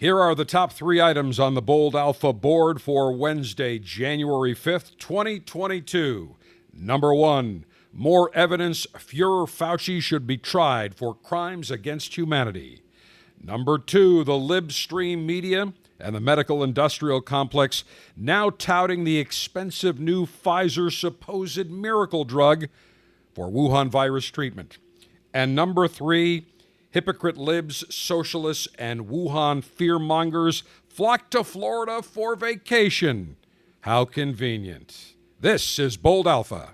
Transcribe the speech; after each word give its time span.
Here 0.00 0.20
are 0.20 0.36
the 0.36 0.44
top 0.44 0.72
three 0.72 1.00
items 1.00 1.40
on 1.40 1.54
the 1.54 1.60
Bold 1.60 1.96
Alpha 1.96 2.32
board 2.32 2.80
for 2.80 3.12
Wednesday, 3.12 3.80
January 3.80 4.54
5th, 4.54 4.96
2022. 4.96 6.36
Number 6.72 7.12
one, 7.12 7.64
more 7.92 8.30
evidence 8.32 8.86
Fuhrer 8.94 9.48
Fauci 9.48 10.00
should 10.00 10.24
be 10.24 10.36
tried 10.36 10.94
for 10.94 11.16
crimes 11.16 11.72
against 11.72 12.16
humanity. 12.16 12.82
Number 13.42 13.76
two, 13.76 14.22
the 14.22 14.34
libstream 14.34 15.26
media 15.26 15.72
and 15.98 16.14
the 16.14 16.20
medical 16.20 16.62
industrial 16.62 17.20
complex 17.20 17.82
now 18.16 18.50
touting 18.50 19.02
the 19.02 19.18
expensive 19.18 19.98
new 19.98 20.26
Pfizer 20.26 20.92
supposed 20.92 21.72
miracle 21.72 22.24
drug 22.24 22.68
for 23.34 23.50
Wuhan 23.50 23.88
virus 23.88 24.26
treatment. 24.26 24.78
And 25.34 25.56
number 25.56 25.88
three, 25.88 26.46
hypocrite 26.90 27.36
libs, 27.36 27.84
socialists, 27.94 28.68
and 28.78 29.06
Wuhan 29.08 29.62
fearmongers 29.62 30.62
flock 30.88 31.30
to 31.30 31.44
Florida 31.44 32.02
for 32.02 32.36
vacation. 32.36 33.36
How 33.82 34.04
convenient. 34.04 35.14
This 35.40 35.78
is 35.78 35.96
Bold 35.96 36.26
Alpha. 36.26 36.70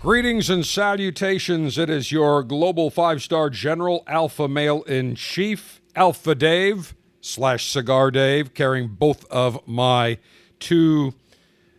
Greetings 0.00 0.50
and 0.50 0.66
salutations. 0.66 1.78
It 1.78 1.88
is 1.88 2.12
your 2.12 2.42
global 2.42 2.90
five 2.90 3.22
star 3.22 3.48
general, 3.48 4.04
Alpha 4.06 4.46
Male 4.46 4.82
in 4.82 5.14
Chief, 5.14 5.80
Alpha 5.96 6.34
Dave 6.34 6.94
slash 7.24 7.70
Cigar 7.70 8.10
Dave, 8.10 8.52
carrying 8.52 8.88
both 8.88 9.24
of 9.30 9.66
my 9.66 10.18
two 10.60 11.14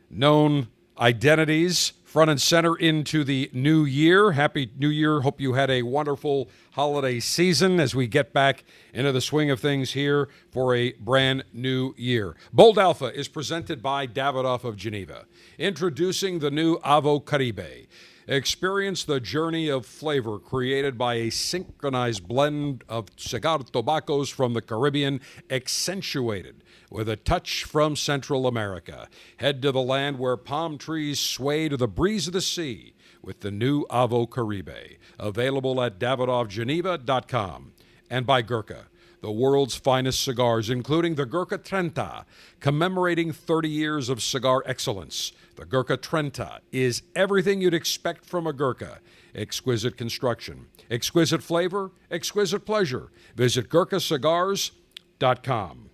known 0.10 0.68
identities 0.98 1.94
front 2.04 2.32
and 2.32 2.42
center 2.42 2.76
into 2.78 3.24
the 3.24 3.50
new 3.54 3.84
year. 3.84 4.32
Happy 4.32 4.72
New 4.78 4.88
Year. 4.88 5.22
Hope 5.22 5.42
you 5.42 5.54
had 5.54 5.70
a 5.70 5.84
wonderful 5.84 6.50
holiday 6.72 7.20
season 7.20 7.80
as 7.80 7.94
we 7.94 8.08
get 8.08 8.34
back 8.34 8.64
into 8.94 9.12
the 9.12 9.22
swing 9.22 9.52
of 9.52 9.60
things 9.60 9.92
here 9.92 10.30
for 10.50 10.74
a 10.74 10.94
brand 10.94 11.44
new 11.54 11.94
year. 11.98 12.36
Bold 12.54 12.80
Alpha 12.80 13.14
is 13.14 13.28
presented 13.28 13.84
by 13.84 14.08
Davidoff 14.08 14.64
of 14.64 14.78
Geneva, 14.78 15.26
introducing 15.60 16.40
the 16.40 16.50
new 16.50 16.78
Avo 16.80 17.24
Caribe. 17.24 17.88
Experience 18.28 19.04
the 19.04 19.20
journey 19.20 19.70
of 19.70 19.86
flavor 19.86 20.40
created 20.40 20.98
by 20.98 21.16
a 21.16 21.30
synchronized 21.30 22.28
blend 22.28 22.84
of 22.90 23.10
cigar 23.18 23.60
tobaccos 23.60 24.30
from 24.30 24.54
the 24.54 24.62
Caribbean, 24.64 25.22
accentuated 25.50 26.64
with 26.90 27.08
a 27.08 27.16
touch 27.16 27.64
from 27.64 27.96
Central 27.96 28.48
America. 28.48 29.08
Head 29.38 29.62
to 29.62 29.72
the 29.72 29.82
land 29.82 30.18
where 30.18 30.38
palm 30.38 30.80
trees 30.80 31.20
sway 31.20 31.70
to 31.70 31.78
the 31.78 31.88
breeze 31.88 32.26
of 32.26 32.34
the 32.34 32.42
sea 32.42 32.96
with 33.22 33.42
the 33.42 33.52
new 33.52 33.86
Avo 33.88 34.30
Caribe, 34.30 34.98
available 35.20 35.80
at 35.82 36.00
davidoffgeneva.com 36.00 37.74
and 38.10 38.26
by 38.26 38.42
Gurkha 38.42 38.88
the 39.26 39.32
world's 39.32 39.74
finest 39.74 40.24
cigars, 40.24 40.70
including 40.70 41.16
the 41.16 41.26
Gurkha 41.26 41.58
Trenta, 41.58 42.26
commemorating 42.60 43.34
30 43.34 43.68
years 43.68 44.08
of 44.08 44.22
cigar 44.22 44.62
excellence. 44.68 45.32
The 45.56 45.66
Gurkha 45.66 45.98
Trenta 45.98 46.62
is 46.72 47.02
everything 47.16 47.60
you'd 47.60 47.74
expect 47.74 48.24
from 48.24 48.46
a 48.46 48.54
Gurkha. 48.54 49.00
Exquisite 49.34 49.98
construction, 49.98 50.68
exquisite 50.92 51.42
flavor, 51.42 51.90
exquisite 52.12 52.68
pleasure. 52.68 53.10
Visit 53.36 53.68
GurkhaCigars.com. 53.68 55.90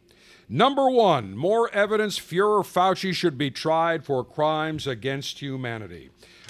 Number 0.50 0.90
one, 0.90 1.38
more 1.38 1.74
evidence 1.74 2.20
Fuhrer 2.20 2.66
Fauci 2.66 3.14
should 3.14 3.38
be 3.38 3.50
tried 3.50 4.04
for 4.04 4.26
crimes 4.26 4.86
against 4.86 5.40
humanity. 5.40 6.10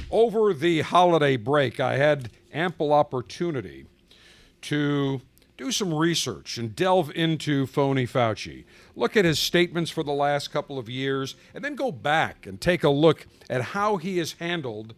Over 0.10 0.56
the 0.56 0.82
holiday 0.82 1.38
break, 1.38 1.80
I 1.80 1.98
had 1.98 2.32
ample 2.52 2.92
opportunity 2.92 3.86
to 4.62 5.22
do 5.62 5.72
some 5.72 5.94
research 5.94 6.58
and 6.58 6.76
delve 6.76 7.12
into 7.12 7.68
phony 7.68 8.08
Fauci. 8.08 8.64
Look 8.96 9.16
at 9.16 9.26
his 9.26 9.38
statements 9.38 9.92
for 9.92 10.02
the 10.02 10.12
last 10.12 10.52
couple 10.52 10.80
of 10.80 10.90
years, 10.90 11.36
and 11.54 11.64
then 11.64 11.76
go 11.76 11.92
back 11.92 12.48
and 12.48 12.60
take 12.60 12.84
a 12.84 12.90
look 12.90 13.28
at 13.48 13.62
how 13.62 13.98
he 13.98 14.18
has 14.18 14.32
handled 14.34 14.96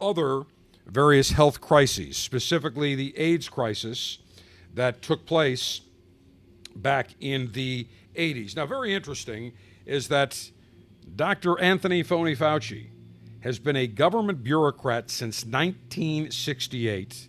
other 0.00 0.42
various 0.86 1.30
health 1.30 1.60
crises, 1.60 2.16
specifically 2.16 2.96
the 2.96 3.16
AIDS 3.16 3.48
crisis 3.48 4.18
that 4.74 5.02
took 5.02 5.24
place 5.24 5.82
back 6.74 7.10
in 7.20 7.52
the 7.52 7.86
80s. 8.16 8.56
Now, 8.56 8.66
very 8.66 8.92
interesting 8.92 9.52
is 9.86 10.08
that 10.08 10.50
Dr. 11.14 11.60
Anthony 11.60 12.02
Phony 12.02 12.34
Fauci 12.34 12.88
has 13.42 13.60
been 13.60 13.76
a 13.76 13.86
government 13.86 14.42
bureaucrat 14.42 15.10
since 15.10 15.44
1968 15.44 17.28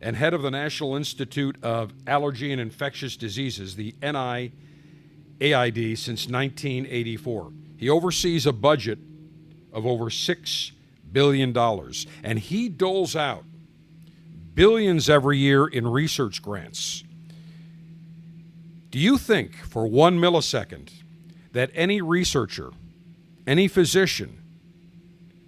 and 0.00 0.16
head 0.16 0.34
of 0.34 0.42
the 0.42 0.50
National 0.50 0.94
Institute 0.94 1.56
of 1.62 1.92
Allergy 2.06 2.52
and 2.52 2.60
Infectious 2.60 3.16
Diseases, 3.16 3.76
the 3.76 3.92
NIAID, 4.02 4.52
since 5.98 6.28
1984. 6.28 7.52
He 7.76 7.90
oversees 7.90 8.46
a 8.46 8.52
budget 8.52 8.98
of 9.72 9.86
over 9.86 10.06
$6 10.06 10.72
billion, 11.10 11.56
and 12.22 12.38
he 12.38 12.68
doles 12.68 13.16
out 13.16 13.44
billions 14.54 15.08
every 15.08 15.38
year 15.38 15.66
in 15.66 15.86
research 15.86 16.42
grants. 16.42 17.04
Do 18.90 18.98
you 18.98 19.18
think 19.18 19.54
for 19.56 19.86
one 19.86 20.18
millisecond 20.18 20.90
that 21.52 21.70
any 21.74 22.00
researcher, 22.00 22.70
any 23.46 23.68
physician, 23.68 24.42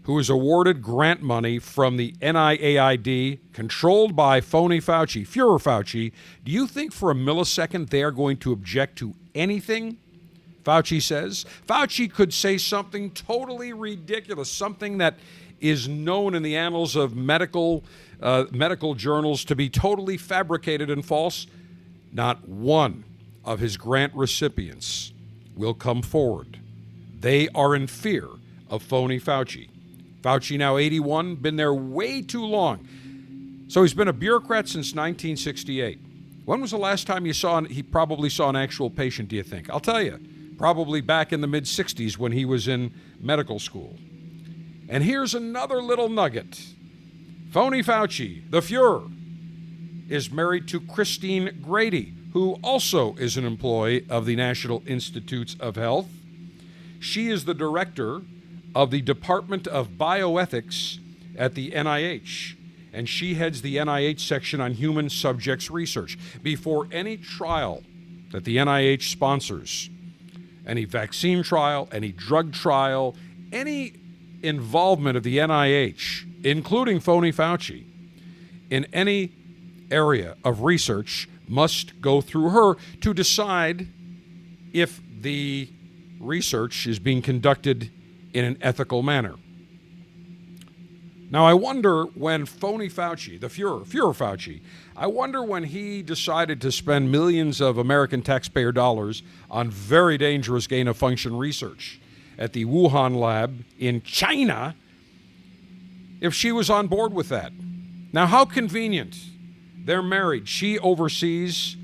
who 0.04 0.18
is 0.18 0.30
awarded 0.30 0.82
grant 0.82 1.22
money 1.22 1.58
from 1.58 1.96
the 1.96 2.12
NIAID, 2.20 3.38
controlled 3.52 4.16
by 4.16 4.40
phony 4.40 4.80
Fauci, 4.80 5.26
Fuhrer 5.26 5.62
Fauci, 5.62 6.12
do 6.44 6.50
you 6.50 6.66
think 6.66 6.92
for 6.92 7.10
a 7.10 7.14
millisecond 7.14 7.90
they 7.90 8.02
are 8.02 8.10
going 8.10 8.36
to 8.38 8.52
object 8.52 8.96
to 8.98 9.14
anything 9.34 9.98
Fauci 10.64 11.00
says? 11.02 11.44
Fauci 11.66 12.12
could 12.12 12.32
say 12.32 12.58
something 12.58 13.10
totally 13.10 13.72
ridiculous, 13.72 14.50
something 14.50 14.98
that 14.98 15.16
is 15.60 15.88
known 15.88 16.34
in 16.34 16.42
the 16.42 16.56
annals 16.56 16.96
of 16.96 17.14
medical 17.14 17.84
uh, 18.20 18.44
medical 18.50 18.94
journals 18.94 19.44
to 19.46 19.56
be 19.56 19.68
totally 19.70 20.16
fabricated 20.16 20.90
and 20.90 21.04
false. 21.04 21.46
Not 22.12 22.46
one 22.46 23.04
of 23.44 23.60
his 23.60 23.76
grant 23.76 24.14
recipients 24.14 25.12
will 25.56 25.74
come 25.74 26.02
forward. 26.02 26.58
They 27.18 27.48
are 27.48 27.74
in 27.74 27.86
fear 27.86 28.28
of 28.68 28.82
phony 28.82 29.18
Fauci. 29.18 29.69
Fauci 30.22 30.58
now 30.58 30.76
81, 30.76 31.36
been 31.36 31.56
there 31.56 31.72
way 31.72 32.22
too 32.22 32.44
long. 32.44 32.86
So 33.68 33.82
he's 33.82 33.94
been 33.94 34.08
a 34.08 34.12
bureaucrat 34.12 34.68
since 34.68 34.94
1968. 34.94 36.00
When 36.44 36.60
was 36.60 36.72
the 36.72 36.78
last 36.78 37.06
time 37.06 37.26
you 37.26 37.32
saw 37.32 37.62
he 37.62 37.82
probably 37.82 38.28
saw 38.28 38.48
an 38.48 38.56
actual 38.56 38.90
patient, 38.90 39.28
do 39.28 39.36
you 39.36 39.42
think? 39.42 39.70
I'll 39.70 39.80
tell 39.80 40.02
you. 40.02 40.18
Probably 40.58 41.00
back 41.00 41.32
in 41.32 41.40
the 41.40 41.46
mid 41.46 41.64
60s 41.64 42.18
when 42.18 42.32
he 42.32 42.44
was 42.44 42.68
in 42.68 42.92
medical 43.20 43.58
school. 43.58 43.96
And 44.88 45.04
here's 45.04 45.34
another 45.34 45.80
little 45.80 46.08
nugget. 46.08 46.60
Phony 47.50 47.82
Fauci, 47.82 48.42
the 48.50 48.60
Fuhrer, 48.60 49.10
is 50.10 50.30
married 50.30 50.66
to 50.68 50.80
Christine 50.80 51.60
Grady, 51.62 52.12
who 52.32 52.58
also 52.62 53.14
is 53.14 53.36
an 53.36 53.44
employee 53.44 54.04
of 54.10 54.26
the 54.26 54.36
National 54.36 54.82
Institutes 54.86 55.56
of 55.60 55.76
Health. 55.76 56.08
She 56.98 57.28
is 57.28 57.44
the 57.44 57.54
director 57.54 58.22
of 58.74 58.90
the 58.90 59.00
Department 59.00 59.66
of 59.66 59.90
Bioethics 59.90 60.98
at 61.36 61.54
the 61.54 61.70
NIH, 61.72 62.56
and 62.92 63.08
she 63.08 63.34
heads 63.34 63.62
the 63.62 63.76
NIH 63.76 64.20
section 64.20 64.60
on 64.60 64.72
human 64.72 65.08
subjects 65.08 65.70
research. 65.70 66.18
Before 66.42 66.88
any 66.92 67.16
trial 67.16 67.82
that 68.32 68.44
the 68.44 68.56
NIH 68.56 69.10
sponsors, 69.10 69.90
any 70.66 70.84
vaccine 70.84 71.42
trial, 71.42 71.88
any 71.92 72.12
drug 72.12 72.52
trial, 72.52 73.16
any 73.52 73.94
involvement 74.42 75.16
of 75.16 75.22
the 75.22 75.38
NIH, 75.38 76.44
including 76.44 77.00
phony 77.00 77.32
Fauci, 77.32 77.84
in 78.70 78.86
any 78.92 79.32
area 79.90 80.36
of 80.44 80.62
research 80.62 81.28
must 81.48 82.00
go 82.00 82.20
through 82.20 82.50
her 82.50 82.74
to 83.00 83.12
decide 83.12 83.88
if 84.72 85.00
the 85.20 85.68
research 86.20 86.86
is 86.86 86.98
being 86.98 87.20
conducted 87.20 87.90
in 88.32 88.44
an 88.44 88.58
ethical 88.60 89.02
manner. 89.02 89.34
Now, 91.30 91.46
I 91.46 91.54
wonder 91.54 92.04
when 92.04 92.44
phony 92.44 92.88
Fauci, 92.88 93.38
the 93.38 93.46
Fuhrer, 93.46 93.86
Fuhrer 93.86 94.16
Fauci, 94.16 94.62
I 94.96 95.06
wonder 95.06 95.44
when 95.44 95.62
he 95.62 96.02
decided 96.02 96.60
to 96.62 96.72
spend 96.72 97.12
millions 97.12 97.60
of 97.60 97.78
American 97.78 98.20
taxpayer 98.20 98.72
dollars 98.72 99.22
on 99.48 99.70
very 99.70 100.18
dangerous 100.18 100.66
gain 100.66 100.88
of 100.88 100.96
function 100.96 101.36
research 101.36 102.00
at 102.36 102.52
the 102.52 102.64
Wuhan 102.64 103.14
lab 103.14 103.64
in 103.78 104.02
China, 104.02 104.74
if 106.20 106.34
she 106.34 106.50
was 106.50 106.68
on 106.68 106.88
board 106.88 107.12
with 107.14 107.28
that. 107.28 107.52
Now, 108.12 108.26
how 108.26 108.44
convenient. 108.44 109.16
They're 109.84 110.02
married. 110.02 110.48
She 110.48 110.78
oversees 110.78 111.76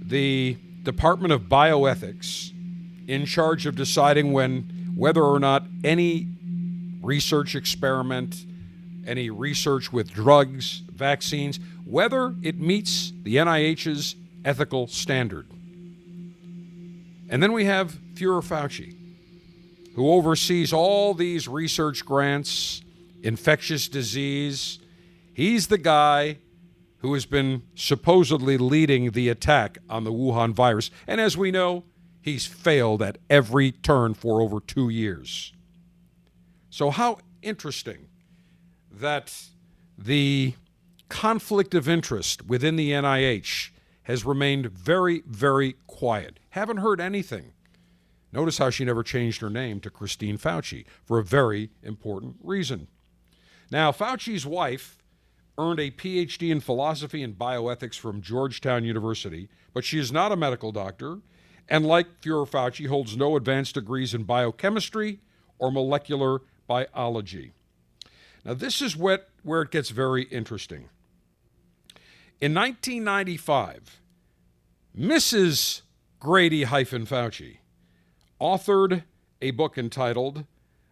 the 0.00 0.56
Department 0.82 1.32
of 1.32 1.42
Bioethics 1.42 2.52
in 3.08 3.26
charge 3.26 3.66
of 3.66 3.74
deciding 3.74 4.32
when 4.32 4.81
whether 4.94 5.22
or 5.22 5.38
not 5.38 5.64
any 5.84 6.28
research 7.02 7.54
experiment, 7.54 8.46
any 9.06 9.30
research 9.30 9.92
with 9.92 10.12
drugs, 10.12 10.82
vaccines, 10.92 11.58
whether 11.84 12.34
it 12.42 12.58
meets 12.58 13.12
the 13.22 13.36
NIH's 13.36 14.16
ethical 14.44 14.86
standard. 14.86 15.46
And 17.28 17.42
then 17.42 17.52
we 17.52 17.64
have 17.64 17.98
Fuhrer 18.14 18.42
Fauci, 18.42 18.94
who 19.94 20.10
oversees 20.10 20.72
all 20.72 21.14
these 21.14 21.48
research 21.48 22.04
grants, 22.04 22.82
infectious 23.22 23.88
disease. 23.88 24.78
He's 25.32 25.68
the 25.68 25.78
guy 25.78 26.38
who 26.98 27.14
has 27.14 27.26
been 27.26 27.62
supposedly 27.74 28.56
leading 28.56 29.10
the 29.10 29.28
attack 29.28 29.78
on 29.90 30.04
the 30.04 30.12
Wuhan 30.12 30.52
virus. 30.52 30.90
And 31.06 31.20
as 31.20 31.36
we 31.36 31.50
know, 31.50 31.84
he's 32.22 32.46
failed 32.46 33.02
at 33.02 33.18
every 33.28 33.72
turn 33.72 34.14
for 34.14 34.40
over 34.40 34.60
two 34.60 34.88
years. 34.88 35.52
So, 36.70 36.90
how 36.90 37.18
interesting 37.42 38.08
that 38.90 39.34
the 39.98 40.54
conflict 41.08 41.74
of 41.74 41.88
interest 41.88 42.46
within 42.46 42.76
the 42.76 42.92
NIH 42.92 43.70
has 44.04 44.24
remained 44.24 44.66
very, 44.66 45.22
very 45.26 45.74
quiet. 45.86 46.38
Haven't 46.50 46.78
heard 46.78 47.00
anything. 47.00 47.52
Notice 48.32 48.58
how 48.58 48.70
she 48.70 48.84
never 48.84 49.02
changed 49.02 49.42
her 49.42 49.50
name 49.50 49.78
to 49.80 49.90
Christine 49.90 50.38
Fauci 50.38 50.86
for 51.04 51.18
a 51.18 51.24
very 51.24 51.70
important 51.82 52.36
reason. 52.42 52.88
Now, 53.70 53.92
Fauci's 53.92 54.46
wife 54.46 54.98
earned 55.58 55.80
a 55.80 55.90
PhD 55.90 56.50
in 56.50 56.60
philosophy 56.60 57.22
and 57.22 57.38
bioethics 57.38 57.98
from 57.98 58.22
Georgetown 58.22 58.84
University, 58.84 59.48
but 59.74 59.84
she 59.84 59.98
is 59.98 60.10
not 60.10 60.32
a 60.32 60.36
medical 60.36 60.72
doctor, 60.72 61.18
and 61.72 61.86
like 61.86 62.20
Fuhrer 62.20 62.46
Fauci, 62.46 62.86
holds 62.86 63.16
no 63.16 63.34
advanced 63.34 63.76
degrees 63.76 64.12
in 64.12 64.24
biochemistry 64.24 65.20
or 65.58 65.72
molecular 65.72 66.42
biology. 66.66 67.54
Now, 68.44 68.52
this 68.52 68.82
is 68.82 68.94
what, 68.94 69.30
where 69.42 69.62
it 69.62 69.70
gets 69.70 69.88
very 69.88 70.24
interesting. 70.24 70.90
In 72.42 72.52
1995, 72.52 74.02
Mrs. 74.94 75.80
Grady 76.20 76.64
hyphen 76.64 77.06
Fauci 77.06 77.60
authored 78.38 79.04
a 79.40 79.52
book 79.52 79.78
entitled 79.78 80.44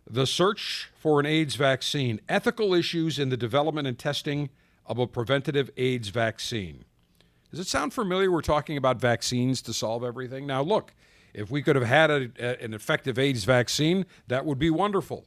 The 0.09 0.27
Search 0.27 0.91
for 0.95 1.21
an 1.21 1.27
AIDS 1.27 1.57
Vaccine 1.57 2.23
Ethical 2.27 2.73
Issues 2.73 3.19
in 3.19 3.29
the 3.29 3.37
Development 3.37 3.87
and 3.87 3.99
Testing 3.99 4.49
of 4.87 4.99
a 4.99 5.07
Preventative 5.07 5.71
AIDS 5.77 6.09
Vaccine. 6.09 6.87
Does 7.51 7.61
it 7.61 7.67
sound 7.67 7.93
familiar? 7.93 8.31
We're 8.31 8.43
talking 8.43 8.77
about 8.77 9.01
vaccines 9.01 9.61
to 9.63 9.73
solve 9.73 10.05
everything. 10.05 10.47
Now, 10.47 10.63
look, 10.63 10.95
if 11.35 11.51
we 11.51 11.63
could 11.63 11.77
have 11.77 11.87
had 11.87 12.11
a, 12.11 12.31
a, 12.39 12.65
an 12.65 12.75
effective 12.75 13.19
AIDS 13.19 13.45
vaccine, 13.45 14.07
that 14.29 14.45
would 14.45 14.59
be 14.59 14.71
wonderful. 14.71 15.27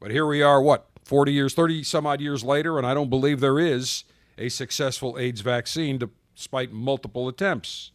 But 0.00 0.10
here 0.10 0.26
we 0.26 0.42
are, 0.42 0.60
what, 0.60 0.88
40 1.04 1.32
years, 1.32 1.54
30 1.54 1.84
some 1.84 2.06
odd 2.06 2.20
years 2.20 2.42
later, 2.42 2.78
and 2.78 2.86
I 2.86 2.94
don't 2.94 3.10
believe 3.10 3.40
there 3.40 3.60
is 3.60 4.04
a 4.38 4.48
successful 4.48 5.18
AIDS 5.18 5.40
vaccine 5.40 6.00
despite 6.34 6.72
multiple 6.72 7.28
attempts. 7.28 7.92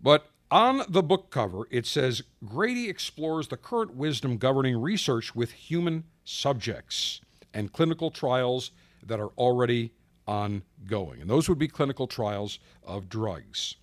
But 0.00 0.30
on 0.50 0.82
the 0.88 1.02
book 1.02 1.30
cover, 1.30 1.66
it 1.70 1.86
says 1.86 2.22
Grady 2.44 2.88
explores 2.88 3.48
the 3.48 3.56
current 3.56 3.94
wisdom 3.94 4.36
governing 4.36 4.80
research 4.80 5.34
with 5.34 5.52
human 5.52 6.04
subjects 6.24 7.20
and 7.54 7.72
clinical 7.72 8.10
trials 8.10 8.70
that 9.02 9.20
are 9.20 9.30
already 9.38 9.92
ongoing. 10.30 11.20
And 11.20 11.28
those 11.28 11.48
would 11.48 11.58
be 11.58 11.66
clinical 11.66 12.06
trials 12.06 12.60
of 12.84 13.08
drugs. 13.08 13.74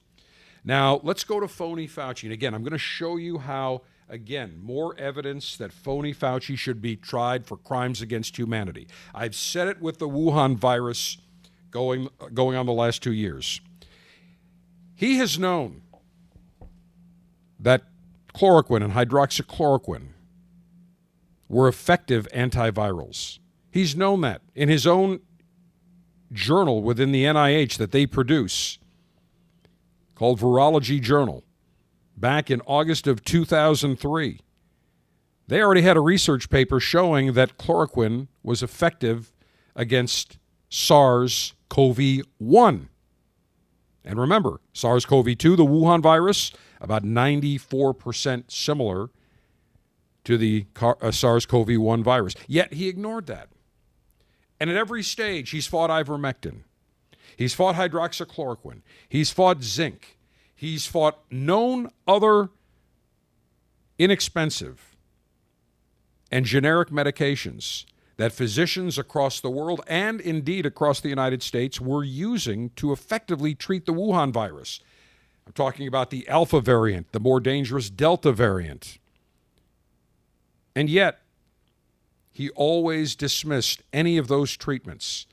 Now, 0.63 1.01
let's 1.03 1.25
go 1.25 1.41
to 1.41 1.47
phony 1.47 1.87
Fauci. 1.87 2.23
And 2.23 2.31
again, 2.31 2.53
I'm 2.53 2.63
going 2.63 2.71
to 2.71 2.77
show 2.77 3.17
you 3.17 3.39
how, 3.39 3.81
again, 4.07 4.57
more 4.61 4.97
evidence 4.97 5.57
that 5.57 5.73
phony 5.73 6.13
Fauci 6.13 6.57
should 6.57 6.81
be 6.81 6.95
tried 6.95 7.45
for 7.45 7.57
crimes 7.57 8.01
against 8.01 8.37
humanity. 8.37 8.87
I've 9.13 9.35
said 9.35 9.67
it 9.67 9.81
with 9.81 9.99
the 9.99 10.07
Wuhan 10.07 10.55
virus 10.55 11.17
going, 11.69 12.07
going 12.33 12.57
on 12.57 12.65
the 12.65 12.73
last 12.73 13.03
two 13.03 13.13
years. 13.13 13.59
He 14.95 15.17
has 15.17 15.37
known 15.37 15.81
that 17.59 17.83
chloroquine 18.33 18.83
and 18.83 18.93
hydroxychloroquine 18.93 20.07
were 21.49 21.67
effective 21.67 22.27
antivirals. 22.33 23.39
He's 23.69 23.95
known 23.95 24.21
that 24.21 24.41
in 24.55 24.69
his 24.69 24.87
own 24.87 25.19
journal 26.31 26.81
within 26.81 27.11
the 27.11 27.23
NIH 27.23 27.77
that 27.77 27.91
they 27.91 28.05
produce 28.05 28.79
called 30.15 30.39
Virology 30.39 31.01
Journal 31.01 31.43
back 32.15 32.49
in 32.49 32.61
August 32.65 33.07
of 33.07 33.23
2003. 33.23 34.39
They 35.47 35.61
already 35.61 35.81
had 35.81 35.95
a 35.95 36.01
research 36.01 36.49
paper 36.49 36.79
showing 36.79 37.33
that 37.33 37.57
chloroquine 37.57 38.27
was 38.43 38.61
effective 38.61 39.31
against 39.75 40.37
SARS 40.69 41.53
CoV 41.69 41.99
1. 42.39 42.89
And 44.03 44.19
remember, 44.19 44.59
SARS 44.73 45.05
CoV 45.05 45.37
2, 45.37 45.55
the 45.55 45.65
Wuhan 45.65 46.01
virus, 46.01 46.51
about 46.81 47.03
94% 47.03 48.51
similar 48.51 49.09
to 50.23 50.37
the 50.37 50.65
uh, 50.81 51.11
SARS 51.11 51.45
CoV 51.45 51.77
1 51.77 52.03
virus. 52.03 52.33
Yet 52.47 52.73
he 52.73 52.87
ignored 52.87 53.27
that. 53.27 53.49
And 54.59 54.69
at 54.69 54.75
every 54.75 55.03
stage, 55.03 55.51
he's 55.51 55.67
fought 55.67 55.89
ivermectin. 55.89 56.61
He's 57.35 57.53
fought 57.53 57.75
hydroxychloroquine. 57.75 58.81
He's 59.07 59.29
fought 59.29 59.61
zinc. 59.61 60.17
He's 60.55 60.87
fought 60.87 61.19
known 61.29 61.91
other 62.07 62.49
inexpensive 63.99 64.95
and 66.31 66.45
generic 66.45 66.89
medications 66.89 67.85
that 68.17 68.31
physicians 68.31 68.97
across 68.97 69.39
the 69.39 69.49
world 69.49 69.81
and 69.87 70.19
indeed 70.19 70.65
across 70.65 70.99
the 70.99 71.09
United 71.09 71.43
States 71.43 71.79
were 71.79 72.03
using 72.03 72.71
to 72.71 72.91
effectively 72.91 73.53
treat 73.53 73.85
the 73.85 73.93
Wuhan 73.93 74.33
virus. 74.33 74.79
I'm 75.45 75.53
talking 75.53 75.87
about 75.87 76.09
the 76.09 76.27
Alpha 76.27 76.59
variant, 76.59 77.11
the 77.11 77.19
more 77.19 77.39
dangerous 77.39 77.89
Delta 77.89 78.31
variant. 78.31 78.97
And 80.75 80.89
yet, 80.89 81.19
he 82.37 82.51
always 82.51 83.15
dismissed 83.15 83.81
any 83.91 84.15
of 84.19 84.27
those 84.27 84.55
treatments. 84.55 85.25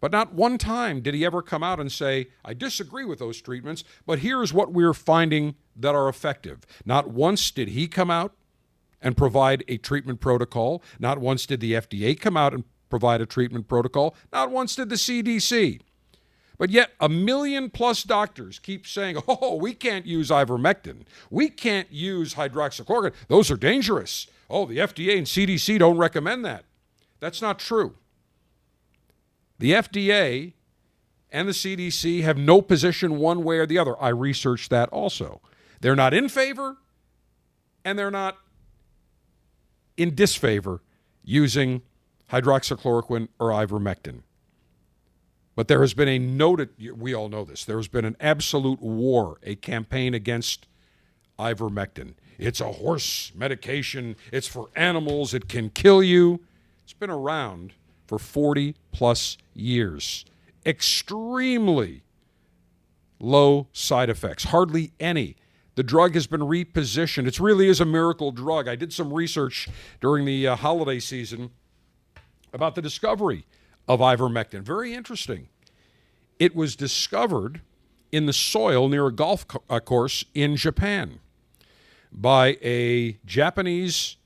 But 0.00 0.12
not 0.12 0.34
one 0.34 0.56
time 0.56 1.00
did 1.00 1.12
he 1.12 1.24
ever 1.24 1.42
come 1.42 1.64
out 1.64 1.80
and 1.80 1.90
say, 1.90 2.28
I 2.44 2.54
disagree 2.54 3.04
with 3.04 3.18
those 3.18 3.40
treatments, 3.40 3.82
but 4.06 4.20
here's 4.20 4.52
what 4.52 4.72
we're 4.72 4.94
finding 4.94 5.56
that 5.74 5.96
are 5.96 6.08
effective. 6.08 6.60
Not 6.84 7.10
once 7.10 7.50
did 7.50 7.70
he 7.70 7.88
come 7.88 8.08
out 8.08 8.36
and 9.02 9.16
provide 9.16 9.64
a 9.66 9.78
treatment 9.78 10.20
protocol. 10.20 10.80
Not 11.00 11.18
once 11.18 11.44
did 11.44 11.58
the 11.58 11.72
FDA 11.72 12.18
come 12.20 12.36
out 12.36 12.54
and 12.54 12.62
provide 12.88 13.20
a 13.20 13.26
treatment 13.26 13.66
protocol. 13.66 14.14
Not 14.32 14.52
once 14.52 14.76
did 14.76 14.90
the 14.90 14.94
CDC. 14.94 15.80
But 16.56 16.70
yet, 16.70 16.92
a 17.00 17.08
million 17.08 17.70
plus 17.70 18.02
doctors 18.02 18.58
keep 18.58 18.86
saying, 18.86 19.18
oh, 19.28 19.56
we 19.56 19.74
can't 19.74 20.06
use 20.06 20.30
ivermectin. 20.30 21.02
We 21.30 21.48
can't 21.48 21.90
use 21.92 22.34
hydroxychloroquine. 22.34 23.14
Those 23.28 23.50
are 23.50 23.56
dangerous. 23.56 24.28
Oh, 24.48 24.66
the 24.66 24.78
FDA 24.78 25.16
and 25.18 25.26
CDC 25.26 25.78
don't 25.78 25.98
recommend 25.98 26.44
that. 26.44 26.64
That's 27.20 27.42
not 27.42 27.58
true. 27.58 27.96
The 29.58 29.72
FDA 29.72 30.52
and 31.30 31.48
the 31.48 31.52
CDC 31.52 32.22
have 32.22 32.38
no 32.38 32.62
position 32.62 33.18
one 33.18 33.42
way 33.42 33.58
or 33.58 33.66
the 33.66 33.78
other. 33.78 34.00
I 34.00 34.08
researched 34.08 34.70
that 34.70 34.88
also. 34.90 35.40
They're 35.80 35.96
not 35.96 36.14
in 36.14 36.28
favor 36.28 36.76
and 37.84 37.98
they're 37.98 38.10
not 38.10 38.38
in 39.96 40.14
disfavor 40.14 40.80
using 41.24 41.82
hydroxychloroquine 42.30 43.28
or 43.38 43.50
ivermectin. 43.50 44.22
But 45.56 45.68
there 45.68 45.80
has 45.80 45.94
been 45.94 46.08
a 46.08 46.18
noted, 46.18 46.70
we 46.98 47.14
all 47.14 47.28
know 47.28 47.44
this, 47.44 47.64
there 47.64 47.76
has 47.76 47.88
been 47.88 48.04
an 48.04 48.16
absolute 48.20 48.80
war, 48.80 49.38
a 49.42 49.54
campaign 49.54 50.14
against 50.14 50.66
ivermectin. 51.38 52.14
It's 52.38 52.60
a 52.60 52.72
horse 52.72 53.32
medication, 53.34 54.16
it's 54.32 54.48
for 54.48 54.70
animals, 54.74 55.32
it 55.32 55.48
can 55.48 55.70
kill 55.70 56.02
you. 56.02 56.40
It's 56.82 56.92
been 56.92 57.10
around 57.10 57.72
for 58.06 58.18
40 58.18 58.74
plus 58.92 59.38
years. 59.54 60.24
Extremely 60.66 62.02
low 63.20 63.68
side 63.72 64.10
effects, 64.10 64.44
hardly 64.44 64.92
any. 64.98 65.36
The 65.76 65.82
drug 65.82 66.14
has 66.14 66.26
been 66.26 66.40
repositioned. 66.40 67.26
It 67.26 67.40
really 67.40 67.68
is 67.68 67.80
a 67.80 67.84
miracle 67.84 68.32
drug. 68.32 68.68
I 68.68 68.76
did 68.76 68.92
some 68.92 69.12
research 69.12 69.68
during 70.00 70.24
the 70.24 70.48
uh, 70.48 70.56
holiday 70.56 71.00
season 71.00 71.50
about 72.52 72.74
the 72.74 72.82
discovery 72.82 73.44
of 73.86 74.00
ivermectin. 74.00 74.62
Very 74.62 74.94
interesting. 74.94 75.48
It 76.38 76.54
was 76.54 76.76
discovered 76.76 77.60
in 78.10 78.26
the 78.26 78.32
soil 78.32 78.88
near 78.88 79.06
a 79.06 79.12
golf 79.12 79.46
co- 79.46 79.62
uh, 79.68 79.80
course 79.80 80.24
in 80.34 80.56
Japan 80.56 81.20
by 82.12 82.56
a 82.62 83.18
Japanese 83.24 84.16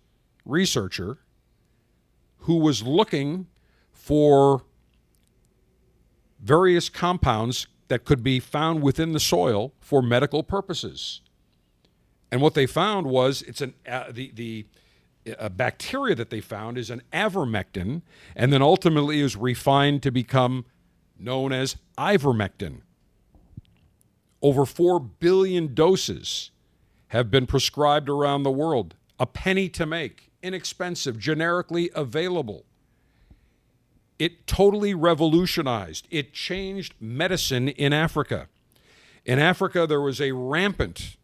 researcher 0.45 1.19
who 2.41 2.57
was 2.57 2.83
looking 2.83 3.47
for 3.93 4.63
various 6.41 6.89
compounds 6.89 7.67
that 7.89 8.05
could 8.05 8.23
be 8.23 8.39
found 8.39 8.83
within 8.83 9.13
the 9.13 9.21
soil 9.21 9.73
for 9.81 10.03
medical 10.03 10.43
purposes. 10.43 11.21
And 12.31 12.41
what 12.41 12.55
they 12.55 12.67
found 12.67 13.07
was 13.07 13.43
it's 13.43 13.61
an 13.61 13.75
uh, 13.87 14.05
the 14.11 14.31
the 14.35 14.67
a 15.39 15.51
bacteria 15.51 16.15
that 16.15 16.31
they 16.31 16.41
found 16.41 16.79
is 16.79 16.91
an 16.91 17.03
avermectin, 17.13 18.03
and 18.37 18.53
then 18.53 18.63
ultimately 18.63 19.21
is 19.21 19.37
refined 19.37 20.03
to 20.03 20.11
become 20.11 20.65
known 21.19 21.53
as 21.53 21.77
ivermectin. 21.97 22.83
Over 24.41 24.65
4 24.65 25.01
billion 25.01 25.75
doses 25.75 26.51
have 27.09 27.31
been 27.31 27.47
prescribed 27.47 28.09
around 28.09 28.43
the 28.43 28.51
world, 28.51 28.95
a 29.19 29.27
penny 29.27 29.69
to 29.71 29.85
make, 29.85 30.31
inexpensive, 30.43 31.19
generically 31.19 31.91
available. 31.95 32.65
It 34.19 34.47
totally 34.47 34.95
revolutionized, 34.95 36.09
it 36.11 36.33
changed 36.33 36.95
medicine 37.01 37.69
in 37.69 37.93
Africa. 37.93 38.49
In 39.25 39.39
Africa, 39.39 39.87
there 39.87 40.01
was 40.01 40.21
a 40.21 40.33
rampant 40.33 41.18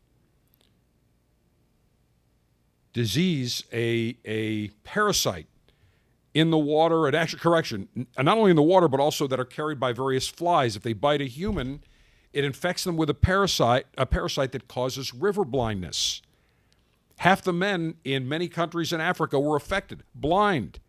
disease, 2.94 3.64
a, 3.72 4.16
a 4.24 4.68
parasite 4.84 5.46
in 6.32 6.50
the 6.50 6.58
water, 6.58 7.06
and 7.06 7.14
actually, 7.14 7.40
correction, 7.40 7.88
not 8.18 8.38
only 8.38 8.50
in 8.50 8.56
the 8.56 8.62
water, 8.62 8.88
but 8.88 8.98
also 8.98 9.26
that 9.26 9.38
are 9.38 9.44
carried 9.44 9.78
by 9.78 9.92
various 9.92 10.26
flies. 10.26 10.74
If 10.74 10.82
they 10.82 10.94
bite 10.94 11.20
a 11.20 11.26
human, 11.26 11.82
it 12.32 12.44
infects 12.44 12.84
them 12.84 12.96
with 12.96 13.10
a 13.10 13.14
parasite, 13.14 13.86
a 13.98 14.06
parasite 14.06 14.52
that 14.52 14.66
causes 14.66 15.12
river 15.12 15.44
blindness. 15.44 16.22
Half 17.18 17.42
the 17.42 17.52
men 17.52 17.94
in 18.02 18.28
many 18.28 18.48
countries 18.48 18.92
in 18.92 19.00
Africa 19.00 19.38
were 19.38 19.54
affected, 19.54 20.02
blind. 20.14 20.80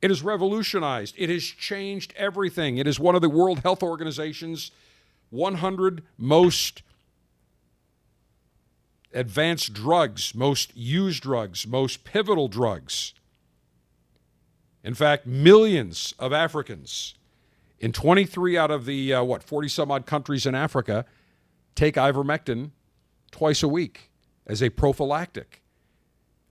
It 0.00 0.10
has 0.10 0.22
revolutionized. 0.22 1.14
It 1.18 1.28
has 1.28 1.44
changed 1.44 2.14
everything. 2.16 2.78
It 2.78 2.86
is 2.86 2.98
one 2.98 3.14
of 3.14 3.20
the 3.20 3.28
World 3.28 3.60
Health 3.60 3.82
Organization's 3.82 4.70
100 5.30 6.02
most 6.18 6.82
advanced 9.14 9.72
drugs, 9.72 10.34
most 10.34 10.76
used 10.76 11.22
drugs, 11.22 11.66
most 11.66 12.04
pivotal 12.04 12.48
drugs. 12.48 13.14
In 14.84 14.94
fact, 14.94 15.26
millions 15.26 16.14
of 16.18 16.32
Africans 16.32 17.14
in 17.78 17.92
23 17.92 18.56
out 18.56 18.70
of 18.70 18.84
the, 18.86 19.12
uh, 19.12 19.22
what, 19.22 19.42
40 19.42 19.68
some 19.68 19.90
odd 19.90 20.06
countries 20.06 20.46
in 20.46 20.54
Africa 20.54 21.04
take 21.74 21.94
ivermectin 21.94 22.70
twice 23.30 23.62
a 23.62 23.68
week 23.68 24.10
as 24.46 24.62
a 24.62 24.70
prophylactic. 24.70 25.62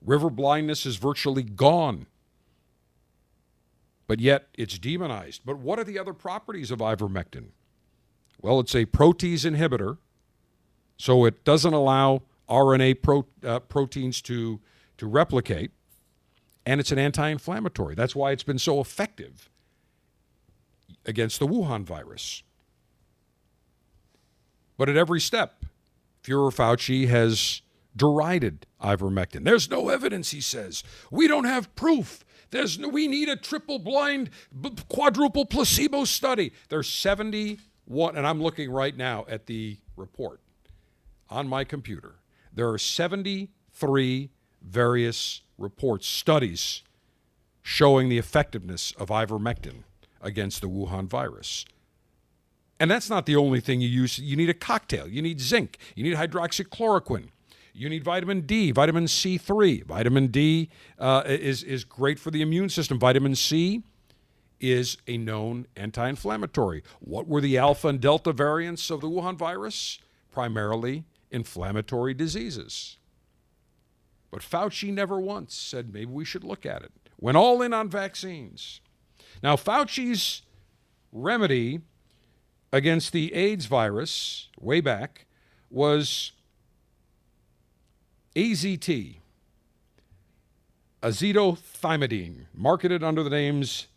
River 0.03 0.29
blindness 0.29 0.85
is 0.85 0.97
virtually 0.97 1.43
gone, 1.43 2.07
but 4.07 4.19
yet 4.19 4.47
it's 4.57 4.79
demonized. 4.79 5.41
But 5.45 5.59
what 5.59 5.79
are 5.79 5.83
the 5.83 5.99
other 5.99 6.13
properties 6.13 6.71
of 6.71 6.79
ivermectin? 6.79 7.49
Well, 8.41 8.59
it's 8.59 8.73
a 8.73 8.85
protease 8.85 9.49
inhibitor, 9.49 9.99
so 10.97 11.25
it 11.25 11.43
doesn't 11.43 11.73
allow 11.73 12.23
RNA 12.51 13.01
pro, 13.01 13.25
uh, 13.45 13.59
proteins 13.61 14.21
to, 14.23 14.59
to 14.97 15.07
replicate, 15.07 15.71
and 16.65 16.79
it's 16.79 16.91
an 16.91 16.99
anti 16.99 17.29
inflammatory. 17.29 17.95
That's 17.95 18.15
why 18.15 18.31
it's 18.31 18.43
been 18.43 18.59
so 18.59 18.79
effective 18.81 19.49
against 21.05 21.39
the 21.39 21.47
Wuhan 21.47 21.83
virus. 21.83 22.43
But 24.77 24.89
at 24.89 24.97
every 24.97 25.21
step, 25.21 25.65
Fuhrer 26.23 26.53
Fauci 26.53 27.07
has 27.07 27.61
derided 27.95 28.67
ivermectin. 28.81 29.43
There's 29.43 29.69
no 29.69 29.89
evidence, 29.89 30.31
he 30.31 30.41
says. 30.41 30.83
We 31.09 31.27
don't 31.27 31.45
have 31.45 31.73
proof. 31.75 32.23
There's 32.51 32.77
no, 32.77 32.89
we 32.89 33.07
need 33.07 33.29
a 33.29 33.35
triple 33.35 33.79
blind, 33.79 34.29
b- 34.59 34.71
quadruple 34.89 35.45
placebo 35.45 36.05
study. 36.05 36.51
There's 36.69 36.89
71, 36.89 38.15
and 38.15 38.27
I'm 38.27 38.41
looking 38.41 38.71
right 38.71 38.95
now 38.95 39.25
at 39.29 39.45
the 39.45 39.77
report 39.95 40.41
on 41.29 41.47
my 41.47 41.63
computer. 41.63 42.15
There 42.53 42.69
are 42.69 42.77
73 42.77 44.29
various 44.61 45.41
reports, 45.57 46.07
studies 46.07 46.83
showing 47.61 48.09
the 48.09 48.17
effectiveness 48.17 48.93
of 48.97 49.09
ivermectin 49.09 49.83
against 50.21 50.61
the 50.61 50.67
Wuhan 50.67 51.07
virus. 51.07 51.65
And 52.79 52.89
that's 52.89 53.09
not 53.09 53.25
the 53.25 53.35
only 53.35 53.59
thing 53.59 53.79
you 53.79 53.87
use. 53.87 54.17
You 54.17 54.35
need 54.35 54.49
a 54.49 54.55
cocktail. 54.55 55.07
You 55.07 55.21
need 55.21 55.39
zinc. 55.39 55.77
You 55.95 56.03
need 56.03 56.15
hydroxychloroquine. 56.15 57.27
You 57.73 57.89
need 57.89 58.03
vitamin 58.03 58.41
D, 58.41 58.71
vitamin 58.71 59.05
C3. 59.05 59.85
Vitamin 59.85 60.27
D 60.27 60.69
uh, 60.99 61.23
is, 61.25 61.63
is 61.63 61.83
great 61.83 62.19
for 62.19 62.31
the 62.31 62.41
immune 62.41 62.69
system. 62.69 62.99
Vitamin 62.99 63.35
C 63.35 63.83
is 64.59 64.97
a 65.07 65.17
known 65.17 65.67
anti 65.75 66.09
inflammatory. 66.09 66.83
What 66.99 67.27
were 67.27 67.39
the 67.41 67.57
alpha 67.57 67.87
and 67.87 68.01
delta 68.01 68.33
variants 68.33 68.89
of 68.89 69.01
the 69.01 69.09
Wuhan 69.09 69.37
virus? 69.37 69.99
Primarily 70.31 71.03
inflammatory 71.31 72.13
diseases. 72.13 72.97
But 74.29 74.41
Fauci 74.41 74.93
never 74.93 75.19
once 75.19 75.55
said 75.55 75.93
maybe 75.93 76.11
we 76.11 76.25
should 76.25 76.43
look 76.43 76.65
at 76.65 76.83
it. 76.83 76.91
Went 77.19 77.37
all 77.37 77.61
in 77.61 77.73
on 77.73 77.89
vaccines. 77.89 78.81
Now, 79.43 79.55
Fauci's 79.55 80.41
remedy 81.11 81.81
against 82.71 83.11
the 83.11 83.33
AIDS 83.33 83.65
virus 83.65 84.49
way 84.59 84.81
back 84.81 85.25
was 85.69 86.31
AZT, 88.35 89.17
azithromycin, 91.03 92.45
marketed 92.53 93.03
under 93.03 93.23
the 93.23 93.29
names 93.29 93.87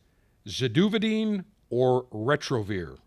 Zidovudine 0.47 1.45
or 1.71 2.05
Retrovir. 2.07 2.99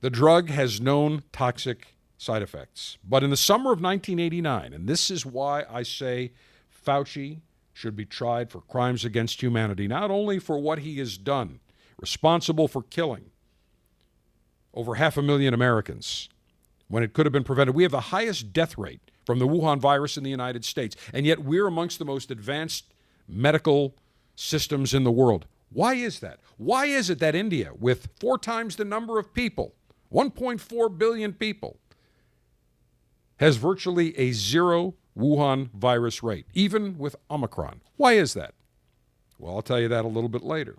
The 0.00 0.10
drug 0.10 0.48
has 0.50 0.80
known 0.80 1.22
toxic 1.32 1.95
side 2.18 2.42
effects. 2.42 2.98
But 3.04 3.22
in 3.22 3.30
the 3.30 3.36
summer 3.36 3.72
of 3.72 3.80
1989, 3.80 4.72
and 4.72 4.88
this 4.88 5.10
is 5.10 5.26
why 5.26 5.64
I 5.70 5.82
say 5.82 6.32
Fauci 6.86 7.40
should 7.72 7.96
be 7.96 8.06
tried 8.06 8.50
for 8.50 8.60
crimes 8.62 9.04
against 9.04 9.42
humanity, 9.42 9.86
not 9.86 10.10
only 10.10 10.38
for 10.38 10.58
what 10.58 10.78
he 10.78 10.98
has 10.98 11.18
done, 11.18 11.60
responsible 11.98 12.68
for 12.68 12.82
killing 12.82 13.30
over 14.72 14.94
half 14.94 15.16
a 15.16 15.22
million 15.22 15.52
Americans 15.52 16.28
when 16.88 17.02
it 17.02 17.12
could 17.12 17.26
have 17.26 17.32
been 17.32 17.44
prevented. 17.44 17.74
We 17.74 17.82
have 17.82 17.92
the 17.92 18.00
highest 18.00 18.52
death 18.52 18.78
rate 18.78 19.00
from 19.24 19.38
the 19.38 19.46
Wuhan 19.46 19.78
virus 19.78 20.16
in 20.16 20.24
the 20.24 20.30
United 20.30 20.64
States, 20.64 20.96
and 21.12 21.26
yet 21.26 21.40
we're 21.40 21.66
amongst 21.66 21.98
the 21.98 22.04
most 22.04 22.30
advanced 22.30 22.94
medical 23.28 23.96
systems 24.36 24.94
in 24.94 25.04
the 25.04 25.10
world. 25.10 25.46
Why 25.70 25.94
is 25.94 26.20
that? 26.20 26.38
Why 26.58 26.86
is 26.86 27.10
it 27.10 27.18
that 27.18 27.34
India, 27.34 27.72
with 27.76 28.08
four 28.20 28.38
times 28.38 28.76
the 28.76 28.84
number 28.84 29.18
of 29.18 29.34
people, 29.34 29.74
1.4 30.12 30.96
billion 30.96 31.32
people, 31.32 31.80
has 33.38 33.56
virtually 33.56 34.16
a 34.18 34.32
zero 34.32 34.94
Wuhan 35.16 35.70
virus 35.72 36.22
rate, 36.22 36.46
even 36.54 36.98
with 36.98 37.16
Omicron. 37.30 37.80
Why 37.96 38.14
is 38.14 38.34
that? 38.34 38.54
Well, 39.38 39.56
I'll 39.56 39.62
tell 39.62 39.80
you 39.80 39.88
that 39.88 40.04
a 40.04 40.08
little 40.08 40.28
bit 40.28 40.42
later. 40.42 40.76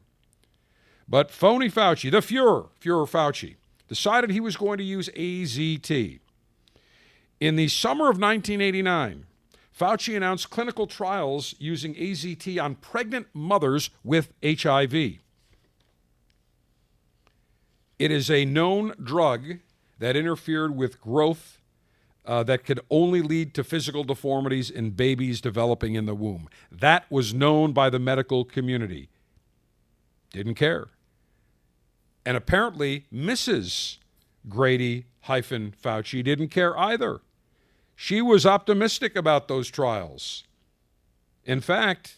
But 1.08 1.32
phony 1.32 1.70
Fauci, 1.70 2.12
the 2.12 2.20
Fuhrer, 2.20 2.70
Fuhrer 2.82 3.10
Fauci, 3.10 3.56
decided 3.88 4.30
he 4.30 4.40
was 4.40 4.58
going 4.58 4.78
to 4.78 4.84
use 4.84 5.10
AZT. 5.10 6.20
In 7.40 7.56
the 7.56 7.68
summer 7.68 8.06
of 8.06 8.20
1989, 8.20 9.26
Fauci 9.78 10.18
announced 10.18 10.50
clinical 10.50 10.88
trials 10.88 11.54
using 11.60 11.94
AZT 11.96 12.62
on 12.62 12.76
pregnant 12.76 13.28
mothers 13.34 13.92
with 14.04 14.34
HIV. 14.44 14.94
It 18.00 18.12
is 18.12 18.30
a 18.30 18.46
known 18.46 18.94
drug 19.02 19.60
that 20.00 20.16
interfered 20.16 20.76
with 20.76 21.00
growth 21.00 21.60
uh, 22.28 22.44
that 22.44 22.66
could 22.66 22.82
only 22.90 23.22
lead 23.22 23.54
to 23.56 23.64
physical 23.64 24.04
deformities 24.04 24.70
in 24.70 24.92
babies 24.92 25.40
developing 25.40 25.96
in 25.96 26.06
the 26.06 26.14
womb. 26.14 26.50
That 26.70 27.10
was 27.10 27.34
known 27.34 27.72
by 27.72 27.90
the 27.90 28.00
medical 28.00 28.44
community. 28.44 29.10
Didn't 30.32 30.56
care. 30.56 30.90
And 32.26 32.36
apparently, 32.36 33.06
Mrs. 33.12 33.98
Grady 34.50 35.06
hyphen 35.22 35.74
Fauci 35.82 36.22
didn't 36.22 36.50
care 36.50 36.78
either. 36.78 37.22
She 37.96 38.22
was 38.22 38.46
optimistic 38.46 39.16
about 39.16 39.48
those 39.48 39.72
trials. 39.72 40.44
In 41.46 41.62
fact, 41.62 42.18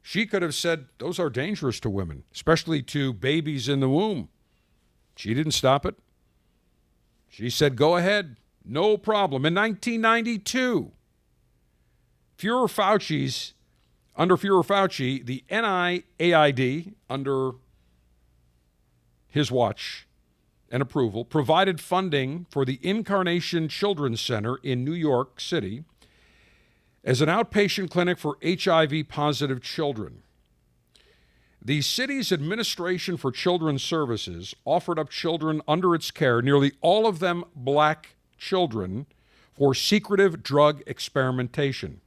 she 0.00 0.26
could 0.26 0.42
have 0.42 0.54
said 0.54 0.86
those 0.98 1.18
are 1.18 1.30
dangerous 1.30 1.78
to 1.80 1.90
women, 1.90 2.24
especially 2.32 2.82
to 2.84 3.12
babies 3.12 3.68
in 3.68 3.80
the 3.80 3.88
womb. 3.88 4.30
She 5.14 5.34
didn't 5.34 5.52
stop 5.52 5.84
it. 5.84 5.96
She 7.28 7.50
said, 7.50 7.76
go 7.76 7.96
ahead. 7.96 8.36
No 8.64 8.96
problem. 8.96 9.44
In 9.44 9.54
1992, 9.54 10.92
Fuhrer 12.38 12.68
Fauci's, 12.68 13.54
under 14.16 14.36
Fuhrer 14.36 14.64
Fauci, 14.64 15.24
the 15.24 15.44
NIAID, 15.50 16.94
under 17.08 17.52
his 19.26 19.50
watch 19.50 20.06
and 20.70 20.82
approval, 20.82 21.24
provided 21.24 21.80
funding 21.80 22.46
for 22.50 22.64
the 22.64 22.78
Incarnation 22.82 23.68
Children's 23.68 24.20
Center 24.20 24.56
in 24.62 24.84
New 24.84 24.94
York 24.94 25.40
City 25.40 25.84
as 27.04 27.20
an 27.20 27.28
outpatient 27.28 27.90
clinic 27.90 28.18
for 28.18 28.36
HIV 28.42 29.08
positive 29.08 29.60
children. 29.60 30.22
The 31.64 31.80
city's 31.80 32.32
Administration 32.32 33.16
for 33.16 33.30
Children's 33.30 33.82
Services 33.82 34.54
offered 34.64 34.98
up 34.98 35.10
children 35.10 35.62
under 35.68 35.94
its 35.94 36.10
care, 36.10 36.42
nearly 36.42 36.72
all 36.80 37.06
of 37.06 37.20
them 37.20 37.44
black 37.54 38.16
children 38.42 39.06
for 39.54 39.72
secretive 39.72 40.42
drug 40.42 40.82
experimentation. 40.86 42.00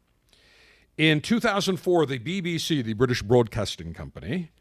In 0.97 1.21
2004, 1.21 2.05
the 2.05 2.19
BBC, 2.19 2.83
the 2.83 2.93
British 2.93 3.21
Broadcasting 3.21 3.93
Company, 3.93 4.51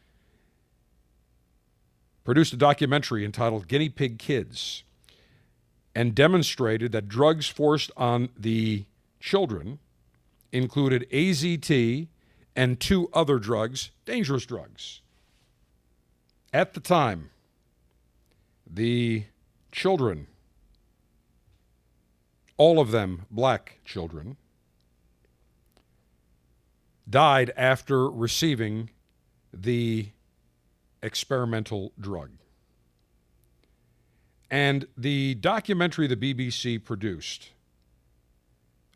produced 2.23 2.53
a 2.53 2.57
documentary 2.57 3.25
entitled 3.25 3.67
Guinea 3.67 3.89
Pig 3.89 4.19
Kids 4.19 4.85
and 5.95 6.15
demonstrated 6.15 6.93
that 6.93 7.09
drugs 7.09 7.49
forced 7.49 7.91
on 7.97 8.29
the 8.39 8.85
children 9.21 9.79
included 10.53 11.09
AZT 11.11 12.07
and 12.55 12.79
two 12.79 13.09
other 13.13 13.39
drugs, 13.39 13.91
dangerous 14.05 14.47
drugs. 14.47 15.01
At 16.53 16.75
the 16.75 16.81
time, 16.81 17.31
the 18.65 19.25
children, 19.73 20.29
all 22.57 22.81
of 22.81 22.91
them 22.91 23.27
black 23.31 23.81
children, 23.85 24.37
died 27.09 27.53
after 27.57 28.09
receiving 28.09 28.91
the 29.53 30.09
experimental 31.03 31.93
drug. 32.01 32.31
And 34.51 34.87
the 34.97 35.35
documentary 35.35 36.07
the 36.07 36.17
BBC 36.17 36.83
produced 36.83 37.51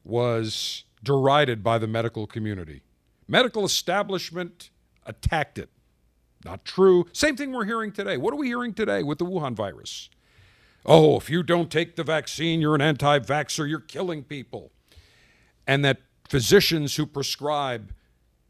was 0.04 0.84
derided 1.02 1.62
by 1.62 1.78
the 1.78 1.86
medical 1.86 2.26
community. 2.26 2.82
Medical 3.26 3.64
establishment 3.64 4.70
attacked 5.04 5.58
it. 5.58 5.68
Not 6.44 6.64
true. 6.64 7.06
Same 7.12 7.36
thing 7.36 7.52
we're 7.52 7.64
hearing 7.64 7.92
today. 7.92 8.16
What 8.16 8.32
are 8.32 8.36
we 8.36 8.46
hearing 8.46 8.72
today 8.72 9.02
with 9.02 9.18
the 9.18 9.26
Wuhan 9.26 9.54
virus? 9.54 10.08
Oh, 10.90 11.18
if 11.18 11.28
you 11.28 11.42
don't 11.42 11.70
take 11.70 11.96
the 11.96 12.02
vaccine, 12.02 12.62
you're 12.62 12.74
an 12.74 12.80
anti 12.80 13.18
vaxxer, 13.18 13.68
you're 13.68 13.78
killing 13.78 14.24
people. 14.24 14.72
And 15.66 15.84
that 15.84 15.98
physicians 16.26 16.96
who 16.96 17.04
prescribe 17.04 17.92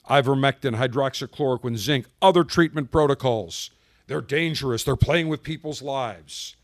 ivermectin, 0.08 0.76
hydroxychloroquine, 0.76 1.76
zinc, 1.76 2.06
other 2.22 2.44
treatment 2.44 2.92
protocols, 2.92 3.70
they're 4.06 4.20
dangerous, 4.20 4.84
they're 4.84 4.94
playing 4.94 5.26
with 5.26 5.42
people's 5.42 5.82
lives. 5.82 6.54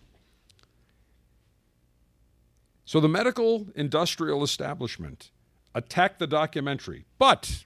So 2.84 3.00
the 3.00 3.08
medical 3.08 3.66
industrial 3.74 4.44
establishment 4.44 5.32
attacked 5.74 6.20
the 6.20 6.28
documentary. 6.28 7.04
But 7.18 7.64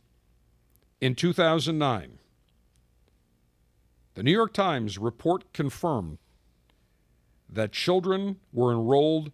in 0.99 1.15
2009, 1.15 2.19
the 4.15 4.23
New 4.23 4.33
York 4.33 4.55
Times 4.55 4.97
report 4.97 5.53
confirmed 5.53 6.17
that 7.49 7.73
children 7.73 8.37
were 8.53 8.73
enrolled, 8.73 9.33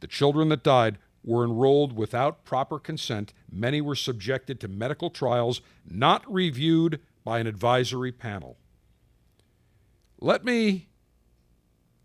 the 0.00 0.06
children 0.06 0.48
that 0.48 0.62
died 0.62 0.98
were 1.24 1.44
enrolled 1.44 1.92
without 1.92 2.44
proper 2.44 2.78
consent. 2.78 3.34
Many 3.50 3.80
were 3.80 3.94
subjected 3.94 4.60
to 4.60 4.68
medical 4.68 5.10
trials 5.10 5.60
not 5.88 6.30
reviewed 6.32 7.00
by 7.24 7.38
an 7.38 7.46
advisory 7.46 8.12
panel. 8.12 8.56
Let 10.20 10.44
me 10.44 10.88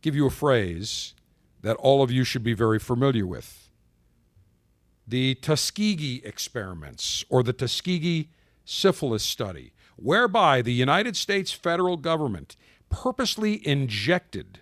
give 0.02 0.16
you 0.16 0.28
a 0.28 0.32
phrase 0.32 1.14
that 1.62 1.78
all 1.78 2.04
of 2.04 2.12
you 2.12 2.24
should 2.24 2.44
be 2.44 2.54
very 2.54 2.80
familiar 2.80 3.26
with 3.26 3.70
the 5.08 5.36
Tuskegee 5.36 6.22
experiments 6.24 7.26
or 7.30 7.44
the 7.44 7.54
Tuskegee 7.54 8.30
syphilis 8.66 9.24
study, 9.24 9.74
whereby 9.96 10.62
the 10.62 10.74
United 10.74 11.16
States 11.16 11.52
federal 11.52 11.98
government 11.98 12.56
purposely 12.90 13.66
injected 13.68 14.60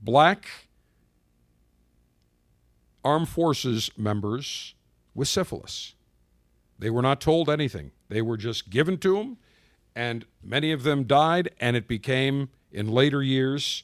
black 0.00 0.48
armed 3.04 3.28
forces 3.28 3.90
members 3.96 4.74
with 5.14 5.28
syphilis. 5.28 5.94
They 6.78 6.90
were 6.90 7.02
not 7.02 7.20
told 7.20 7.48
anything. 7.48 7.92
They 8.08 8.22
were 8.22 8.36
just 8.36 8.70
given 8.70 8.98
to 8.98 9.16
them, 9.16 9.38
and 9.96 10.24
many 10.42 10.72
of 10.72 10.82
them 10.82 11.04
died, 11.04 11.50
and 11.60 11.76
it 11.76 11.88
became, 11.88 12.50
in 12.70 12.88
later 12.88 13.22
years, 13.22 13.82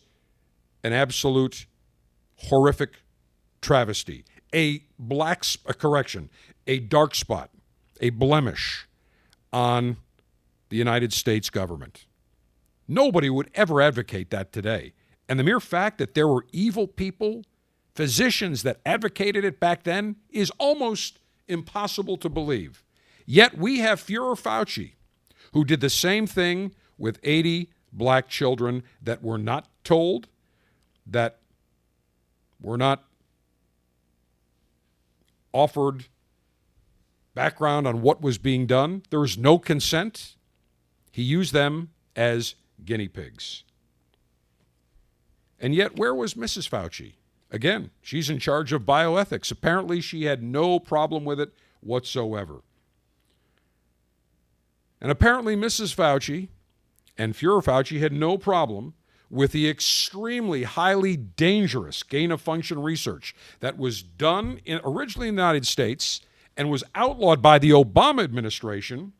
an 0.83 0.93
absolute 0.93 1.67
horrific 2.37 2.95
travesty. 3.61 4.25
A 4.55 4.85
black, 4.99 5.45
a 5.67 5.75
correction, 5.75 6.31
a 6.67 6.79
dark 6.79 7.15
spot, 7.15 7.51
a 8.01 8.11
blemish 8.11 8.87
on 9.53 9.97
the 10.69 10.77
United 10.77 11.13
States 11.13 11.51
government. 11.51 12.07
Nobody 12.87 13.31
would 13.31 13.51
ever 13.55 13.81
advocate 13.81 14.31
that 14.31 14.53
today. 14.53 14.93
And 15.29 15.39
the 15.39 15.45
mere 15.45 15.61
fact 15.61 15.99
that 15.99 16.15
there 16.15 16.29
were 16.29 16.47
evil 16.53 16.87
people, 16.87 17.45
physicians 17.95 18.63
that 18.63 18.81
advocated 18.85 19.45
it 19.45 19.59
back 19.59 19.85
then, 19.85 20.17
is 20.31 20.51
almost 20.59 21.19
impossible 21.49 22.17
to 22.19 22.29
believe. 22.29 22.85
Yet 23.27 23.57
we 23.57 23.79
have 23.79 24.01
Fuhrer 24.01 24.39
Fauci, 24.39 24.93
who 25.53 25.65
did 25.65 25.81
the 25.81 25.91
same 25.91 26.27
thing 26.27 26.75
with 26.99 27.19
80 27.23 27.71
black 27.93 28.29
children 28.29 28.83
that 29.03 29.23
were 29.23 29.39
not 29.39 29.69
told, 29.83 30.29
that 31.07 31.39
were 32.61 32.77
not 32.77 33.05
offered 35.53 36.07
background 37.35 37.87
on 37.87 38.03
what 38.03 38.21
was 38.21 38.39
being 38.39 38.67
done. 38.67 39.03
There 39.11 39.21
was 39.21 39.39
no 39.39 39.59
consent. 39.59 40.37
He 41.13 41.23
used 41.23 41.53
them 41.53 41.91
as 42.17 42.55
guinea 42.85 43.09
pigs. 43.09 43.65
And 45.61 45.75
yet, 45.75 45.97
where 45.97 46.15
was 46.15 46.35
Mrs. 46.35 46.69
Fauci? 46.69 47.15
Again, 47.51 47.91
she's 48.03 48.29
in 48.29 48.39
charge 48.39 48.73
of 48.73 48.83
bioethics. 48.83 49.51
Apparently, 49.51 50.01
she 50.01 50.25
had 50.25 50.43
no 50.43 50.81
problem 50.81 51.25
with 51.25 51.39
it 51.39 51.53
whatsoever. 51.81 52.63
And 55.01 55.11
apparently, 55.11 55.55
Mrs. 55.55 55.95
Fauci 55.95 56.49
and 57.17 57.35
Fuhrer 57.35 57.63
Fauci 57.63 58.01
had 58.01 58.13
no 58.13 58.39
problem 58.39 58.95
with 59.31 59.53
the 59.53 59.69
extremely 59.69 60.65
highly 60.65 61.17
dangerous 61.17 62.03
gain 62.03 62.31
of 62.31 62.41
function 62.41 62.81
research 62.81 63.35
that 63.61 63.79
was 63.79 64.03
done 64.03 64.61
in, 64.65 64.81
originally 64.85 65.29
in 65.29 65.37
the 65.37 65.43
United 65.43 65.67
States 65.67 66.21
and 66.57 66.71
was 66.71 66.85
outlawed 66.95 67.41
by 67.43 67.59
the 67.59 67.71
Obama 67.71 68.25
administration. 68.25 69.13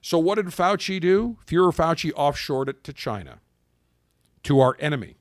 So, 0.00 0.18
what 0.18 0.36
did 0.36 0.46
Fauci 0.46 1.00
do? 1.00 1.36
Fuhrer 1.46 1.74
Fauci 1.74 2.12
offshored 2.12 2.68
it 2.68 2.82
to 2.84 2.92
China, 2.92 3.40
to 4.44 4.60
our 4.60 4.76
enemy, 4.80 5.17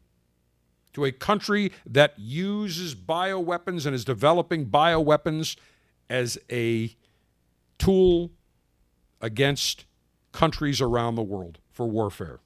to 0.98 1.06
a 1.06 1.12
country 1.12 1.72
that 1.86 2.16
uses 2.18 2.96
bioweapons 2.96 3.86
and 3.86 3.94
is 3.94 4.04
developing 4.04 4.66
bioweapons 4.66 5.56
as 6.10 6.40
a 6.52 6.96
tool 7.78 8.32
against 9.22 9.86
countries 10.32 10.82
around 10.82 11.14
the 11.14 11.22
world 11.22 11.60
for 11.70 11.86
warfare. 11.88 12.40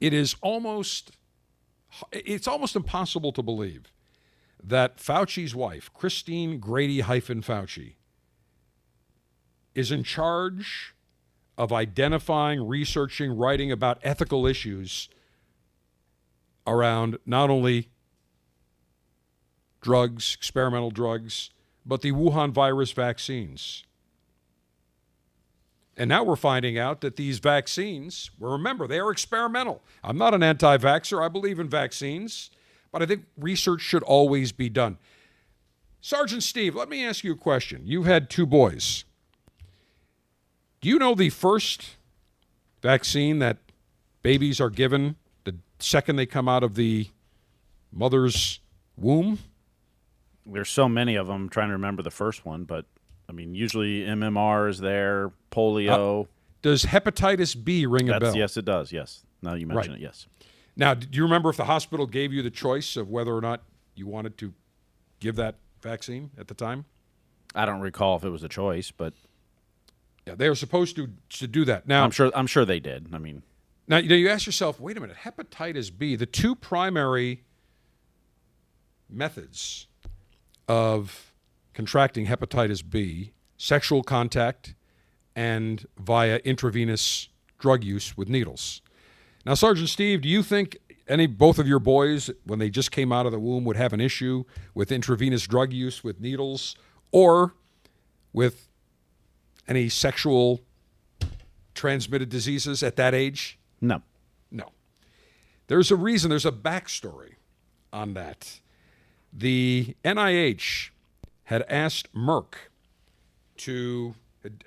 It 0.00 0.12
is 0.12 0.34
almost 0.42 1.12
it's 2.10 2.48
almost 2.48 2.74
impossible 2.74 3.30
to 3.30 3.42
believe 3.42 3.92
that 4.60 4.96
Fauci's 4.96 5.54
wife, 5.54 5.88
Christine 5.94 6.58
Grady 6.58 6.98
hyphen 6.98 7.42
Fauci, 7.42 7.94
is 9.72 9.92
in 9.92 10.02
charge 10.02 10.96
of 11.56 11.72
identifying, 11.72 12.66
researching, 12.66 13.30
writing 13.30 13.70
about 13.70 14.00
ethical 14.02 14.48
issues 14.48 15.08
around 16.66 17.18
not 17.24 17.50
only 17.50 17.88
drugs, 19.80 20.34
experimental 20.34 20.90
drugs, 20.90 21.50
but 21.84 22.02
the 22.02 22.12
Wuhan 22.12 22.50
virus 22.50 22.92
vaccines. 22.92 23.84
And 25.96 26.08
now 26.08 26.24
we're 26.24 26.36
finding 26.36 26.78
out 26.78 27.00
that 27.00 27.16
these 27.16 27.38
vaccines, 27.38 28.30
well, 28.38 28.52
remember, 28.52 28.86
they 28.86 28.98
are 28.98 29.10
experimental. 29.10 29.82
I'm 30.04 30.18
not 30.18 30.34
an 30.34 30.42
anti 30.42 30.76
vaxxer, 30.76 31.24
I 31.24 31.28
believe 31.28 31.58
in 31.58 31.68
vaccines, 31.68 32.50
but 32.92 33.02
I 33.02 33.06
think 33.06 33.24
research 33.38 33.80
should 33.80 34.02
always 34.02 34.52
be 34.52 34.68
done. 34.68 34.98
Sergeant 36.00 36.42
Steve, 36.42 36.74
let 36.74 36.88
me 36.88 37.04
ask 37.04 37.24
you 37.24 37.32
a 37.32 37.36
question. 37.36 37.82
You've 37.84 38.06
had 38.06 38.28
two 38.28 38.46
boys. 38.46 39.04
Do 40.80 40.88
you 40.88 40.98
know 40.98 41.14
the 41.14 41.30
first 41.30 41.96
vaccine 42.82 43.38
that 43.38 43.58
babies 44.22 44.60
are 44.60 44.70
given 44.70 45.16
second 45.78 46.16
they 46.16 46.26
come 46.26 46.48
out 46.48 46.62
of 46.62 46.74
the 46.74 47.08
mother's 47.92 48.60
womb? 48.96 49.38
There's 50.44 50.70
so 50.70 50.88
many 50.88 51.16
of 51.16 51.26
them. 51.26 51.42
I'm 51.42 51.48
trying 51.48 51.68
to 51.68 51.72
remember 51.72 52.02
the 52.02 52.10
first 52.10 52.46
one, 52.46 52.64
but 52.64 52.86
I 53.28 53.32
mean, 53.32 53.54
usually 53.54 54.02
MMR 54.02 54.70
is 54.70 54.78
there, 54.78 55.32
polio. 55.50 56.24
Uh, 56.24 56.26
does 56.62 56.84
hepatitis 56.84 57.62
B 57.62 57.86
ring 57.86 58.06
That's, 58.06 58.16
a 58.16 58.20
bell? 58.20 58.36
Yes, 58.36 58.56
it 58.56 58.64
does. 58.64 58.92
Yes. 58.92 59.24
Now 59.42 59.54
you 59.54 59.66
mention 59.66 59.92
right. 59.92 60.00
it. 60.00 60.04
Yes. 60.04 60.26
Now, 60.76 60.94
do 60.94 61.08
you 61.10 61.22
remember 61.22 61.48
if 61.48 61.56
the 61.56 61.64
hospital 61.64 62.06
gave 62.06 62.32
you 62.32 62.42
the 62.42 62.50
choice 62.50 62.96
of 62.96 63.08
whether 63.08 63.34
or 63.34 63.40
not 63.40 63.62
you 63.94 64.06
wanted 64.06 64.36
to 64.38 64.52
give 65.20 65.36
that 65.36 65.56
vaccine 65.80 66.30
at 66.38 66.48
the 66.48 66.54
time? 66.54 66.84
I 67.54 67.64
don't 67.64 67.80
recall 67.80 68.16
if 68.16 68.24
it 68.24 68.30
was 68.30 68.42
a 68.42 68.48
choice, 68.48 68.90
but 68.90 69.14
yeah, 70.26 70.34
they 70.34 70.48
were 70.48 70.54
supposed 70.54 70.96
to 70.96 71.08
to 71.30 71.46
do 71.46 71.64
that. 71.64 71.88
Now, 71.88 72.04
I'm 72.04 72.10
sure 72.10 72.30
I'm 72.34 72.46
sure 72.46 72.64
they 72.64 72.80
did. 72.80 73.08
I 73.12 73.18
mean, 73.18 73.42
now 73.88 73.98
you, 73.98 74.08
know, 74.08 74.14
you 74.14 74.28
ask 74.28 74.46
yourself, 74.46 74.80
wait 74.80 74.96
a 74.96 75.00
minute, 75.00 75.16
hepatitis 75.24 75.96
B, 75.96 76.16
the 76.16 76.26
two 76.26 76.54
primary 76.54 77.44
methods 79.08 79.86
of 80.68 81.32
contracting 81.74 82.26
hepatitis 82.26 82.82
B 82.88 83.32
sexual 83.56 84.02
contact 84.02 84.74
and 85.34 85.86
via 85.98 86.36
intravenous 86.44 87.28
drug 87.58 87.84
use 87.84 88.16
with 88.16 88.28
needles. 88.28 88.82
Now, 89.44 89.54
Sergeant 89.54 89.88
Steve, 89.88 90.22
do 90.22 90.28
you 90.28 90.42
think 90.42 90.78
any 91.08 91.26
both 91.26 91.58
of 91.58 91.68
your 91.68 91.78
boys, 91.78 92.30
when 92.44 92.58
they 92.58 92.70
just 92.70 92.90
came 92.90 93.12
out 93.12 93.26
of 93.26 93.32
the 93.32 93.38
womb, 93.38 93.64
would 93.64 93.76
have 93.76 93.92
an 93.92 94.00
issue 94.00 94.44
with 94.74 94.90
intravenous 94.90 95.46
drug 95.46 95.72
use 95.72 96.02
with 96.02 96.20
needles 96.20 96.74
or 97.12 97.54
with 98.32 98.68
any 99.68 99.88
sexual 99.88 100.60
transmitted 101.74 102.28
diseases 102.28 102.82
at 102.82 102.96
that 102.96 103.14
age? 103.14 103.58
No. 103.80 104.02
No. 104.50 104.70
There's 105.66 105.90
a 105.90 105.96
reason, 105.96 106.30
there's 106.30 106.46
a 106.46 106.52
backstory 106.52 107.34
on 107.92 108.14
that. 108.14 108.60
The 109.32 109.96
NIH 110.04 110.90
had 111.44 111.62
asked 111.68 112.12
Merck 112.14 112.54
to 113.58 114.14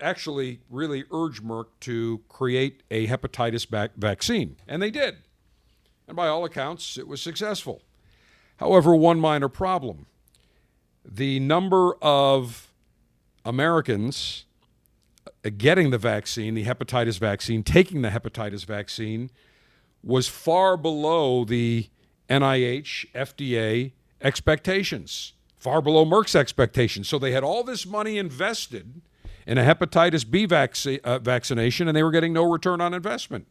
actually 0.02 0.60
really 0.70 1.06
urge 1.12 1.42
Merck 1.42 1.68
to 1.82 2.22
create 2.28 2.84
a 2.92 3.08
hepatitis 3.08 3.68
vac- 3.68 3.96
vaccine, 3.96 4.58
and 4.68 4.82
they 4.82 4.92
did. 4.92 5.18
And 6.08 6.16
by 6.16 6.28
all 6.28 6.44
accounts, 6.44 6.98
it 6.98 7.08
was 7.08 7.22
successful. 7.22 7.82
However, 8.58 8.96
one 8.96 9.20
minor 9.20 9.50
problem 9.50 10.06
the 11.06 11.40
number 11.40 11.96
of 12.02 12.72
Americans 13.46 14.46
getting 15.58 15.92
the 15.92 15.98
vaccine, 15.98 16.56
the 16.56 16.66
hepatitis 16.66 17.20
vaccine, 17.20 17.64
taking 17.64 18.02
the 18.02 18.10
hepatitis 18.10 18.66
vaccine, 18.66 19.30
was 20.04 20.28
far 20.28 20.78
below 20.78 21.44
the 21.46 21.90
NIH, 22.30 23.12
FDA 23.14 23.92
expectations, 24.22 25.34
far 25.58 25.82
below 25.82 26.06
Merck's 26.06 26.36
expectations. 26.36 27.08
So 27.08 27.20
they 27.20 27.32
had 27.32 27.44
all 27.44 27.64
this 27.64 27.86
money 27.86 28.18
invested 28.18 29.02
in 29.46 29.58
a 29.58 29.64
hepatitis 29.64 30.30
B 30.30 30.46
vac- 30.46 30.76
uh, 31.04 31.20
vaccination 31.20 31.88
and 31.88 31.98
they 31.98 32.04
were 32.04 32.12
getting 32.12 32.34
no 32.34 32.44
return 32.44 32.82
on 32.82 32.94
investment. 32.94 33.48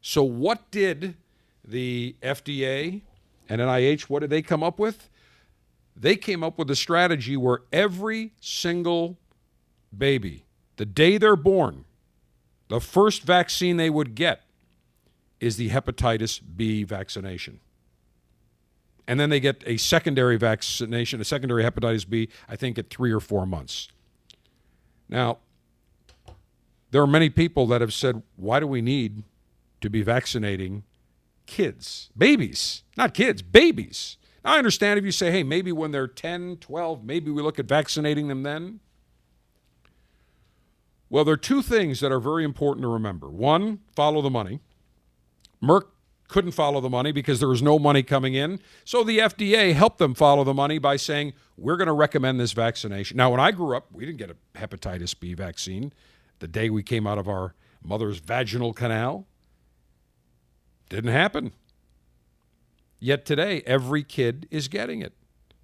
So 0.00 0.22
what 0.22 0.70
did 0.70 1.16
the 1.64 2.16
FDA 2.22 3.02
and 3.48 3.60
NIH, 3.60 4.02
what 4.02 4.20
did 4.20 4.30
they 4.30 4.42
come 4.42 4.62
up 4.62 4.78
with? 4.78 5.08
They 5.96 6.16
came 6.16 6.44
up 6.44 6.58
with 6.58 6.70
a 6.70 6.76
strategy 6.76 7.36
where 7.36 7.60
every 7.72 8.32
single 8.40 9.18
baby, 9.96 10.44
the 10.78 10.86
day 10.86 11.18
they're 11.18 11.36
born, 11.36 11.84
the 12.68 12.80
first 12.80 13.22
vaccine 13.22 13.76
they 13.76 13.90
would 13.90 14.14
get 14.14 14.42
is 15.40 15.56
the 15.56 15.70
hepatitis 15.70 16.40
B 16.56 16.84
vaccination. 16.84 17.60
And 19.06 19.18
then 19.18 19.30
they 19.30 19.40
get 19.40 19.62
a 19.66 19.76
secondary 19.76 20.36
vaccination, 20.36 21.20
a 21.20 21.24
secondary 21.24 21.64
hepatitis 21.64 22.08
B, 22.08 22.28
I 22.48 22.56
think 22.56 22.78
at 22.78 22.90
three 22.90 23.12
or 23.12 23.20
four 23.20 23.46
months. 23.46 23.88
Now, 25.08 25.38
there 26.90 27.02
are 27.02 27.06
many 27.06 27.30
people 27.30 27.66
that 27.68 27.80
have 27.80 27.92
said, 27.92 28.22
why 28.36 28.60
do 28.60 28.66
we 28.66 28.82
need 28.82 29.22
to 29.80 29.88
be 29.88 30.02
vaccinating 30.02 30.84
kids, 31.46 32.10
babies, 32.16 32.82
not 32.96 33.14
kids, 33.14 33.40
babies? 33.42 34.16
Now, 34.44 34.54
I 34.54 34.58
understand 34.58 34.98
if 34.98 35.04
you 35.04 35.12
say, 35.12 35.30
hey, 35.30 35.42
maybe 35.42 35.72
when 35.72 35.90
they're 35.90 36.06
10, 36.06 36.58
12, 36.58 37.04
maybe 37.04 37.30
we 37.30 37.42
look 37.42 37.58
at 37.58 37.66
vaccinating 37.66 38.28
them 38.28 38.42
then. 38.42 38.80
Well, 41.10 41.24
there 41.24 41.34
are 41.34 41.38
two 41.38 41.62
things 41.62 42.00
that 42.00 42.12
are 42.12 42.20
very 42.20 42.44
important 42.44 42.82
to 42.82 42.88
remember. 42.88 43.28
One, 43.28 43.80
follow 43.94 44.20
the 44.20 44.30
money. 44.30 44.60
Merck 45.62 45.84
couldn't 46.28 46.52
follow 46.52 46.80
the 46.80 46.90
money 46.90 47.10
because 47.10 47.40
there 47.40 47.48
was 47.48 47.62
no 47.62 47.78
money 47.78 48.02
coming 48.02 48.34
in. 48.34 48.60
So 48.84 49.02
the 49.02 49.18
FDA 49.18 49.72
helped 49.72 49.98
them 49.98 50.14
follow 50.14 50.44
the 50.44 50.52
money 50.52 50.78
by 50.78 50.96
saying, 50.96 51.32
we're 51.56 51.76
going 51.76 51.86
to 51.86 51.94
recommend 51.94 52.38
this 52.38 52.52
vaccination. 52.52 53.16
Now, 53.16 53.30
when 53.30 53.40
I 53.40 53.50
grew 53.50 53.76
up, 53.76 53.86
we 53.90 54.04
didn't 54.04 54.18
get 54.18 54.30
a 54.30 54.36
hepatitis 54.58 55.18
B 55.18 55.32
vaccine 55.34 55.92
the 56.38 56.48
day 56.48 56.70
we 56.70 56.82
came 56.82 57.06
out 57.06 57.18
of 57.18 57.28
our 57.28 57.54
mother's 57.82 58.18
vaginal 58.18 58.74
canal. 58.74 59.26
Didn't 60.90 61.12
happen. 61.12 61.52
Yet 63.00 63.24
today, 63.24 63.62
every 63.64 64.02
kid 64.02 64.46
is 64.50 64.68
getting 64.68 65.00
it. 65.00 65.14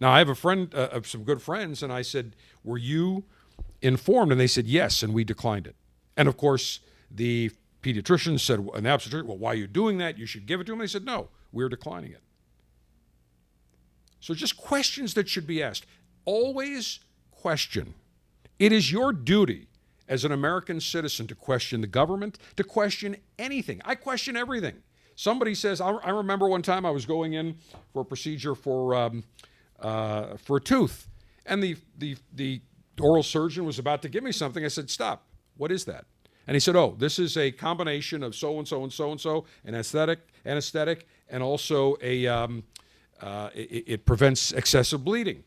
Now, 0.01 0.13
I 0.13 0.19
have 0.19 0.29
a 0.29 0.35
friend, 0.35 0.73
uh, 0.75 0.89
of 0.93 1.07
some 1.07 1.25
good 1.25 1.43
friends, 1.43 1.83
and 1.83 1.93
I 1.93 2.03
said, 2.03 2.37
Were 2.63 2.79
you 2.79 3.25
informed? 3.85 4.33
And 4.33 4.41
they 4.41 4.47
said, 4.47 4.67
Yes, 4.67 5.03
and 5.03 5.15
we 5.15 5.25
declined 5.25 5.67
it. 5.67 5.77
And 6.17 6.29
of 6.29 6.37
course, 6.37 6.81
the 7.11 7.51
pediatrician 7.85 8.41
said, 8.41 8.67
an 8.75 8.87
obstetrician, 8.87 9.29
well, 9.29 9.37
why 9.37 9.53
are 9.53 9.57
you 9.57 9.67
doing 9.67 9.99
that? 9.99 10.19
You 10.19 10.27
should 10.27 10.47
give 10.47 10.61
it 10.61 10.65
to 10.65 10.73
him. 10.73 10.79
They 10.79 10.87
said, 10.87 11.05
no, 11.05 11.29
we're 11.53 11.69
declining 11.69 12.13
it. 12.13 12.23
So 14.21 14.33
just 14.35 14.57
questions 14.57 15.15
that 15.15 15.29
should 15.29 15.47
be 15.47 15.63
asked. 15.63 15.85
Always 16.25 17.01
question. 17.31 17.95
It 18.59 18.73
is 18.73 18.91
your 18.91 19.13
duty 19.13 19.69
as 20.09 20.25
an 20.25 20.33
American 20.33 20.81
citizen 20.81 21.27
to 21.27 21.35
question 21.35 21.83
the 21.83 21.87
government, 21.87 22.39
to 22.57 22.65
question 22.65 23.17
anything. 23.39 23.83
I 23.85 23.95
question 23.95 24.37
everything. 24.37 24.77
Somebody 25.15 25.55
says, 25.55 25.81
I, 25.81 25.91
I 25.91 26.11
remember 26.11 26.49
one 26.49 26.63
time 26.63 26.87
I 26.87 26.91
was 26.91 27.05
going 27.05 27.35
in 27.35 27.57
for 27.93 28.01
a 28.01 28.05
procedure 28.05 28.55
for, 28.55 28.95
um, 28.95 29.25
uh, 29.79 30.37
for 30.39 30.57
a 30.57 30.61
tooth, 30.61 31.07
and 31.47 31.63
the, 31.63 31.77
the, 31.99 32.17
the 32.33 32.63
oral 33.01 33.23
surgeon 33.23 33.65
was 33.65 33.79
about 33.79 34.03
to 34.03 34.09
give 34.09 34.23
me 34.23 34.33
something. 34.33 34.65
I 34.65 34.69
said, 34.69 34.91
Stop. 34.91 35.27
What 35.57 35.71
is 35.71 35.85
that? 35.85 36.07
And 36.47 36.55
he 36.55 36.61
said, 36.61 36.77
"Oh, 36.77 36.95
this 36.99 37.19
is 37.19 37.37
a 37.37 37.51
combination 37.51 38.23
of 38.23 38.35
so 38.35 38.59
and 38.59 38.69
so 38.69 38.83
and 38.83 38.93
so 38.93 39.11
and 39.11 39.21
so, 39.21 39.45
an 39.65 39.75
aesthetic, 39.75 40.21
anesthetic, 40.45 41.07
and 41.29 41.43
also 41.43 41.97
a 42.03 42.27
um, 42.27 42.65
uh, 43.21 43.51
it, 43.55 43.85
it, 43.87 44.05
prevents 44.05 44.53
excessive 44.53 45.05
bleeding." 45.05 45.45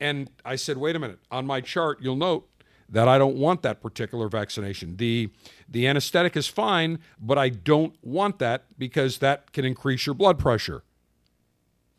And 0.00 0.30
I 0.44 0.56
said, 0.56 0.78
"Wait 0.78 0.96
a 0.96 0.98
minute. 0.98 1.18
On 1.30 1.46
my 1.46 1.60
chart, 1.60 1.98
you'll 2.00 2.16
note 2.16 2.48
that 2.88 3.08
I 3.08 3.18
don't 3.18 3.36
want 3.36 3.60
that 3.62 3.82
particular 3.82 4.28
vaccination. 4.28 4.96
the 4.96 5.30
The 5.68 5.86
anesthetic 5.86 6.36
is 6.36 6.46
fine, 6.46 7.00
but 7.20 7.36
I 7.36 7.50
don't 7.50 7.94
want 8.02 8.38
that 8.38 8.64
because 8.78 9.18
that 9.18 9.52
can 9.52 9.64
increase 9.64 10.06
your 10.06 10.14
blood 10.14 10.38
pressure." 10.38 10.82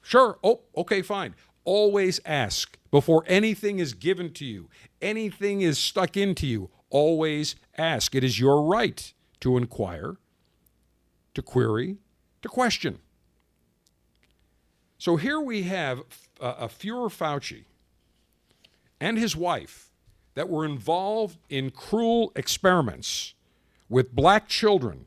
Sure. 0.02 0.40
Oh, 0.44 0.62
okay, 0.76 1.04
fine. 1.04 1.36
Always 1.66 2.20
ask 2.26 2.79
before 2.92 3.24
anything 3.28 3.80
is 3.80 3.94
given 3.94 4.34
to 4.34 4.46
you, 4.46 4.70
anything 5.02 5.62
is 5.62 5.78
stuck 5.78 6.18
into 6.18 6.48
you 6.48 6.70
always 6.90 7.56
ask. 7.78 8.16
It 8.16 8.24
is 8.24 8.40
your 8.40 8.64
right 8.64 9.14
to 9.42 9.58
inquire, 9.58 10.18
to 11.34 11.42
query, 11.42 11.98
to 12.42 12.50
question. 12.50 13.00
So 14.98 15.16
here 15.16 15.40
we 15.40 15.64
have 15.64 16.00
a 16.42 16.68
Fuhrer 16.68 17.10
Fauci 17.10 17.64
and 19.00 19.18
his 19.18 19.36
wife 19.36 19.92
that 20.34 20.50
were 20.50 20.66
involved 20.66 21.38
in 21.50 21.72
cruel 21.72 22.32
experiments 22.36 23.34
with 23.88 24.14
black 24.14 24.48
children 24.48 25.06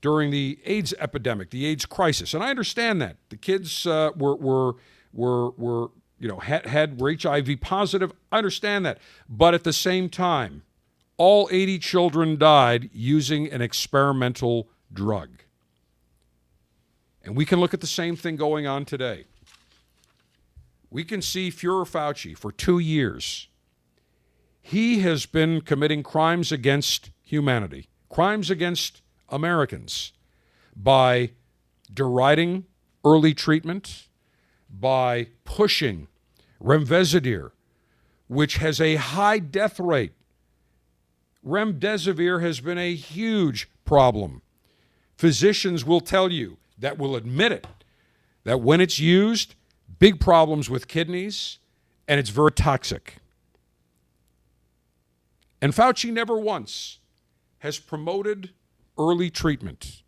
during 0.00 0.30
the 0.30 0.58
AIDS 0.64 0.94
epidemic, 0.98 1.50
the 1.50 1.66
AIDS 1.66 1.86
crisis. 1.86 2.34
And 2.34 2.42
I 2.42 2.50
understand 2.50 3.00
that. 3.02 3.16
The 3.28 3.36
kids 3.36 3.86
uh, 3.86 4.10
were, 4.16 4.36
were, 4.36 4.74
were, 5.12 5.50
were 5.50 5.90
you 6.18 6.28
know, 6.28 6.38
had, 6.38 6.66
had 6.66 7.00
were 7.00 7.14
HIV 7.14 7.60
positive. 7.60 8.12
I 8.30 8.38
understand 8.38 8.86
that. 8.86 8.98
But 9.28 9.54
at 9.54 9.64
the 9.64 9.72
same 9.72 10.08
time, 10.08 10.62
all 11.16 11.48
80 11.50 11.78
children 11.78 12.36
died 12.36 12.90
using 12.92 13.50
an 13.50 13.62
experimental 13.62 14.68
drug. 14.92 15.42
And 17.24 17.36
we 17.36 17.44
can 17.44 17.58
look 17.58 17.74
at 17.74 17.80
the 17.80 17.86
same 17.86 18.16
thing 18.16 18.36
going 18.36 18.66
on 18.66 18.84
today. 18.84 19.24
We 20.90 21.04
can 21.04 21.20
see 21.20 21.50
Fuhrer 21.50 21.86
Fauci 21.86 22.36
for 22.38 22.52
two 22.52 22.78
years. 22.78 23.48
He 24.62 25.00
has 25.00 25.26
been 25.26 25.60
committing 25.60 26.02
crimes 26.02 26.52
against 26.52 27.10
humanity, 27.22 27.88
crimes 28.08 28.50
against 28.50 29.02
Americans 29.28 30.12
by 30.74 31.30
deriding 31.92 32.64
early 33.04 33.34
treatment, 33.34 34.08
by 34.68 35.28
pushing 35.44 36.08
remdesivir, 36.62 37.52
which 38.28 38.56
has 38.56 38.80
a 38.80 38.96
high 38.96 39.38
death 39.38 39.78
rate. 39.78 40.12
Remdesivir 41.46 42.42
has 42.42 42.60
been 42.60 42.78
a 42.78 42.94
huge 42.94 43.70
problem. 43.84 44.42
Physicians 45.16 45.84
will 45.84 46.00
tell 46.00 46.30
you 46.32 46.58
that 46.78 46.98
will 46.98 47.16
admit 47.16 47.52
it 47.52 47.66
that 48.44 48.60
when 48.60 48.80
it's 48.80 48.98
used, 48.98 49.54
big 49.98 50.20
problems 50.20 50.68
with 50.68 50.88
kidneys 50.88 51.58
and 52.08 52.20
it's 52.20 52.30
very 52.30 52.52
toxic. 52.52 53.16
And 55.60 55.72
Fauci 55.72 56.12
never 56.12 56.38
once 56.38 56.98
has 57.60 57.78
promoted 57.78 58.50
early 58.98 59.30
treatment. 59.30 60.02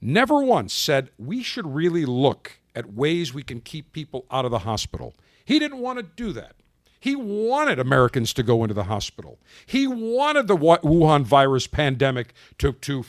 Never 0.00 0.42
once 0.42 0.72
said 0.72 1.10
we 1.18 1.42
should 1.42 1.66
really 1.66 2.04
look 2.04 2.58
at 2.74 2.92
ways 2.92 3.32
we 3.32 3.42
can 3.42 3.60
keep 3.60 3.92
people 3.92 4.26
out 4.30 4.44
of 4.44 4.50
the 4.50 4.60
hospital. 4.60 5.14
He 5.44 5.58
didn't 5.58 5.78
want 5.78 5.98
to 5.98 6.02
do 6.02 6.32
that. 6.32 6.56
He 6.98 7.16
wanted 7.16 7.78
Americans 7.78 8.32
to 8.34 8.42
go 8.42 8.62
into 8.62 8.74
the 8.74 8.84
hospital. 8.84 9.38
He 9.66 9.86
wanted 9.86 10.46
the 10.46 10.56
Wuhan 10.56 11.22
virus 11.24 11.66
pandemic 11.66 12.32
to, 12.58 12.72
to 12.72 13.04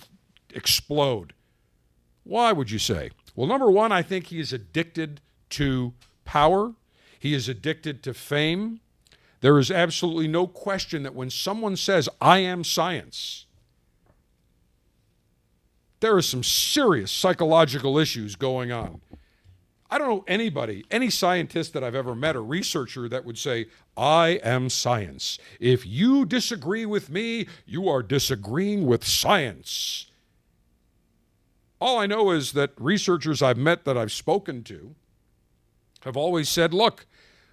explode. 0.49 1.33
Why 2.23 2.51
would 2.51 2.71
you 2.71 2.79
say? 2.79 3.11
Well, 3.35 3.47
number 3.47 3.69
one, 3.69 3.91
I 3.91 4.01
think 4.01 4.27
he 4.27 4.39
is 4.39 4.51
addicted 4.51 5.21
to 5.51 5.93
power, 6.25 6.73
he 7.19 7.33
is 7.33 7.47
addicted 7.47 8.01
to 8.03 8.13
fame. 8.13 8.79
There 9.41 9.59
is 9.59 9.69
absolutely 9.69 10.27
no 10.27 10.47
question 10.47 11.03
that 11.03 11.13
when 11.13 11.29
someone 11.29 11.75
says, 11.75 12.09
I 12.21 12.39
am 12.39 12.63
science, 12.63 13.42
there 16.03 16.17
are 16.17 16.21
some 16.21 16.43
serious 16.43 17.09
psychological 17.09 17.97
issues 17.97 18.35
going 18.35 18.73
on. 18.73 18.99
I 19.89 19.97
don't 19.97 20.09
know 20.09 20.25
anybody, 20.27 20.83
any 20.91 21.09
scientist 21.09 21.71
that 21.71 21.83
I've 21.83 21.95
ever 21.95 22.13
met, 22.13 22.35
a 22.35 22.41
researcher 22.41 23.07
that 23.07 23.23
would 23.23 23.37
say, 23.37 23.67
I 23.95 24.41
am 24.43 24.69
science. 24.69 25.39
If 25.61 25.85
you 25.85 26.25
disagree 26.25 26.85
with 26.85 27.09
me, 27.09 27.47
you 27.65 27.87
are 27.87 28.03
disagreeing 28.03 28.85
with 28.85 29.05
science. 29.05 30.07
All 31.79 31.99
I 31.99 32.05
know 32.05 32.31
is 32.31 32.51
that 32.51 32.71
researchers 32.77 33.41
I've 33.41 33.55
met 33.55 33.85
that 33.85 33.97
I've 33.97 34.11
spoken 34.11 34.61
to 34.63 34.95
have 36.01 36.17
always 36.17 36.49
said, 36.49 36.73
look, 36.73 37.05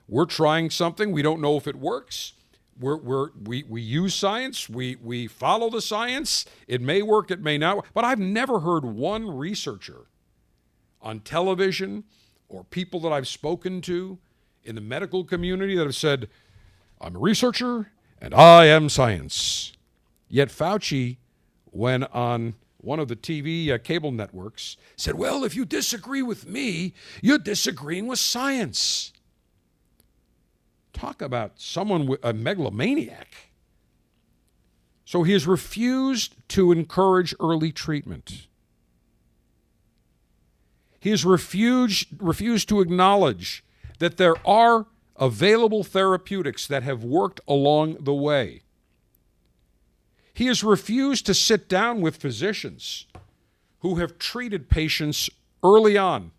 we're 0.08 0.24
trying 0.26 0.70
something, 0.70 1.12
we 1.12 1.22
don't 1.22 1.40
know 1.40 1.56
if 1.56 1.68
it 1.68 1.76
works. 1.76 2.32
We're, 2.80 2.96
we're, 2.96 3.28
we, 3.44 3.62
we 3.64 3.82
use 3.82 4.14
science, 4.14 4.68
we, 4.68 4.96
we 4.96 5.26
follow 5.26 5.68
the 5.68 5.82
science. 5.82 6.46
It 6.66 6.80
may 6.80 7.02
work, 7.02 7.30
it 7.30 7.40
may 7.40 7.58
not. 7.58 7.84
But 7.92 8.06
I've 8.06 8.18
never 8.18 8.60
heard 8.60 8.86
one 8.86 9.30
researcher 9.30 10.06
on 11.02 11.20
television 11.20 12.04
or 12.48 12.64
people 12.64 12.98
that 13.00 13.12
I've 13.12 13.28
spoken 13.28 13.82
to 13.82 14.18
in 14.64 14.74
the 14.74 14.80
medical 14.80 15.24
community 15.24 15.76
that 15.76 15.84
have 15.84 15.94
said, 15.94 16.28
I'm 17.00 17.16
a 17.16 17.18
researcher 17.18 17.92
and 18.20 18.34
I 18.34 18.64
am 18.66 18.88
science. 18.88 19.74
Yet 20.28 20.48
Fauci, 20.48 21.18
when 21.66 22.04
on 22.04 22.54
one 22.78 22.98
of 22.98 23.08
the 23.08 23.16
TV 23.16 23.70
uh, 23.70 23.78
cable 23.78 24.10
networks, 24.10 24.76
said, 24.96 25.16
Well, 25.16 25.44
if 25.44 25.54
you 25.54 25.64
disagree 25.64 26.22
with 26.22 26.48
me, 26.48 26.94
you're 27.20 27.38
disagreeing 27.38 28.06
with 28.06 28.18
science. 28.18 29.12
Talk 30.92 31.22
about 31.22 31.60
someone 31.60 32.06
with 32.06 32.24
a 32.24 32.32
megalomaniac. 32.32 33.50
So 35.04 35.22
he 35.22 35.32
has 35.32 35.46
refused 35.46 36.36
to 36.50 36.72
encourage 36.72 37.34
early 37.40 37.72
treatment. 37.72 38.46
He 41.00 41.10
has 41.10 41.24
refused, 41.24 42.08
refused 42.18 42.68
to 42.68 42.80
acknowledge 42.80 43.64
that 43.98 44.18
there 44.18 44.36
are 44.46 44.86
available 45.16 45.82
therapeutics 45.82 46.66
that 46.66 46.82
have 46.82 47.02
worked 47.02 47.40
along 47.48 47.96
the 48.00 48.14
way. 48.14 48.62
He 50.32 50.46
has 50.46 50.62
refused 50.62 51.26
to 51.26 51.34
sit 51.34 51.68
down 51.68 52.00
with 52.00 52.16
physicians 52.16 53.06
who 53.80 53.96
have 53.96 54.18
treated 54.18 54.70
patients 54.70 55.28
early 55.62 55.98
on 55.98 56.30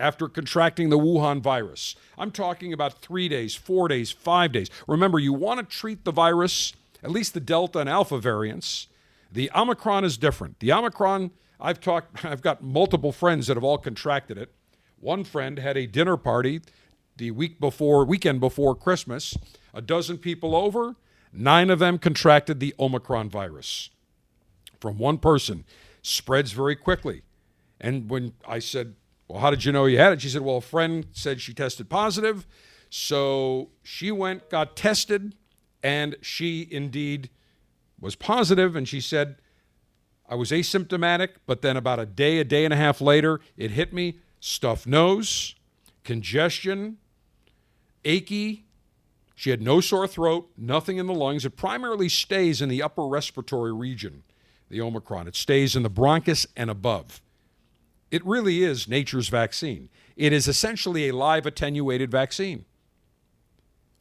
after 0.00 0.28
contracting 0.28 0.88
the 0.88 0.98
Wuhan 0.98 1.40
virus. 1.40 1.94
I'm 2.18 2.30
talking 2.30 2.72
about 2.72 3.00
three 3.00 3.28
days, 3.28 3.54
four 3.54 3.88
days, 3.88 4.10
five 4.10 4.52
days. 4.52 4.70
Remember, 4.88 5.18
you 5.18 5.32
want 5.32 5.60
to 5.60 5.76
treat 5.76 6.04
the 6.04 6.12
virus, 6.12 6.72
at 7.02 7.10
least 7.10 7.34
the 7.34 7.40
Delta 7.40 7.78
and 7.78 7.88
Alpha 7.88 8.18
variants. 8.18 8.88
The 9.30 9.50
Omicron 9.54 10.04
is 10.04 10.18
different. 10.18 10.58
The 10.58 10.72
Omicron, 10.72 11.30
I've 11.60 11.80
talked, 11.80 12.24
I've 12.24 12.42
got 12.42 12.62
multiple 12.62 13.12
friends 13.12 13.46
that 13.46 13.56
have 13.56 13.64
all 13.64 13.78
contracted 13.78 14.38
it. 14.38 14.52
One 14.98 15.24
friend 15.24 15.58
had 15.58 15.76
a 15.76 15.86
dinner 15.86 16.16
party 16.16 16.60
the 17.16 17.30
week 17.30 17.60
before, 17.60 18.04
weekend 18.04 18.40
before 18.40 18.74
Christmas, 18.74 19.36
a 19.74 19.82
dozen 19.82 20.18
people 20.18 20.56
over, 20.56 20.96
nine 21.32 21.70
of 21.70 21.78
them 21.78 21.98
contracted 21.98 22.60
the 22.60 22.74
Omicron 22.78 23.28
virus 23.28 23.90
from 24.80 24.98
one 24.98 25.18
person. 25.18 25.64
Spreads 26.02 26.52
very 26.52 26.74
quickly. 26.74 27.22
And 27.78 28.08
when 28.08 28.32
I 28.48 28.58
said, 28.58 28.94
Well, 29.30 29.38
how 29.38 29.50
did 29.50 29.64
you 29.64 29.70
know 29.70 29.86
you 29.86 29.96
had 29.96 30.12
it? 30.12 30.22
She 30.22 30.28
said, 30.28 30.42
Well, 30.42 30.56
a 30.56 30.60
friend 30.60 31.06
said 31.12 31.40
she 31.40 31.54
tested 31.54 31.88
positive. 31.88 32.48
So 32.88 33.70
she 33.84 34.10
went, 34.10 34.50
got 34.50 34.74
tested, 34.74 35.36
and 35.84 36.16
she 36.20 36.66
indeed 36.68 37.30
was 38.00 38.16
positive, 38.16 38.74
And 38.74 38.88
she 38.88 39.00
said, 39.00 39.36
I 40.28 40.34
was 40.34 40.50
asymptomatic, 40.50 41.28
but 41.46 41.62
then 41.62 41.76
about 41.76 42.00
a 42.00 42.06
day, 42.06 42.38
a 42.38 42.44
day 42.44 42.64
and 42.64 42.74
a 42.74 42.76
half 42.76 43.00
later, 43.00 43.40
it 43.56 43.70
hit 43.70 43.92
me 43.92 44.18
stuffed 44.40 44.86
nose, 44.86 45.54
congestion, 46.02 46.98
achy. 48.04 48.64
She 49.36 49.50
had 49.50 49.62
no 49.62 49.80
sore 49.80 50.08
throat, 50.08 50.50
nothing 50.56 50.96
in 50.96 51.06
the 51.06 51.14
lungs. 51.14 51.44
It 51.44 51.56
primarily 51.56 52.08
stays 52.08 52.60
in 52.60 52.68
the 52.68 52.82
upper 52.82 53.06
respiratory 53.06 53.72
region, 53.72 54.24
the 54.68 54.80
Omicron. 54.80 55.28
It 55.28 55.36
stays 55.36 55.76
in 55.76 55.84
the 55.84 55.90
bronchus 55.90 56.46
and 56.56 56.68
above. 56.68 57.22
It 58.10 58.24
really 58.26 58.62
is 58.62 58.88
nature's 58.88 59.28
vaccine. 59.28 59.88
It 60.16 60.32
is 60.32 60.48
essentially 60.48 61.08
a 61.08 61.14
live 61.14 61.46
attenuated 61.46 62.10
vaccine, 62.10 62.64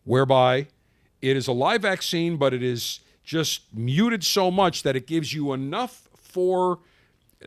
whereby 0.04 0.68
it 1.22 1.38
is 1.38 1.48
a 1.48 1.52
live 1.52 1.84
vaccine, 1.84 2.38
but 2.38 2.54
it 2.54 2.64
is 2.64 3.02
just 3.24 3.74
muted 3.74 4.24
so 4.24 4.50
much 4.50 4.84
that 4.84 4.96
it 4.96 5.06
gives 5.06 5.34
you 5.34 5.54
enough 5.54 6.10
for 6.16 6.80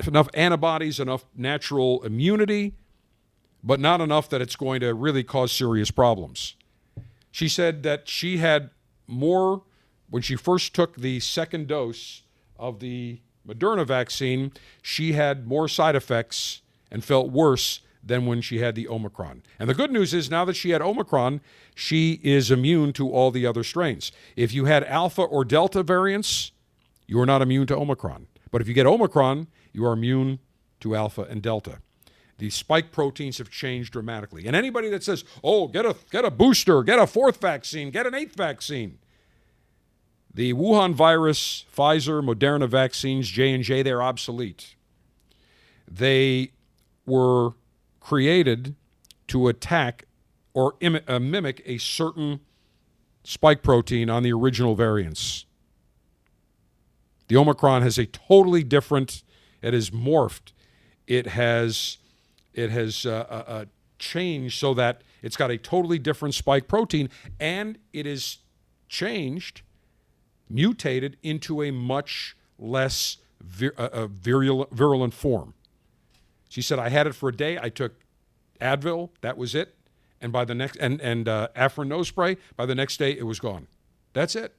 enough 0.06 0.28
antibodies, 0.34 1.00
enough 1.00 1.24
natural 1.36 2.02
immunity 2.04 2.74
but 3.62 3.78
not 3.78 4.00
enough 4.00 4.28
that 4.28 4.40
it's 4.40 4.56
going 4.56 4.80
to 4.80 4.92
really 4.92 5.22
cause 5.22 5.52
serious 5.52 5.90
problems. 5.90 6.56
She 7.30 7.48
said 7.48 7.82
that 7.84 8.08
she 8.08 8.38
had 8.38 8.70
more 9.06 9.62
when 10.10 10.22
she 10.22 10.36
first 10.36 10.74
took 10.74 10.96
the 10.96 11.20
second 11.20 11.68
dose 11.68 12.22
of 12.58 12.80
the 12.80 13.20
Moderna 13.46 13.86
vaccine, 13.86 14.52
she 14.80 15.12
had 15.12 15.46
more 15.46 15.68
side 15.68 15.96
effects 15.96 16.62
and 16.90 17.04
felt 17.04 17.30
worse 17.30 17.80
than 18.04 18.26
when 18.26 18.40
she 18.40 18.58
had 18.58 18.74
the 18.74 18.88
Omicron. 18.88 19.42
And 19.58 19.68
the 19.68 19.74
good 19.74 19.92
news 19.92 20.12
is 20.12 20.30
now 20.30 20.44
that 20.44 20.56
she 20.56 20.70
had 20.70 20.82
Omicron, 20.82 21.40
she 21.74 22.20
is 22.22 22.50
immune 22.50 22.92
to 22.94 23.10
all 23.10 23.30
the 23.30 23.46
other 23.46 23.62
strains. 23.62 24.10
If 24.36 24.52
you 24.52 24.64
had 24.64 24.84
Alpha 24.84 25.22
or 25.22 25.44
Delta 25.44 25.82
variants, 25.82 26.52
you 27.06 27.20
are 27.20 27.26
not 27.26 27.42
immune 27.42 27.66
to 27.68 27.76
Omicron. 27.76 28.26
But 28.50 28.60
if 28.60 28.68
you 28.68 28.74
get 28.74 28.86
Omicron, 28.86 29.46
you 29.72 29.86
are 29.86 29.92
immune 29.92 30.40
to 30.80 30.96
Alpha 30.96 31.22
and 31.22 31.40
Delta. 31.40 31.78
The 32.38 32.50
spike 32.50 32.90
proteins 32.90 33.38
have 33.38 33.50
changed 33.50 33.92
dramatically. 33.92 34.46
And 34.46 34.56
anybody 34.56 34.88
that 34.90 35.04
says, 35.04 35.24
"Oh, 35.44 35.68
get 35.68 35.86
a 35.86 35.94
get 36.10 36.24
a 36.24 36.30
booster, 36.30 36.82
get 36.82 36.98
a 36.98 37.06
fourth 37.06 37.40
vaccine, 37.40 37.90
get 37.90 38.06
an 38.06 38.14
eighth 38.14 38.34
vaccine," 38.34 38.98
the 40.34 40.54
Wuhan 40.54 40.94
virus, 40.94 41.64
Pfizer, 41.74 42.22
Moderna 42.24 42.68
vaccines, 42.68 43.28
J 43.28 43.52
and 43.52 43.64
J, 43.64 43.82
they're 43.82 44.02
obsolete. 44.02 44.74
They 45.90 46.52
were 47.04 47.50
created 48.00 48.74
to 49.28 49.48
attack 49.48 50.04
or 50.54 50.74
Im- 50.80 51.00
uh, 51.06 51.18
mimic 51.18 51.62
a 51.66 51.78
certain 51.78 52.40
spike 53.24 53.62
protein 53.62 54.10
on 54.10 54.22
the 54.22 54.32
original 54.32 54.74
variants. 54.74 55.46
The 57.28 57.36
Omicron 57.36 57.82
has 57.82 57.98
a 57.98 58.06
totally 58.06 58.62
different, 58.62 59.22
it 59.62 59.72
has 59.74 59.90
morphed. 59.90 60.52
It 61.06 61.28
has 61.28 61.98
it 62.54 62.70
has 62.70 63.06
uh, 63.06 63.26
uh, 63.30 63.50
uh, 63.50 63.64
changed 63.98 64.58
so 64.58 64.74
that 64.74 65.02
it's 65.22 65.36
got 65.36 65.50
a 65.50 65.56
totally 65.56 65.98
different 65.98 66.34
spike 66.34 66.68
protein 66.68 67.08
and 67.40 67.78
it 67.92 68.06
is 68.06 68.38
changed, 68.88 69.62
mutated 70.48 71.16
into 71.22 71.62
a 71.62 71.70
much 71.70 72.36
less 72.58 73.18
vir- 73.40 73.74
uh, 73.78 73.88
uh, 73.92 74.06
virulent, 74.06 74.70
virulent 74.72 75.14
form. 75.14 75.54
She 76.48 76.62
said, 76.62 76.78
I 76.78 76.88
had 76.90 77.06
it 77.06 77.14
for 77.14 77.28
a 77.28 77.36
day. 77.36 77.58
I 77.60 77.68
took 77.68 77.92
Advil, 78.60 79.10
that 79.22 79.36
was 79.36 79.54
it. 79.54 79.74
And 80.20 80.32
by 80.32 80.44
the 80.44 80.54
next, 80.54 80.76
and, 80.76 81.00
and 81.00 81.28
uh, 81.28 81.48
Afrin 81.56 81.88
nose 81.88 82.08
spray, 82.08 82.36
by 82.56 82.66
the 82.66 82.74
next 82.74 82.98
day, 82.98 83.10
it 83.10 83.24
was 83.24 83.40
gone. 83.40 83.66
That's 84.12 84.36
it. 84.36 84.54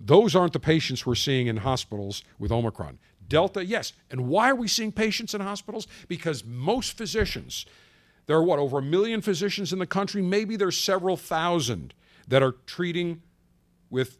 Those 0.00 0.34
aren't 0.34 0.52
the 0.52 0.60
patients 0.60 1.06
we're 1.06 1.14
seeing 1.14 1.46
in 1.46 1.58
hospitals 1.58 2.24
with 2.38 2.50
Omicron. 2.50 2.98
Delta, 3.26 3.64
yes. 3.64 3.92
And 4.10 4.28
why 4.28 4.50
are 4.50 4.54
we 4.54 4.68
seeing 4.68 4.92
patients 4.92 5.34
in 5.34 5.40
hospitals? 5.40 5.86
Because 6.08 6.44
most 6.44 6.96
physicians, 6.96 7.64
there 8.26 8.36
are 8.36 8.42
what, 8.42 8.58
over 8.58 8.78
a 8.78 8.82
million 8.82 9.20
physicians 9.20 9.72
in 9.72 9.78
the 9.78 9.86
country? 9.86 10.20
Maybe 10.20 10.56
there's 10.56 10.76
several 10.76 11.16
thousand 11.16 11.94
that 12.28 12.42
are 12.42 12.52
treating 12.66 13.22
with 13.90 14.18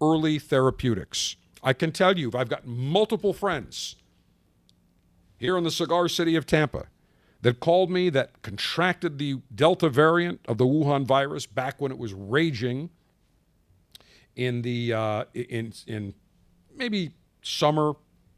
early 0.00 0.38
therapeutics. 0.38 1.36
I 1.62 1.72
can 1.72 1.92
tell 1.92 2.18
you, 2.18 2.30
I've 2.34 2.48
got 2.48 2.66
multiple 2.66 3.32
friends 3.32 3.96
here 5.36 5.56
in 5.56 5.64
the 5.64 5.70
cigar 5.70 6.08
city 6.08 6.36
of 6.36 6.46
Tampa 6.46 6.86
that 7.42 7.60
called 7.60 7.90
me 7.90 8.10
that 8.10 8.42
contracted 8.42 9.18
the 9.18 9.40
Delta 9.54 9.88
variant 9.88 10.40
of 10.46 10.58
the 10.58 10.66
Wuhan 10.66 11.04
virus 11.04 11.46
back 11.46 11.80
when 11.80 11.90
it 11.90 11.98
was 11.98 12.12
raging 12.12 12.90
in 14.36 14.62
the 14.62 14.92
uh, 14.92 15.24
in 15.34 15.72
in 15.86 16.14
maybe 16.74 17.12
summer 17.42 17.94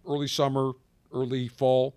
early 0.06 0.28
summer, 0.28 0.72
early 1.12 1.48
fall, 1.48 1.96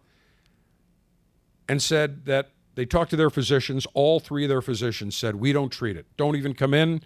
and 1.67 1.81
said 1.81 2.25
that 2.25 2.51
they 2.75 2.85
talked 2.85 3.09
to 3.11 3.15
their 3.15 3.29
physicians. 3.29 3.87
All 3.93 4.19
three 4.19 4.43
of 4.43 4.49
their 4.49 4.61
physicians 4.61 5.15
said, 5.15 5.35
We 5.35 5.53
don't 5.53 5.69
treat 5.69 5.97
it. 5.97 6.05
Don't 6.17 6.35
even 6.35 6.53
come 6.53 6.73
in. 6.73 7.01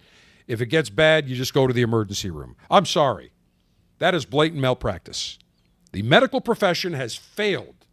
If 0.46 0.60
it 0.60 0.66
gets 0.66 0.90
bad, 0.90 1.28
you 1.28 1.36
just 1.36 1.54
go 1.54 1.66
to 1.66 1.72
the 1.72 1.82
emergency 1.82 2.30
room. 2.30 2.56
I'm 2.70 2.86
sorry. 2.86 3.32
That 3.98 4.14
is 4.14 4.24
blatant 4.24 4.60
malpractice. 4.60 5.38
The 5.92 6.02
medical 6.02 6.40
profession 6.40 6.92
has 6.94 7.14
failed 7.14 7.86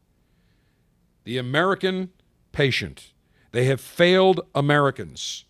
the 1.24 1.38
American 1.38 2.12
patient. 2.52 3.12
They 3.52 3.66
have 3.66 3.82
failed 3.82 4.42
Americans. 4.56 5.46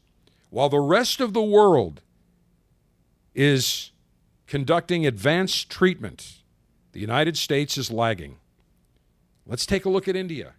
While 0.49 0.69
the 0.69 0.79
rest 0.79 1.21
of 1.21 1.33
the 1.33 1.41
world 1.41 2.01
is 3.35 3.91
conducting 4.47 5.05
advanced 5.05 5.69
treatment, 5.69 6.37
the 6.93 6.99
United 6.99 7.37
States 7.37 7.77
is 7.77 7.91
lagging. 7.91 8.37
Let's 9.45 9.65
take 9.65 9.85
a 9.85 9.89
look 9.89 10.07
at 10.07 10.15
India. 10.15 10.53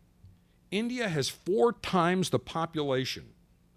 India 0.70 1.08
has 1.08 1.28
four 1.28 1.72
times 1.72 2.30
the 2.30 2.38
population 2.38 3.30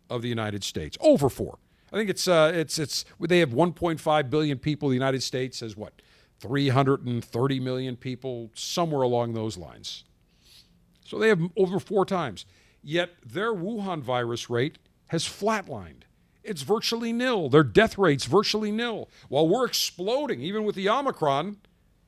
of 0.10 0.22
the 0.22 0.30
United 0.30 0.64
States, 0.64 0.98
over 1.00 1.30
four. 1.30 1.58
I 1.92 1.98
think 1.98 2.10
it's 2.10 2.28
uh, 2.28 2.52
it's 2.54 2.80
it's 2.80 3.06
they 3.20 3.40
have 3.40 3.50
1.5 3.50 4.30
billion 4.30 4.58
people. 4.60 4.90
The 4.90 4.96
United 4.96 5.24
States 5.24 5.60
has 5.60 5.76
what 5.76 6.02
330 6.40 7.60
million 7.60 7.96
people, 7.96 8.50
somewhere 8.54 9.02
along 9.02 9.34
those 9.34 9.58
lines. 9.58 10.04
So 11.06 11.20
they 11.20 11.28
have 11.28 11.42
over 11.58 11.80
four 11.80 12.06
times. 12.06 12.46
Yet 12.84 13.12
their 13.26 13.54
Wuhan 13.54 14.02
virus 14.02 14.50
rate 14.50 14.80
has 15.08 15.24
flatlined. 15.26 16.04
It's 16.44 16.64
virtually 16.64 17.14
nil. 17.14 17.50
Their 17.50 17.64
death 17.64 17.98
rate's 17.98 18.26
virtually 18.26 18.72
nil. 18.72 19.10
While 19.30 19.48
we're 19.48 19.66
exploding, 19.66 20.42
even 20.42 20.64
with 20.64 20.76
the 20.76 20.90
Omicron, 20.90 21.58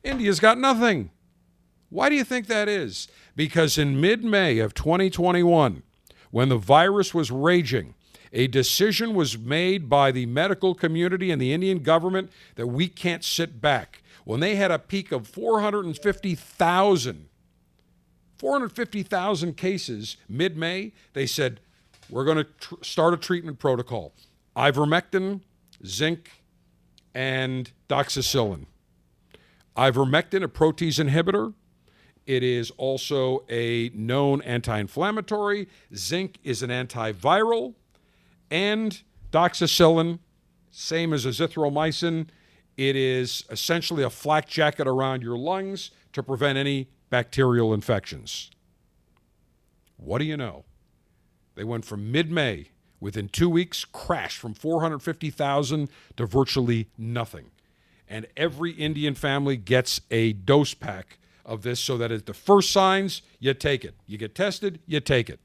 India's 0.04 0.40
got 0.40 0.58
nothing. 0.58 1.12
Why 1.90 2.10
do 2.10 2.16
you 2.16 2.24
think 2.24 2.48
that 2.48 2.68
is? 2.68 3.08
Because 3.36 3.78
in 3.78 4.00
mid 4.00 4.24
May 4.24 4.60
of 4.60 4.74
2021, 4.74 5.84
when 6.32 6.50
the 6.50 6.58
virus 6.58 7.14
was 7.14 7.32
raging, 7.32 7.96
a 8.32 8.48
decision 8.48 9.14
was 9.14 9.38
made 9.38 9.90
by 9.90 10.12
the 10.12 10.26
medical 10.26 10.74
community 10.74 11.32
and 11.32 11.42
the 11.42 11.54
Indian 11.54 11.80
government 11.80 12.32
that 12.56 12.68
we 12.68 12.88
can't 12.88 13.24
sit 13.24 13.62
back. 13.62 14.02
When 14.26 14.40
they 14.40 14.56
had 14.56 14.72
a 14.72 14.80
peak 14.80 15.12
of 15.12 15.28
450,000, 15.28 17.28
450,000 18.38 19.58
cases 19.58 20.18
mid 20.28 20.58
May, 20.58 20.94
they 21.14 21.28
said, 21.28 21.60
we're 22.10 22.26
going 22.26 22.38
to 22.38 22.48
tr- 22.60 22.76
start 22.82 23.14
a 23.14 23.18
treatment 23.18 23.60
protocol 23.60 24.14
ivermectin, 24.56 25.42
zinc, 25.86 26.30
and 27.14 27.72
doxycycline. 27.90 28.66
Ivermectin, 29.76 30.44
a 30.44 30.48
protease 30.48 31.04
inhibitor, 31.04 31.54
it 32.26 32.44
is 32.44 32.72
also 32.72 33.44
a 33.50 33.92
known 33.94 34.42
anti 34.44 34.80
inflammatory. 34.80 35.68
Zinc 35.96 36.38
is 36.44 36.64
an 36.64 36.70
antiviral. 36.70 37.74
And 38.50 39.02
doxycycline, 39.32 40.20
same 40.72 41.14
as 41.14 41.26
azithromycin, 41.26 42.28
it 42.78 42.96
is 42.96 43.46
essentially 43.50 44.04
a 44.04 44.10
flak 44.10 44.48
jacket 44.48 44.88
around 44.88 45.22
your 45.22 45.38
lungs 45.38 45.92
to 46.14 46.24
prevent 46.24 46.58
any 46.58 46.88
bacterial 47.10 47.74
infections. 47.74 48.52
What 49.98 50.20
do 50.20 50.26
you 50.26 50.38
know? 50.38 50.66
They 51.56 51.64
went 51.64 51.86
from 51.86 52.12
mid 52.12 52.32
May, 52.32 52.70
within 53.00 53.28
two 53.28 53.50
weeks, 53.50 53.86
crashed 53.86 54.38
from 54.38 54.54
450,000 54.54 55.90
to 56.18 56.26
virtually 56.26 56.90
nothing. 56.98 57.52
And 58.08 58.28
every 58.36 58.72
Indian 58.72 59.16
family 59.16 59.58
gets 59.58 60.02
a 60.10 60.34
dose 60.34 60.74
pack 60.74 61.20
of 61.46 61.62
this 61.62 61.80
so 61.80 61.98
that 61.98 62.12
at 62.12 62.26
the 62.26 62.34
first 62.34 62.72
signs, 62.72 63.22
you 63.40 63.54
take 63.54 63.84
it. 63.84 63.96
You 64.08 64.18
get 64.18 64.36
tested, 64.36 64.80
you 64.86 65.00
take 65.00 65.30
it. 65.30 65.40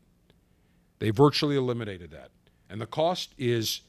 They 0.99 1.11
virtually 1.11 1.57
eliminated 1.57 2.11
that. 2.11 2.31
And 2.71 2.81
the 2.81 2.87
cost 2.87 3.35
is 3.39 3.83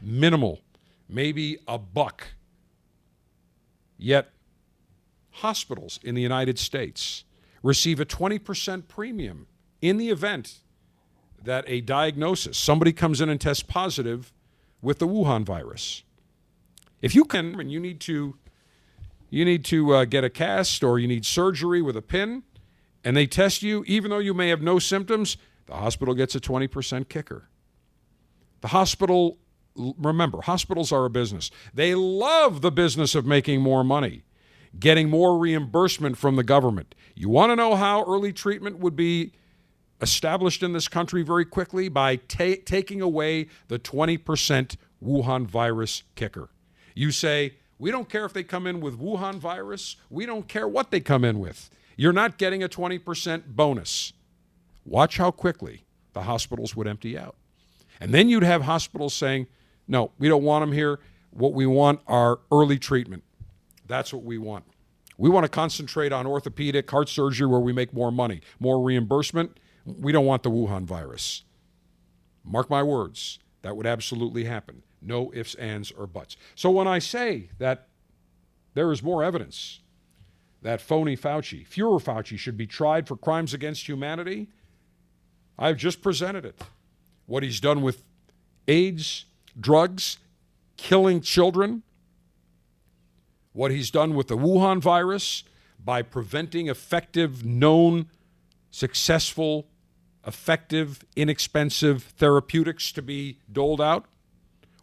minimal, 0.00 0.60
maybe 1.08 1.58
a 1.68 1.78
buck. 1.78 2.28
Yet, 3.98 4.30
hospitals 5.32 6.00
in 6.02 6.14
the 6.14 6.22
United 6.22 6.58
States 6.58 7.24
receive 7.62 8.00
a 8.00 8.06
20% 8.06 8.88
premium 8.88 9.46
in 9.80 9.98
the 9.98 10.10
event 10.10 10.58
that 11.42 11.64
a 11.66 11.80
diagnosis, 11.80 12.56
somebody 12.56 12.92
comes 12.92 13.20
in 13.20 13.28
and 13.28 13.40
tests 13.40 13.62
positive 13.62 14.32
with 14.82 14.98
the 14.98 15.06
Wuhan 15.06 15.44
virus. 15.44 16.02
If 17.02 17.14
you 17.14 17.24
can, 17.24 17.58
and 17.58 17.70
you 17.72 17.80
need 17.80 18.00
to 18.00 18.36
you 19.30 19.44
need 19.44 19.64
to 19.66 19.94
uh, 19.94 20.04
get 20.04 20.24
a 20.24 20.30
cast 20.30 20.82
or 20.82 20.98
you 20.98 21.08
need 21.08 21.24
surgery 21.24 21.80
with 21.80 21.96
a 21.96 22.02
pin, 22.02 22.42
and 23.04 23.16
they 23.16 23.26
test 23.26 23.62
you, 23.62 23.84
even 23.86 24.10
though 24.10 24.18
you 24.18 24.34
may 24.34 24.48
have 24.48 24.60
no 24.60 24.78
symptoms, 24.78 25.36
the 25.66 25.74
hospital 25.74 26.14
gets 26.14 26.34
a 26.34 26.40
20% 26.40 27.08
kicker. 27.08 27.48
The 28.60 28.68
hospital, 28.68 29.38
remember, 29.76 30.42
hospitals 30.42 30.92
are 30.92 31.04
a 31.04 31.10
business. 31.10 31.50
They 31.72 31.94
love 31.94 32.60
the 32.60 32.72
business 32.72 33.14
of 33.14 33.24
making 33.24 33.62
more 33.62 33.84
money, 33.84 34.24
getting 34.78 35.08
more 35.08 35.38
reimbursement 35.38 36.18
from 36.18 36.36
the 36.36 36.42
government. 36.42 36.94
You 37.14 37.28
want 37.28 37.50
to 37.50 37.56
know 37.56 37.76
how 37.76 38.04
early 38.04 38.32
treatment 38.32 38.80
would 38.80 38.96
be 38.96 39.32
established 40.02 40.62
in 40.62 40.72
this 40.72 40.88
country 40.88 41.22
very 41.22 41.44
quickly? 41.44 41.88
By 41.88 42.16
ta- 42.16 42.62
taking 42.64 43.00
away 43.00 43.46
the 43.68 43.78
20% 43.78 44.76
Wuhan 45.02 45.46
virus 45.46 46.02
kicker. 46.16 46.50
You 46.94 47.10
say, 47.10 47.54
we 47.80 47.90
don't 47.90 48.10
care 48.10 48.26
if 48.26 48.34
they 48.34 48.44
come 48.44 48.66
in 48.66 48.80
with 48.80 49.00
Wuhan 49.00 49.36
virus. 49.36 49.96
We 50.10 50.26
don't 50.26 50.46
care 50.46 50.68
what 50.68 50.90
they 50.90 51.00
come 51.00 51.24
in 51.24 51.40
with. 51.40 51.70
You're 51.96 52.12
not 52.12 52.36
getting 52.36 52.62
a 52.62 52.68
20% 52.68 53.46
bonus. 53.46 54.12
Watch 54.84 55.16
how 55.16 55.30
quickly 55.30 55.84
the 56.12 56.22
hospitals 56.22 56.76
would 56.76 56.86
empty 56.86 57.16
out. 57.16 57.36
And 57.98 58.12
then 58.12 58.28
you'd 58.28 58.42
have 58.42 58.62
hospitals 58.62 59.14
saying, 59.14 59.46
no, 59.88 60.12
we 60.18 60.28
don't 60.28 60.44
want 60.44 60.62
them 60.62 60.72
here. 60.72 61.00
What 61.30 61.54
we 61.54 61.64
want 61.64 62.00
are 62.06 62.40
early 62.52 62.78
treatment. 62.78 63.24
That's 63.86 64.12
what 64.12 64.24
we 64.24 64.36
want. 64.36 64.64
We 65.16 65.30
want 65.30 65.44
to 65.44 65.50
concentrate 65.50 66.12
on 66.12 66.26
orthopedic, 66.26 66.90
heart 66.90 67.08
surgery 67.08 67.46
where 67.46 67.60
we 67.60 67.72
make 67.72 67.94
more 67.94 68.12
money, 68.12 68.42
more 68.58 68.82
reimbursement. 68.82 69.58
We 69.86 70.12
don't 70.12 70.26
want 70.26 70.42
the 70.42 70.50
Wuhan 70.50 70.84
virus. 70.84 71.44
Mark 72.44 72.68
my 72.68 72.82
words, 72.82 73.38
that 73.62 73.74
would 73.74 73.86
absolutely 73.86 74.44
happen. 74.44 74.82
No 75.02 75.32
ifs, 75.34 75.54
ands, 75.54 75.90
or 75.90 76.06
buts. 76.06 76.36
So 76.54 76.70
when 76.70 76.86
I 76.86 76.98
say 76.98 77.50
that 77.58 77.88
there 78.74 78.92
is 78.92 79.02
more 79.02 79.24
evidence 79.24 79.80
that 80.62 80.80
phony 80.80 81.16
Fauci, 81.16 81.66
Fuhrer 81.66 82.02
Fauci, 82.02 82.38
should 82.38 82.56
be 82.56 82.66
tried 82.66 83.08
for 83.08 83.16
crimes 83.16 83.54
against 83.54 83.88
humanity, 83.88 84.48
I've 85.58 85.78
just 85.78 86.02
presented 86.02 86.44
it. 86.44 86.60
What 87.26 87.42
he's 87.42 87.60
done 87.60 87.82
with 87.82 88.04
AIDS, 88.68 89.24
drugs, 89.58 90.18
killing 90.76 91.20
children, 91.20 91.82
what 93.52 93.70
he's 93.70 93.90
done 93.90 94.14
with 94.14 94.28
the 94.28 94.36
Wuhan 94.36 94.80
virus 94.80 95.44
by 95.82 96.02
preventing 96.02 96.68
effective, 96.68 97.44
known, 97.44 98.06
successful, 98.70 99.66
effective, 100.26 101.04
inexpensive 101.16 102.02
therapeutics 102.02 102.92
to 102.92 103.02
be 103.02 103.38
doled 103.50 103.80
out 103.80 104.04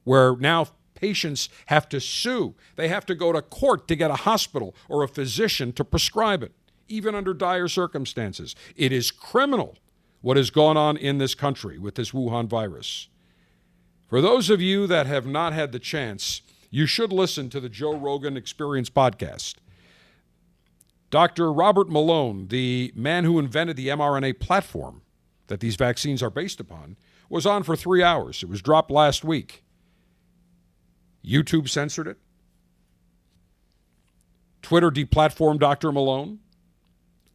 where 0.07 0.37
now 0.37 0.67
patients 0.95 1.49
have 1.65 1.89
to 1.89 1.99
sue. 1.99 2.55
They 2.77 2.87
have 2.87 3.05
to 3.07 3.13
go 3.13 3.33
to 3.33 3.41
court 3.41 3.89
to 3.89 3.95
get 3.95 4.09
a 4.09 4.15
hospital 4.15 4.73
or 4.87 5.03
a 5.03 5.07
physician 5.07 5.73
to 5.73 5.83
prescribe 5.83 6.41
it, 6.41 6.53
even 6.87 7.13
under 7.13 7.33
dire 7.33 7.67
circumstances. 7.67 8.55
It 8.77 8.93
is 8.93 9.11
criminal 9.11 9.75
what 10.21 10.37
has 10.37 10.49
gone 10.49 10.77
on 10.77 10.95
in 10.95 11.17
this 11.17 11.35
country 11.35 11.77
with 11.77 11.95
this 11.95 12.11
Wuhan 12.11 12.47
virus. 12.47 13.09
For 14.07 14.21
those 14.21 14.49
of 14.49 14.61
you 14.61 14.87
that 14.87 15.07
have 15.07 15.27
not 15.27 15.51
had 15.51 15.73
the 15.73 15.79
chance, 15.79 16.41
you 16.69 16.85
should 16.85 17.11
listen 17.11 17.49
to 17.49 17.59
the 17.59 17.69
Joe 17.69 17.95
Rogan 17.95 18.37
Experience 18.37 18.89
podcast. 18.89 19.55
Dr. 21.09 21.51
Robert 21.51 21.89
Malone, 21.89 22.47
the 22.47 22.93
man 22.95 23.25
who 23.25 23.39
invented 23.39 23.75
the 23.75 23.89
mRNA 23.89 24.39
platform 24.39 25.01
that 25.47 25.59
these 25.59 25.75
vaccines 25.75 26.23
are 26.23 26.29
based 26.29 26.61
upon, 26.61 26.95
was 27.29 27.45
on 27.45 27.63
for 27.63 27.75
three 27.75 28.01
hours. 28.01 28.41
It 28.41 28.49
was 28.49 28.61
dropped 28.61 28.89
last 28.89 29.25
week. 29.25 29.65
YouTube 31.27 31.69
censored 31.69 32.07
it. 32.07 32.17
Twitter 34.62 34.89
deplatformed 34.91 35.60
Dr. 35.60 35.91
Malone. 35.91 36.39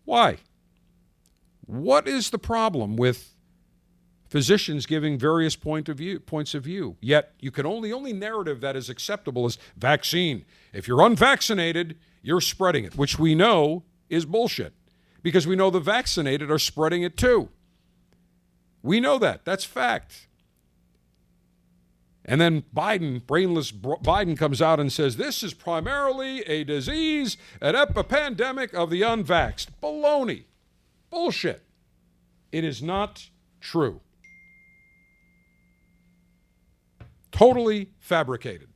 Why? 0.05 0.39
What 1.67 2.09
is 2.09 2.31
the 2.31 2.39
problem 2.39 2.97
with 2.97 3.35
physicians 4.29 4.87
giving 4.87 5.19
various 5.19 5.57
point 5.57 5.89
of 5.89 5.99
view, 5.99 6.21
points 6.21 6.55
of 6.55 6.65
view? 6.65 6.97
Yet 7.01 7.33
you 7.39 7.51
can 7.51 7.67
only 7.67 7.93
only 7.93 8.13
narrative 8.13 8.61
that 8.61 8.77
is 8.77 8.89
acceptable 8.89 9.47
is 9.47 9.59
vaccine. 9.77 10.45
If 10.73 10.89
you're 10.89 11.03
unvaccinated, 11.03 11.97
you're 12.23 12.41
spreading 12.41 12.85
it, 12.85 12.97
which 12.97 13.19
we 13.19 13.35
know 13.35 13.85
is 14.09 14.25
bullshit 14.25 14.75
because 15.23 15.47
we 15.47 15.57
know 15.57 15.71
the 15.71 15.81
vaccinated 15.81 16.51
are 16.51 16.59
spreading 16.59 17.03
it 17.03 17.17
too. 17.17 17.49
We 18.83 19.01
know 19.01 19.19
that. 19.19 19.45
That's 19.45 19.65
fact. 19.65 20.27
And 22.25 22.41
then 22.41 22.65
Biden, 22.75 23.27
brainless 23.27 23.73
Biden, 23.73 24.37
comes 24.37 24.63
out 24.63 24.79
and 24.79 24.93
says 24.93 25.17
this 25.17 25.43
is 25.43 25.55
primarily 25.55 26.41
a 26.43 26.63
disease, 26.65 27.37
an 27.61 27.75
epidemic 27.75 28.73
of 28.75 28.91
the 28.91 29.03
unvaxxed. 29.03 29.69
Baloney. 29.83 30.45
Bullshit. 31.11 31.63
It 32.53 32.65
is 32.65 32.83
not 32.83 33.29
true. 33.61 34.01
Totally 37.33 37.91
fabricated. 37.99 38.69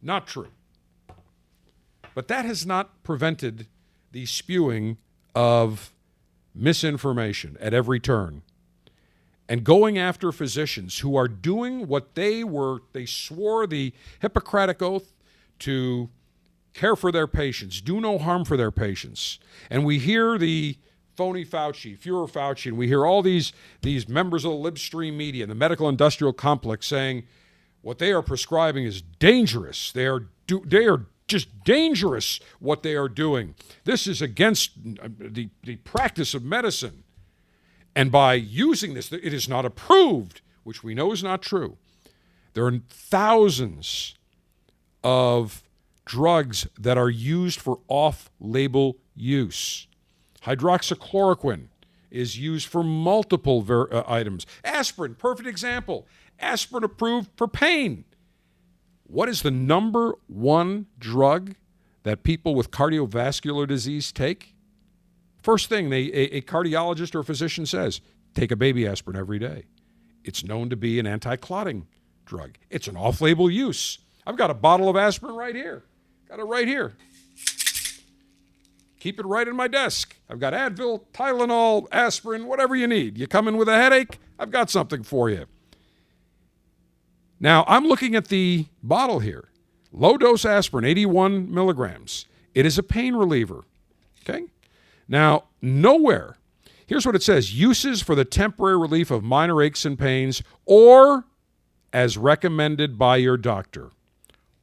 Not 0.00 0.26
true. 0.26 0.48
But 2.14 2.28
that 2.28 2.44
has 2.44 2.64
not 2.64 3.02
prevented 3.02 3.66
the 4.12 4.24
spewing 4.24 4.96
of 5.34 5.92
misinformation 6.54 7.56
at 7.60 7.74
every 7.74 8.00
turn 8.00 8.42
and 9.48 9.64
going 9.64 9.98
after 9.98 10.30
physicians 10.30 10.98
who 10.98 11.16
are 11.16 11.28
doing 11.28 11.86
what 11.86 12.14
they 12.14 12.44
were 12.44 12.80
they 12.92 13.06
swore 13.06 13.66
the 13.66 13.92
hippocratic 14.20 14.82
oath 14.82 15.12
to 15.58 16.08
care 16.74 16.96
for 16.96 17.10
their 17.10 17.26
patients 17.26 17.80
do 17.80 18.00
no 18.00 18.18
harm 18.18 18.44
for 18.44 18.56
their 18.56 18.70
patients 18.70 19.38
and 19.70 19.84
we 19.84 19.98
hear 19.98 20.38
the 20.38 20.76
phony 21.18 21.44
Fauci, 21.44 21.98
Fuhrer 21.98 22.30
Fauci, 22.30 22.66
and 22.66 22.78
we 22.78 22.86
hear 22.86 23.04
all 23.04 23.22
these 23.22 23.52
these 23.82 24.08
members 24.08 24.44
of 24.44 24.52
the 24.52 24.56
libstream 24.56 25.16
media 25.16 25.42
and 25.42 25.50
the 25.50 25.56
medical 25.56 25.88
industrial 25.88 26.32
complex 26.32 26.86
saying 26.86 27.24
what 27.82 27.98
they 27.98 28.12
are 28.12 28.22
prescribing 28.22 28.84
is 28.84 29.02
dangerous. 29.02 29.90
They 29.90 30.06
are 30.06 30.28
do, 30.46 30.62
they 30.64 30.86
are 30.86 31.06
just 31.26 31.64
dangerous 31.64 32.38
what 32.60 32.84
they 32.84 32.94
are 32.94 33.08
doing. 33.08 33.56
This 33.84 34.06
is 34.06 34.22
against 34.22 34.70
uh, 35.02 35.08
the, 35.18 35.50
the 35.64 35.76
practice 35.76 36.34
of 36.34 36.44
medicine. 36.44 37.02
And 37.98 38.12
by 38.12 38.34
using 38.34 38.94
this, 38.94 39.12
it 39.12 39.34
is 39.34 39.48
not 39.48 39.64
approved, 39.64 40.40
which 40.62 40.84
we 40.84 40.94
know 40.94 41.10
is 41.10 41.24
not 41.24 41.42
true. 41.42 41.78
There 42.54 42.64
are 42.64 42.80
thousands 42.88 44.14
of 45.02 45.64
drugs 46.04 46.68
that 46.78 46.96
are 46.96 47.10
used 47.10 47.60
for 47.60 47.80
off 47.88 48.30
label 48.38 48.98
use. 49.16 49.88
Hydroxychloroquine 50.44 51.70
is 52.08 52.38
used 52.38 52.68
for 52.68 52.84
multiple 52.84 53.62
ver- 53.62 53.92
uh, 53.92 54.04
items. 54.06 54.46
Aspirin, 54.62 55.16
perfect 55.16 55.48
example. 55.48 56.06
Aspirin 56.38 56.84
approved 56.84 57.30
for 57.34 57.48
pain. 57.48 58.04
What 59.08 59.28
is 59.28 59.42
the 59.42 59.50
number 59.50 60.14
one 60.28 60.86
drug 61.00 61.56
that 62.04 62.22
people 62.22 62.54
with 62.54 62.70
cardiovascular 62.70 63.66
disease 63.66 64.12
take? 64.12 64.54
First 65.42 65.68
thing 65.68 65.90
they, 65.90 66.04
a, 66.06 66.36
a 66.36 66.40
cardiologist 66.42 67.14
or 67.14 67.20
a 67.20 67.24
physician 67.24 67.66
says 67.66 68.00
take 68.34 68.50
a 68.50 68.56
baby 68.56 68.86
aspirin 68.86 69.16
every 69.16 69.38
day. 69.38 69.64
It's 70.24 70.44
known 70.44 70.70
to 70.70 70.76
be 70.76 70.98
an 70.98 71.06
anti 71.06 71.36
clotting 71.36 71.86
drug, 72.26 72.58
it's 72.70 72.88
an 72.88 72.96
off 72.96 73.20
label 73.20 73.50
use. 73.50 73.98
I've 74.26 74.36
got 74.36 74.50
a 74.50 74.54
bottle 74.54 74.90
of 74.90 74.96
aspirin 74.96 75.34
right 75.34 75.54
here. 75.54 75.84
Got 76.28 76.40
it 76.40 76.44
right 76.44 76.68
here. 76.68 76.92
Keep 79.00 79.20
it 79.20 79.26
right 79.26 79.46
in 79.46 79.56
my 79.56 79.68
desk. 79.68 80.16
I've 80.28 80.40
got 80.40 80.52
Advil, 80.52 81.04
Tylenol, 81.14 81.86
aspirin, 81.92 82.46
whatever 82.46 82.76
you 82.76 82.86
need. 82.86 83.16
You 83.16 83.26
come 83.26 83.48
in 83.48 83.56
with 83.56 83.68
a 83.68 83.76
headache, 83.76 84.18
I've 84.38 84.50
got 84.50 84.68
something 84.70 85.02
for 85.02 85.30
you. 85.30 85.46
Now, 87.40 87.64
I'm 87.68 87.86
looking 87.86 88.16
at 88.16 88.28
the 88.28 88.66
bottle 88.82 89.20
here. 89.20 89.48
Low 89.92 90.18
dose 90.18 90.44
aspirin, 90.44 90.84
81 90.84 91.52
milligrams. 91.52 92.26
It 92.54 92.66
is 92.66 92.76
a 92.76 92.82
pain 92.82 93.14
reliever. 93.14 93.64
Okay? 94.22 94.44
Now, 95.08 95.44
nowhere, 95.62 96.36
here's 96.86 97.06
what 97.06 97.16
it 97.16 97.22
says 97.22 97.54
uses 97.54 98.02
for 98.02 98.14
the 98.14 98.24
temporary 98.24 98.76
relief 98.76 99.10
of 99.10 99.24
minor 99.24 99.62
aches 99.62 99.84
and 99.84 99.98
pains 99.98 100.42
or 100.66 101.24
as 101.92 102.18
recommended 102.18 102.98
by 102.98 103.16
your 103.16 103.38
doctor. 103.38 103.90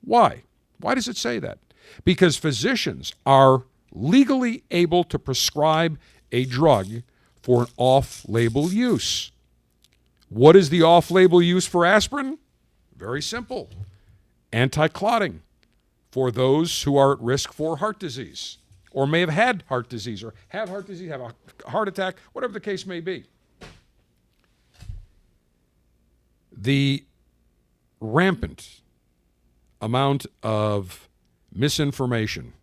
Why? 0.01 0.43
Why 0.79 0.93
does 0.93 1.07
it 1.07 1.17
say 1.17 1.39
that? 1.39 1.57
Because 2.03 2.37
physicians 2.37 3.13
are 3.25 3.63
legally 3.91 4.63
able 4.69 5.03
to 5.05 5.17
prescribe 5.17 5.97
a 6.31 6.45
drug 6.45 6.87
for 7.41 7.63
an 7.63 7.67
off 7.77 8.23
label 8.27 8.71
use. 8.71 9.31
What 10.29 10.55
is 10.55 10.69
the 10.69 10.83
off 10.83 11.09
label 11.09 11.41
use 11.41 11.65
for 11.65 11.85
aspirin? 11.85 12.37
Very 12.95 13.21
simple 13.21 13.69
anti 14.51 14.87
clotting 14.87 15.41
for 16.11 16.31
those 16.31 16.83
who 16.83 16.95
are 16.97 17.13
at 17.13 17.21
risk 17.21 17.51
for 17.51 17.77
heart 17.77 17.99
disease 17.99 18.57
or 18.95 19.05
may 19.05 19.19
have 19.19 19.29
had 19.29 19.61
heart 19.67 19.89
disease 19.89 20.23
or 20.23 20.33
have 20.47 20.69
heart 20.69 20.87
disease, 20.87 21.09
have 21.09 21.19
a 21.19 21.69
heart 21.69 21.89
attack, 21.89 22.15
whatever 22.31 22.53
the 22.53 22.61
case 22.61 22.85
may 22.85 23.01
be. 23.01 23.25
The 26.49 27.03
rampant 27.99 28.79
amount 29.81 30.25
of 30.41 31.09
misinformation, 31.53 32.53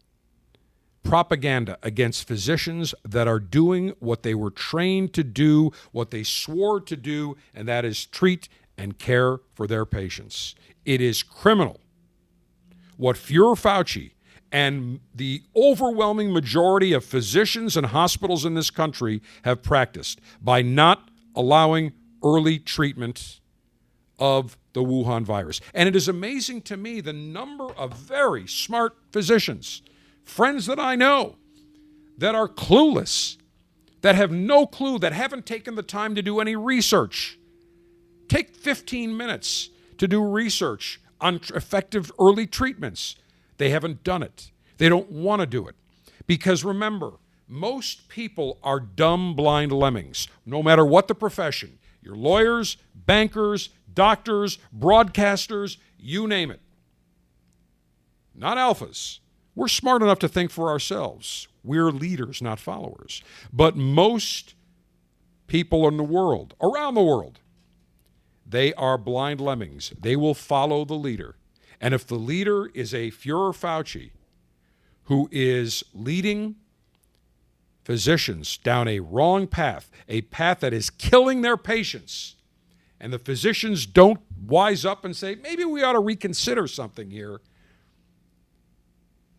propaganda 1.02 1.76
against 1.82 2.26
physicians 2.26 2.94
that 3.04 3.28
are 3.28 3.38
doing 3.38 3.92
what 3.98 4.22
they 4.22 4.34
were 4.34 4.50
trained 4.50 5.12
to 5.12 5.22
do, 5.22 5.70
what 5.92 6.10
they 6.10 6.22
swore 6.22 6.80
to 6.80 6.96
do, 6.96 7.36
and 7.54 7.68
that 7.68 7.84
is 7.84 8.06
treat 8.06 8.48
and 8.78 8.98
care 8.98 9.40
for 9.52 9.66
their 9.66 9.84
patients. 9.84 10.54
It 10.86 11.02
is 11.02 11.22
criminal 11.22 11.78
what 12.96 13.16
Fuhrer 13.16 13.54
Fauci 13.54 14.12
and 14.52 15.00
the 15.14 15.42
overwhelming 15.56 16.32
majority 16.32 16.92
of 16.92 17.04
physicians 17.04 17.76
and 17.76 17.86
hospitals 17.86 18.44
in 18.44 18.54
this 18.54 18.70
country 18.70 19.22
have 19.44 19.62
practiced 19.62 20.20
by 20.40 20.62
not 20.62 21.08
allowing 21.34 21.92
early 22.22 22.58
treatment 22.58 23.40
of 24.18 24.56
the 24.74 24.82
Wuhan 24.82 25.24
virus. 25.24 25.60
And 25.74 25.88
it 25.88 25.96
is 25.96 26.06
amazing 26.06 26.62
to 26.62 26.76
me 26.76 27.00
the 27.00 27.12
number 27.12 27.72
of 27.72 27.94
very 27.94 28.46
smart 28.46 28.94
physicians, 29.10 29.82
friends 30.22 30.66
that 30.66 30.78
I 30.78 30.94
know, 30.94 31.36
that 32.18 32.34
are 32.34 32.48
clueless, 32.48 33.38
that 34.02 34.14
have 34.14 34.30
no 34.30 34.66
clue, 34.66 34.98
that 34.98 35.12
haven't 35.12 35.46
taken 35.46 35.74
the 35.74 35.82
time 35.82 36.14
to 36.14 36.22
do 36.22 36.40
any 36.40 36.54
research 36.54 37.38
Take 38.32 38.56
15 38.56 39.14
minutes 39.14 39.68
to 39.98 40.08
do 40.08 40.24
research 40.24 40.98
on 41.20 41.38
effective 41.54 42.10
early 42.18 42.46
treatments. 42.46 43.14
They 43.62 43.70
haven't 43.70 44.02
done 44.02 44.24
it. 44.24 44.50
They 44.78 44.88
don't 44.88 45.08
want 45.08 45.38
to 45.38 45.46
do 45.46 45.68
it. 45.68 45.76
Because 46.26 46.64
remember, 46.64 47.12
most 47.46 48.08
people 48.08 48.58
are 48.60 48.80
dumb, 48.80 49.36
blind 49.36 49.70
lemmings, 49.70 50.26
no 50.44 50.64
matter 50.64 50.84
what 50.84 51.06
the 51.06 51.14
profession. 51.14 51.78
You're 52.02 52.16
lawyers, 52.16 52.76
bankers, 52.92 53.68
doctors, 53.94 54.58
broadcasters, 54.76 55.76
you 55.96 56.26
name 56.26 56.50
it. 56.50 56.58
Not 58.34 58.56
alphas. 58.56 59.20
We're 59.54 59.68
smart 59.68 60.02
enough 60.02 60.18
to 60.18 60.28
think 60.28 60.50
for 60.50 60.68
ourselves. 60.68 61.46
We're 61.62 61.92
leaders, 61.92 62.42
not 62.42 62.58
followers. 62.58 63.22
But 63.52 63.76
most 63.76 64.56
people 65.46 65.86
in 65.86 65.98
the 65.98 66.02
world, 66.02 66.54
around 66.60 66.94
the 66.94 67.02
world, 67.04 67.38
they 68.44 68.74
are 68.74 68.98
blind 68.98 69.40
lemmings. 69.40 69.92
They 70.00 70.16
will 70.16 70.34
follow 70.34 70.84
the 70.84 70.94
leader. 70.94 71.36
And 71.82 71.92
if 71.92 72.06
the 72.06 72.14
leader 72.14 72.66
is 72.68 72.94
a 72.94 73.10
Fuhrer 73.10 73.52
Fauci 73.52 74.12
who 75.06 75.28
is 75.32 75.82
leading 75.92 76.54
physicians 77.84 78.56
down 78.56 78.86
a 78.86 79.00
wrong 79.00 79.48
path, 79.48 79.90
a 80.08 80.20
path 80.22 80.60
that 80.60 80.72
is 80.72 80.90
killing 80.90 81.42
their 81.42 81.56
patients, 81.56 82.36
and 83.00 83.12
the 83.12 83.18
physicians 83.18 83.84
don't 83.84 84.20
wise 84.46 84.84
up 84.84 85.04
and 85.04 85.16
say, 85.16 85.34
maybe 85.34 85.64
we 85.64 85.82
ought 85.82 85.94
to 85.94 85.98
reconsider 85.98 86.68
something 86.68 87.10
here, 87.10 87.40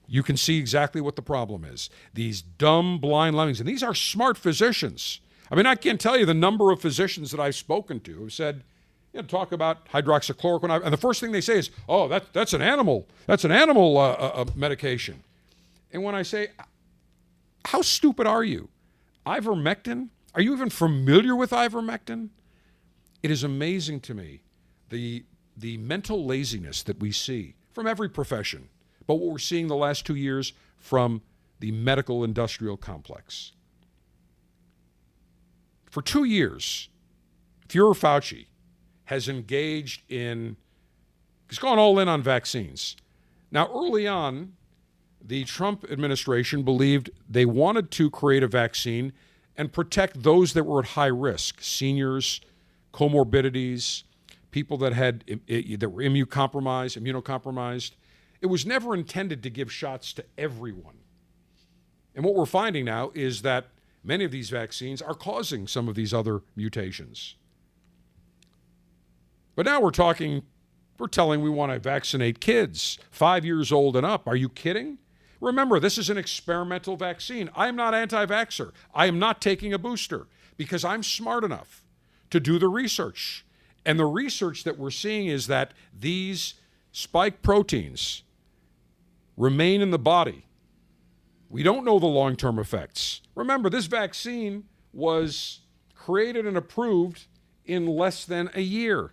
you 0.05 0.21
can 0.21 0.35
see 0.35 0.59
exactly 0.59 0.99
what 0.99 1.15
the 1.15 1.21
problem 1.21 1.63
is. 1.63 1.89
These 2.13 2.41
dumb, 2.41 2.99
blind 2.99 3.37
lemmings, 3.37 3.61
and 3.61 3.69
these 3.69 3.81
are 3.81 3.95
smart 3.95 4.37
physicians. 4.37 5.21
I 5.49 5.55
mean, 5.55 5.65
I 5.65 5.75
can't 5.75 5.99
tell 5.99 6.19
you 6.19 6.25
the 6.25 6.33
number 6.33 6.71
of 6.71 6.81
physicians 6.81 7.31
that 7.31 7.39
I've 7.39 7.55
spoken 7.55 8.01
to 8.01 8.11
who 8.11 8.29
said, 8.29 8.65
you 9.13 9.21
know, 9.21 9.27
talk 9.27 9.51
about 9.51 9.87
hydroxychloroquine, 9.89 10.83
and 10.83 10.91
the 10.91 10.97
first 10.97 11.21
thing 11.21 11.31
they 11.31 11.41
say 11.41 11.59
is, 11.59 11.69
"Oh, 11.87 12.07
that, 12.07 12.33
that's 12.33 12.53
an 12.53 12.61
animal. 12.61 13.07
That's 13.27 13.45
an 13.45 13.51
animal 13.51 13.97
uh, 13.97 14.11
uh, 14.11 14.31
uh, 14.35 14.45
medication." 14.55 15.23
And 15.91 16.03
when 16.03 16.15
I 16.15 16.23
say, 16.23 16.47
"How 17.65 17.81
stupid 17.81 18.25
are 18.25 18.43
you?" 18.43 18.69
Ivermectin? 19.25 20.09
Are 20.35 20.41
you 20.41 20.53
even 20.53 20.71
familiar 20.71 21.35
with 21.35 21.51
ivermectin? 21.51 22.29
It 23.21 23.29
is 23.29 23.43
amazing 23.43 23.99
to 24.01 24.15
me 24.15 24.41
the 24.89 25.25
the 25.55 25.77
mental 25.77 26.25
laziness 26.25 26.81
that 26.83 26.99
we 26.99 27.11
see 27.11 27.53
from 27.71 27.85
every 27.85 28.09
profession, 28.09 28.69
but 29.05 29.15
what 29.15 29.31
we're 29.31 29.37
seeing 29.37 29.67
the 29.67 29.75
last 29.75 30.05
two 30.05 30.15
years 30.15 30.53
from 30.77 31.21
the 31.59 31.71
medical 31.71 32.23
industrial 32.23 32.75
complex. 32.75 33.51
For 35.85 36.01
two 36.01 36.23
years, 36.23 36.89
Fuhrer 37.69 37.95
Fauci 37.95 38.47
has 39.05 39.27
engaged 39.27 40.01
in, 40.09 40.55
he's 41.49 41.59
gone 41.59 41.79
all 41.79 41.99
in 41.99 42.07
on 42.07 42.21
vaccines. 42.21 42.95
Now, 43.51 43.69
early 43.73 44.07
on, 44.07 44.53
the 45.23 45.43
Trump 45.45 45.85
administration 45.89 46.63
believed 46.63 47.09
they 47.29 47.45
wanted 47.45 47.91
to 47.91 48.09
create 48.09 48.43
a 48.43 48.47
vaccine 48.47 49.13
and 49.55 49.71
protect 49.71 50.23
those 50.23 50.53
that 50.53 50.63
were 50.63 50.79
at 50.79 50.89
high 50.89 51.05
risk 51.07 51.61
seniors, 51.61 52.41
comorbidities, 52.93 54.03
people 54.51 54.77
that, 54.77 54.93
had, 54.93 55.23
that 55.47 55.89
were 55.89 56.01
immunocompromised, 56.03 57.01
immunocompromised. 57.01 57.91
It 58.41 58.47
was 58.47 58.65
never 58.65 58.93
intended 58.93 59.43
to 59.43 59.49
give 59.49 59.71
shots 59.71 60.13
to 60.13 60.25
everyone. 60.37 60.95
And 62.15 62.25
what 62.25 62.35
we're 62.35 62.45
finding 62.45 62.85
now 62.85 63.11
is 63.13 63.41
that 63.41 63.67
many 64.03 64.23
of 64.25 64.31
these 64.31 64.49
vaccines 64.49 65.01
are 65.01 65.15
causing 65.15 65.67
some 65.67 65.87
of 65.87 65.95
these 65.95 66.13
other 66.13 66.41
mutations. 66.55 67.35
But 69.55 69.65
now 69.65 69.81
we're 69.81 69.91
talking, 69.91 70.43
we're 70.97 71.07
telling 71.07 71.41
we 71.41 71.49
want 71.49 71.71
to 71.71 71.79
vaccinate 71.79 72.39
kids 72.39 72.97
five 73.11 73.45
years 73.45 73.71
old 73.71 73.95
and 73.95 74.05
up. 74.05 74.27
Are 74.27 74.35
you 74.35 74.49
kidding? 74.49 74.97
Remember, 75.39 75.79
this 75.79 75.97
is 75.97 76.09
an 76.09 76.17
experimental 76.17 76.95
vaccine. 76.95 77.49
I 77.53 77.67
am 77.67 77.75
not 77.75 77.93
anti 77.93 78.25
vaxxer. 78.25 78.71
I 78.93 79.07
am 79.07 79.19
not 79.19 79.41
taking 79.41 79.73
a 79.73 79.77
booster 79.77 80.27
because 80.57 80.85
I'm 80.85 81.03
smart 81.03 81.43
enough 81.43 81.83
to 82.29 82.39
do 82.39 82.57
the 82.57 82.69
research. 82.69 83.45
And 83.85 83.99
the 83.99 84.05
research 84.05 84.63
that 84.63 84.79
we're 84.79 84.91
seeing 84.91 85.27
is 85.27 85.47
that 85.47 85.73
these 85.97 86.53
spike 86.91 87.41
proteins 87.41 88.23
remain 89.35 89.81
in 89.81 89.91
the 89.91 89.99
body. 89.99 90.45
We 91.49 91.61
don't 91.61 91.85
know 91.85 91.99
the 91.99 92.05
long 92.05 92.35
term 92.35 92.57
effects. 92.57 93.21
Remember, 93.35 93.69
this 93.69 93.85
vaccine 93.85 94.63
was 94.93 95.59
created 95.93 96.45
and 96.47 96.55
approved 96.55 97.27
in 97.65 97.85
less 97.85 98.25
than 98.25 98.49
a 98.53 98.61
year. 98.61 99.11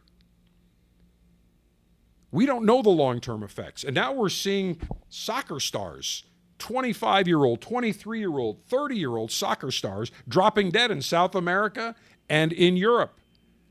We 2.33 2.47
don't 2.47 2.65
know 2.65 2.83
the 2.83 2.91
long 2.91 3.21
term 3.21 3.43
effects. 3.43 3.85
And 3.85 3.95
now 3.95 4.13
we're 4.13 4.29
seeing 4.29 4.79
soccer 5.09 5.61
stars, 5.61 6.25
25 6.59 7.27
year 7.27 7.45
old, 7.45 7.61
23 7.61 8.19
year 8.19 8.39
old, 8.39 8.63
30 8.69 8.97
year 8.97 9.17
old 9.17 9.33
soccer 9.33 9.71
stars 9.71 10.13
dropping 10.29 10.71
dead 10.71 10.91
in 10.91 11.03
South 11.03 11.35
America 11.35 11.95
and 12.29 12.53
in 12.53 12.77
Europe. 12.77 13.19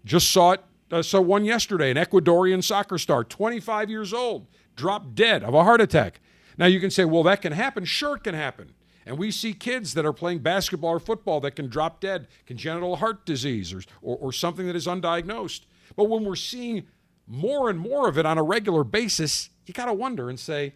Just 0.04 0.32
saw 0.32 0.52
it, 0.52 0.64
uh, 0.92 1.02
saw 1.02 1.22
one 1.22 1.46
yesterday, 1.46 1.92
an 1.92 1.98
Ecuadorian 1.98 2.64
soccer 2.64 2.98
star, 2.98 3.24
25 3.24 3.90
years 3.90 4.14
old, 4.14 4.48
dropped 4.76 5.16
dead 5.16 5.44
of 5.44 5.54
a 5.54 5.64
heart 5.64 5.82
attack. 5.82 6.20
Now 6.58 6.66
you 6.66 6.80
can 6.80 6.92
say, 6.92 7.06
well, 7.06 7.24
that 7.24 7.42
can 7.42 7.54
happen. 7.54 7.86
Sure, 7.86 8.16
it 8.16 8.24
can 8.24 8.36
happen. 8.36 8.74
And 9.06 9.18
we 9.18 9.32
see 9.32 9.54
kids 9.54 9.94
that 9.94 10.06
are 10.06 10.14
playing 10.14 10.40
basketball 10.40 10.92
or 10.92 11.00
football 11.00 11.40
that 11.40 11.56
can 11.56 11.68
drop 11.68 12.00
dead, 12.00 12.28
congenital 12.46 12.98
heart 12.98 13.26
disease 13.26 13.74
or, 13.74 13.82
or, 14.02 14.18
or 14.18 14.34
something 14.34 14.68
that 14.68 14.76
is 14.76 14.86
undiagnosed. 14.86 15.62
But 15.96 16.06
when 16.06 16.24
we're 16.24 16.36
seeing 16.36 16.86
more 17.30 17.70
and 17.70 17.80
more 17.80 18.10
of 18.10 18.18
it 18.18 18.26
on 18.26 18.38
a 18.38 18.44
regular 18.44 18.84
basis, 18.84 19.50
you 19.66 19.74
got 19.74 19.86
to 19.86 19.94
wonder 19.94 20.30
and 20.30 20.40
say, 20.40 20.74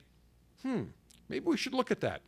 hmm, 0.62 0.84
maybe 1.28 1.45
we 1.45 1.58
should 1.58 1.74
look 1.74 1.89
at 1.91 1.99
that. 2.01 2.22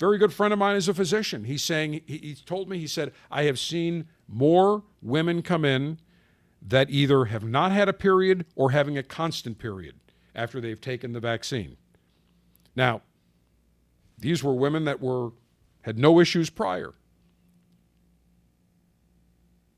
Very 0.00 0.18
good 0.18 0.32
friend 0.32 0.52
of 0.52 0.58
mine 0.58 0.76
is 0.76 0.88
a 0.88 0.94
physician. 0.94 1.44
He's 1.44 1.62
saying, 1.62 2.00
he, 2.06 2.18
he 2.18 2.34
told 2.34 2.68
me, 2.68 2.78
he 2.78 2.86
said, 2.86 3.12
I 3.30 3.44
have 3.44 3.58
seen 3.58 4.08
more 4.26 4.82
women 5.00 5.42
come 5.42 5.64
in 5.64 5.98
that 6.62 6.90
either 6.90 7.26
have 7.26 7.44
not 7.44 7.70
had 7.70 7.88
a 7.88 7.92
period 7.92 8.44
or 8.56 8.72
having 8.72 8.98
a 8.98 9.02
constant 9.02 9.58
period 9.58 9.94
after 10.34 10.60
they've 10.60 10.80
taken 10.80 11.12
the 11.12 11.20
vaccine. 11.20 11.76
Now, 12.74 13.02
these 14.18 14.42
were 14.42 14.54
women 14.54 14.84
that 14.84 15.00
were 15.00 15.30
had 15.82 15.98
no 15.98 16.20
issues 16.20 16.50
prior. 16.50 16.92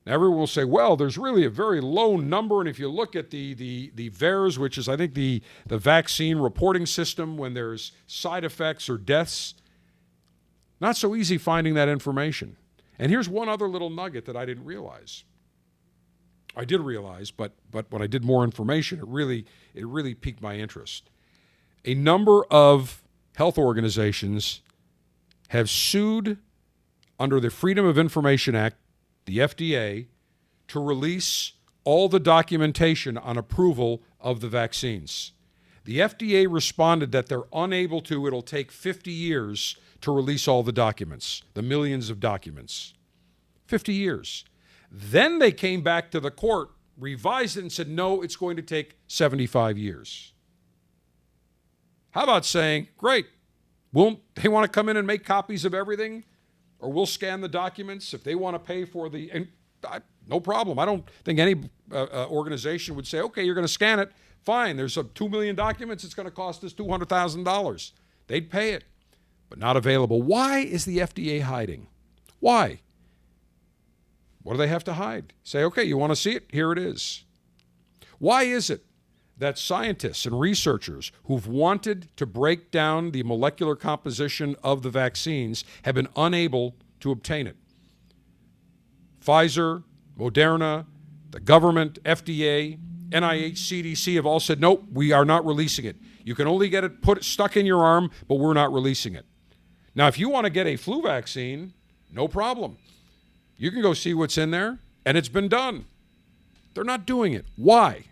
Now, 0.04 0.14
everyone 0.14 0.38
will 0.38 0.46
say, 0.48 0.64
well, 0.64 0.96
there's 0.96 1.16
really 1.16 1.44
a 1.44 1.50
very 1.50 1.80
low 1.80 2.16
number. 2.16 2.60
And 2.60 2.68
if 2.68 2.78
you 2.78 2.88
look 2.88 3.14
at 3.14 3.30
the, 3.30 3.54
the, 3.54 3.92
the 3.94 4.10
VAERS, 4.10 4.58
which 4.58 4.76
is, 4.76 4.88
I 4.88 4.96
think, 4.96 5.14
the, 5.14 5.42
the 5.66 5.78
vaccine 5.78 6.38
reporting 6.38 6.86
system, 6.86 7.36
when 7.36 7.54
there's 7.54 7.92
side 8.06 8.44
effects 8.44 8.88
or 8.88 8.98
deaths, 8.98 9.54
not 10.80 10.96
so 10.96 11.14
easy 11.14 11.38
finding 11.38 11.74
that 11.74 11.88
information. 11.88 12.56
And 12.98 13.10
here's 13.12 13.28
one 13.28 13.48
other 13.48 13.68
little 13.68 13.90
nugget 13.90 14.24
that 14.24 14.36
I 14.36 14.44
didn't 14.44 14.64
realize. 14.64 15.22
I 16.56 16.64
did 16.64 16.80
realize, 16.80 17.30
but, 17.30 17.52
but 17.70 17.90
when 17.90 18.02
I 18.02 18.08
did 18.08 18.24
more 18.24 18.42
information, 18.44 18.98
it 18.98 19.06
really, 19.06 19.46
it 19.72 19.86
really 19.86 20.14
piqued 20.14 20.42
my 20.42 20.56
interest. 20.56 21.08
A 21.84 21.94
number 21.94 22.44
of 22.46 23.02
health 23.36 23.56
organizations 23.56 24.60
have 25.48 25.70
sued 25.70 26.38
under 27.18 27.38
the 27.38 27.50
Freedom 27.50 27.86
of 27.86 27.96
Information 27.96 28.54
Act 28.54 28.76
the 29.24 29.38
FDA, 29.38 30.06
to 30.68 30.82
release 30.82 31.52
all 31.84 32.08
the 32.08 32.20
documentation 32.20 33.18
on 33.18 33.36
approval 33.36 34.02
of 34.20 34.40
the 34.40 34.48
vaccines. 34.48 35.32
The 35.84 35.98
FDA 35.98 36.46
responded 36.48 37.12
that 37.12 37.26
they're 37.26 37.42
unable 37.52 38.00
to, 38.02 38.26
it'll 38.26 38.42
take 38.42 38.70
50 38.70 39.10
years 39.10 39.76
to 40.00 40.12
release 40.12 40.46
all 40.46 40.62
the 40.62 40.72
documents, 40.72 41.42
the 41.54 41.62
millions 41.62 42.10
of 42.10 42.20
documents. 42.20 42.94
50 43.66 43.92
years. 43.92 44.44
Then 44.90 45.38
they 45.38 45.52
came 45.52 45.82
back 45.82 46.10
to 46.10 46.20
the 46.20 46.30
court, 46.30 46.70
revised 46.96 47.56
it, 47.56 47.60
and 47.60 47.72
said, 47.72 47.88
no, 47.88 48.22
it's 48.22 48.36
going 48.36 48.56
to 48.56 48.62
take 48.62 48.98
75 49.08 49.78
years. 49.78 50.32
How 52.10 52.24
about 52.24 52.44
saying, 52.44 52.88
great, 52.98 53.26
will 53.92 54.20
they 54.34 54.48
want 54.48 54.64
to 54.64 54.70
come 54.70 54.88
in 54.88 54.96
and 54.96 55.06
make 55.06 55.24
copies 55.24 55.64
of 55.64 55.74
everything? 55.74 56.24
Or 56.82 56.92
we'll 56.92 57.06
scan 57.06 57.40
the 57.40 57.48
documents 57.48 58.12
if 58.12 58.22
they 58.24 58.34
want 58.34 58.54
to 58.54 58.58
pay 58.58 58.84
for 58.84 59.08
the. 59.08 59.30
And 59.30 59.48
I, 59.88 60.00
no 60.26 60.40
problem. 60.40 60.78
I 60.78 60.84
don't 60.84 61.08
think 61.24 61.38
any 61.38 61.54
uh, 61.90 62.06
uh, 62.12 62.26
organization 62.28 62.94
would 62.96 63.06
say, 63.06 63.20
okay, 63.20 63.44
you're 63.44 63.54
going 63.54 63.66
to 63.66 63.72
scan 63.72 64.00
it. 64.00 64.12
Fine. 64.44 64.76
There's 64.76 64.96
a 64.96 65.04
two 65.04 65.28
million 65.28 65.54
documents. 65.56 66.04
It's 66.04 66.14
going 66.14 66.26
to 66.26 66.32
cost 66.32 66.62
us 66.64 66.72
two 66.72 66.88
hundred 66.88 67.08
thousand 67.08 67.44
dollars. 67.44 67.92
They'd 68.26 68.50
pay 68.50 68.72
it, 68.72 68.84
but 69.48 69.58
not 69.58 69.76
available. 69.76 70.20
Why 70.20 70.58
is 70.58 70.84
the 70.84 70.98
FDA 70.98 71.42
hiding? 71.42 71.86
Why? 72.40 72.80
What 74.42 74.54
do 74.54 74.58
they 74.58 74.66
have 74.66 74.84
to 74.84 74.94
hide? 74.94 75.32
Say, 75.44 75.62
okay, 75.62 75.84
you 75.84 75.96
want 75.96 76.10
to 76.10 76.16
see 76.16 76.32
it? 76.32 76.48
Here 76.50 76.72
it 76.72 76.78
is. 76.78 77.24
Why 78.18 78.42
is 78.42 78.70
it 78.70 78.84
that 79.42 79.58
scientists 79.58 80.24
and 80.24 80.38
researchers 80.38 81.10
who've 81.24 81.48
wanted 81.48 82.08
to 82.16 82.24
break 82.24 82.70
down 82.70 83.10
the 83.10 83.24
molecular 83.24 83.74
composition 83.74 84.54
of 84.62 84.82
the 84.82 84.88
vaccines 84.88 85.64
have 85.82 85.96
been 85.96 86.06
unable 86.14 86.76
to 87.00 87.10
obtain 87.10 87.48
it. 87.48 87.56
Pfizer, 89.20 89.82
Moderna, 90.16 90.86
the 91.30 91.40
government, 91.40 92.00
FDA, 92.04 92.78
NIH, 93.10 93.54
CDC 93.54 94.14
have 94.14 94.26
all 94.26 94.38
said, 94.38 94.60
nope, 94.60 94.84
we 94.92 95.10
are 95.10 95.24
not 95.24 95.44
releasing 95.44 95.86
it. 95.86 95.96
You 96.22 96.36
can 96.36 96.46
only 96.46 96.68
get 96.68 96.84
it 96.84 97.02
put 97.02 97.24
stuck 97.24 97.56
in 97.56 97.66
your 97.66 97.82
arm, 97.82 98.12
but 98.28 98.36
we're 98.36 98.54
not 98.54 98.72
releasing 98.72 99.16
it. 99.16 99.26
Now, 99.92 100.06
if 100.06 100.20
you 100.20 100.28
want 100.28 100.44
to 100.44 100.50
get 100.50 100.68
a 100.68 100.76
flu 100.76 101.02
vaccine, 101.02 101.74
no 102.12 102.28
problem. 102.28 102.78
You 103.56 103.72
can 103.72 103.82
go 103.82 103.92
see 103.92 104.14
what's 104.14 104.38
in 104.38 104.52
there, 104.52 104.78
and 105.04 105.18
it's 105.18 105.28
been 105.28 105.48
done. 105.48 105.86
They're 106.74 106.84
not 106.84 107.06
doing 107.06 107.32
it. 107.32 107.46
Why? 107.56 108.04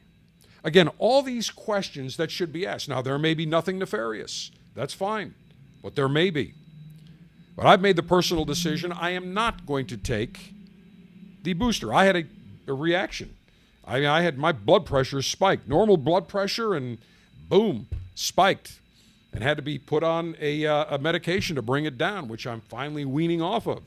Again, 0.63 0.89
all 0.99 1.23
these 1.23 1.51
questions 1.51 2.17
that 2.17 2.31
should 2.31 2.53
be 2.53 2.67
asked. 2.67 2.89
Now, 2.89 3.03
there 3.03 3.19
may 3.19 3.35
be 3.35 3.47
nothing 3.47 3.79
nefarious. 3.79 4.51
That's 4.75 4.95
fine, 4.95 5.35
but 5.83 5.97
there 5.97 6.09
may 6.09 6.31
be. 6.31 6.55
But 7.57 7.67
I've 7.67 7.81
made 7.81 7.97
the 7.97 8.03
personal 8.03 8.45
decision 8.45 8.93
I 8.93 9.11
am 9.11 9.35
not 9.35 9.67
going 9.67 9.87
to 9.87 9.97
take 9.97 10.55
the 11.43 11.53
booster. 11.55 11.93
I 11.93 12.05
had 12.05 12.17
a, 12.17 12.25
a 12.67 12.75
reaction. 12.75 13.37
I, 13.85 14.01
mean, 14.01 14.09
I 14.09 14.23
had 14.23 14.39
my 14.39 14.53
blood 14.53 14.87
pressure 14.87 15.23
spiked, 15.23 15.69
normal 15.69 15.97
blood 15.97 16.29
pressure, 16.29 16.75
and 16.75 16.99
boom, 17.49 17.89
spiked, 18.15 18.81
and 19.33 19.43
had 19.43 19.57
to 19.57 19.63
be 19.63 19.79
put 19.79 20.03
on 20.03 20.37
a, 20.41 20.67
uh, 20.67 20.97
a 20.97 20.99
medication 20.99 21.57
to 21.57 21.63
bring 21.63 21.85
it 21.85 21.99
down, 21.99 22.29
which 22.29 22.47
I'm 22.47 22.61
finally 22.61 23.05
weaning 23.05 23.43
off 23.43 23.67
of. 23.67 23.83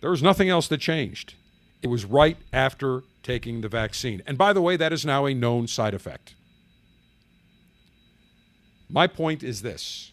There 0.00 0.10
was 0.10 0.22
nothing 0.22 0.48
else 0.48 0.68
that 0.68 0.78
changed. 0.78 1.34
It 1.82 1.88
was 1.88 2.04
right 2.04 2.36
after 2.52 3.02
taking 3.26 3.60
the 3.60 3.68
vaccine. 3.68 4.22
And 4.24 4.38
by 4.38 4.52
the 4.52 4.62
way, 4.62 4.76
that 4.76 4.92
is 4.92 5.04
now 5.04 5.26
a 5.26 5.34
known 5.34 5.66
side 5.66 5.94
effect. 5.94 6.36
My 8.88 9.08
point 9.08 9.42
is 9.42 9.62
this 9.62 10.12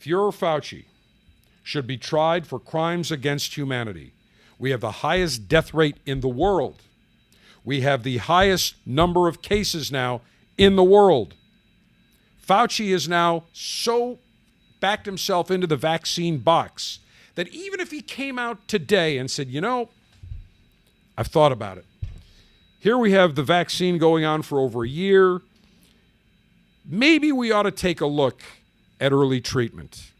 Fuhrer 0.00 0.32
Fauci 0.32 0.86
should 1.62 1.86
be 1.86 1.98
tried 1.98 2.46
for 2.46 2.58
crimes 2.58 3.12
against 3.12 3.54
humanity. 3.54 4.14
We 4.58 4.70
have 4.70 4.80
the 4.80 5.02
highest 5.02 5.46
death 5.46 5.74
rate 5.74 5.98
in 6.06 6.20
the 6.20 6.28
world. 6.28 6.80
We 7.66 7.82
have 7.82 8.02
the 8.02 8.16
highest 8.16 8.76
number 8.86 9.28
of 9.28 9.42
cases 9.42 9.92
now 9.92 10.22
in 10.56 10.76
the 10.76 10.82
world. 10.82 11.34
Fauci 12.46 12.94
is 12.94 13.10
now 13.10 13.44
so 13.52 14.18
backed 14.80 15.04
himself 15.04 15.50
into 15.50 15.66
the 15.66 15.76
vaccine 15.76 16.38
box 16.38 17.00
that 17.34 17.48
even 17.48 17.78
if 17.78 17.90
he 17.90 18.00
came 18.00 18.38
out 18.38 18.66
today 18.66 19.18
and 19.18 19.30
said, 19.30 19.48
you 19.48 19.60
know, 19.60 19.90
I've 21.18 21.26
thought 21.26 21.52
about 21.52 21.76
it. 21.76 21.84
Here 22.80 22.96
we 22.96 23.12
have 23.12 23.34
the 23.34 23.42
vaccine 23.42 23.98
going 23.98 24.24
on 24.24 24.40
for 24.40 24.58
over 24.58 24.84
a 24.84 24.88
year. 24.88 25.42
Maybe 26.86 27.30
we 27.30 27.52
ought 27.52 27.64
to 27.64 27.70
take 27.70 28.00
a 28.00 28.06
look 28.06 28.40
at 28.98 29.12
early 29.12 29.42
treatment. 29.42 30.10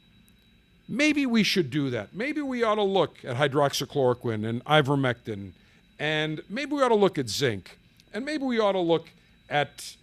Maybe 0.87 1.25
we 1.25 1.43
should 1.43 1.71
do 1.71 1.89
that. 1.89 2.15
Maybe 2.15 2.43
we 2.43 2.63
ought 2.63 2.75
to 2.75 2.83
look 2.83 3.25
at 3.25 3.37
hydroxychloroquine 3.37 4.47
and 4.47 4.63
ivermectin, 4.67 5.53
and 5.99 6.43
maybe 6.51 6.75
we 6.75 6.83
ought 6.83 6.89
to 6.89 6.97
look 6.97 7.17
at 7.17 7.31
zinc, 7.31 7.79
and 8.13 8.27
maybe 8.27 8.45
we 8.45 8.61
ought 8.61 8.73
to 8.73 8.81
look 8.81 9.09
at 9.49 9.97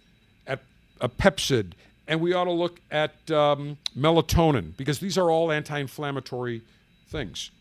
at 0.44 0.60
a 1.00 1.08
Pepcid, 1.08 1.74
and 2.08 2.20
we 2.20 2.32
ought 2.32 2.44
to 2.44 2.50
look 2.50 2.80
at 2.90 3.30
um, 3.30 3.78
melatonin 3.96 4.76
because 4.76 4.98
these 4.98 5.16
are 5.16 5.30
all 5.30 5.52
anti-inflammatory 5.52 6.62
things. 7.06 7.52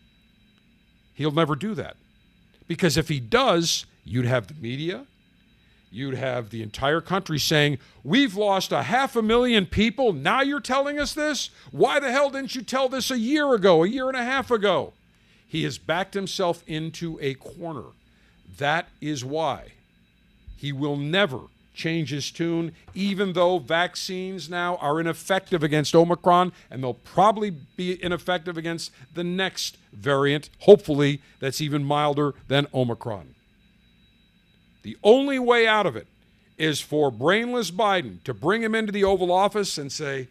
He'll 1.14 1.32
never 1.32 1.56
do 1.56 1.76
that 1.76 1.98
because 2.68 2.98
if 2.98 3.10
he 3.10 3.20
does, 3.20 3.86
you'd 4.08 4.26
have 4.26 4.47
the 4.47 4.53
media, 4.55 5.05
you'd 5.91 6.16
have 6.16 6.49
the 6.49 6.64
entire 6.64 7.01
country 7.01 7.39
saying, 7.39 7.80
We've 8.03 8.36
lost 8.36 8.72
a 8.72 8.84
half 8.84 9.16
a 9.16 9.22
million 9.22 9.66
people. 9.66 10.14
Now 10.14 10.41
you're 10.41 10.60
telling 10.60 10.99
us 10.99 11.14
this? 11.14 11.49
Why 11.72 11.99
the 11.99 12.12
hell 12.12 12.30
didn't 12.30 12.55
you 12.55 12.62
tell 12.62 12.89
this 12.89 13.12
a 13.12 13.20
year 13.20 13.53
ago, 13.53 13.84
a 13.84 13.88
year 13.88 14.08
and 14.08 14.18
a 14.18 14.24
half 14.24 14.51
ago? 14.51 14.93
He 15.47 15.64
has 15.64 15.78
backed 15.78 16.14
himself 16.14 16.64
into 16.68 17.18
a 17.22 17.34
corner. 17.36 17.86
That 18.58 18.88
is 18.99 19.24
why 19.24 19.74
he 20.58 20.72
will 20.72 20.97
never 20.97 21.39
change 21.74 22.10
his 22.10 22.32
tune, 22.32 22.74
even 22.95 23.34
though 23.34 23.60
vaccines 23.60 24.49
now 24.49 24.78
are 24.78 24.99
ineffective 24.99 25.62
against 25.62 25.95
Omicron, 25.95 26.51
and 26.72 26.84
they'll 26.84 26.95
probably 26.95 27.51
be 27.51 28.03
ineffective 28.03 28.58
against 28.58 28.91
the 29.14 29.24
next 29.24 29.78
variant, 29.93 30.49
hopefully, 30.62 31.22
that's 31.39 31.62
even 31.62 31.84
milder 31.84 32.34
than 32.47 32.66
Omicron. 32.74 33.36
The 34.88 34.97
only 35.03 35.38
way 35.38 35.67
out 35.67 35.85
of 35.85 35.97
it 35.97 36.07
is 36.57 36.79
for 36.79 37.11
brainless 37.11 37.71
Biden 37.71 38.23
to 38.23 38.33
bring 38.33 38.63
him 38.63 38.73
into 38.73 38.93
the 38.93 39.03
Oval 39.03 39.33
Office 39.33 39.77
and 39.77 39.91
say, 39.91 40.29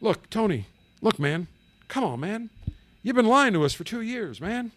Look, 0.00 0.30
Tony, 0.30 0.66
look, 1.00 1.18
man, 1.18 1.48
come 1.88 2.04
on, 2.04 2.20
man. 2.20 2.50
You've 3.02 3.16
been 3.16 3.26
lying 3.26 3.52
to 3.54 3.64
us 3.64 3.74
for 3.74 3.82
two 3.82 4.00
years, 4.00 4.40
man. 4.40 4.70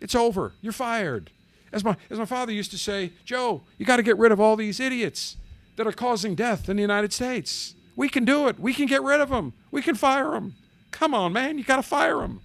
It's 0.00 0.14
over. 0.14 0.52
You're 0.62 0.72
fired. 0.72 1.32
As 1.72 1.82
my, 1.82 1.96
as 2.08 2.20
my 2.20 2.24
father 2.24 2.52
used 2.52 2.70
to 2.70 2.78
say, 2.78 3.10
Joe, 3.24 3.62
you 3.78 3.84
got 3.84 3.96
to 3.96 4.04
get 4.04 4.16
rid 4.16 4.30
of 4.30 4.38
all 4.38 4.54
these 4.54 4.78
idiots 4.78 5.36
that 5.74 5.88
are 5.88 5.92
causing 5.92 6.36
death 6.36 6.68
in 6.68 6.76
the 6.76 6.82
United 6.82 7.12
States. 7.12 7.74
We 7.96 8.08
can 8.08 8.24
do 8.24 8.46
it. 8.46 8.60
We 8.60 8.72
can 8.72 8.86
get 8.86 9.02
rid 9.02 9.20
of 9.20 9.28
them. 9.28 9.54
We 9.72 9.82
can 9.82 9.96
fire 9.96 10.30
them. 10.30 10.54
Come 10.92 11.14
on, 11.14 11.32
man. 11.32 11.58
You 11.58 11.64
got 11.64 11.76
to 11.78 11.82
fire 11.82 12.18
them. 12.18 12.42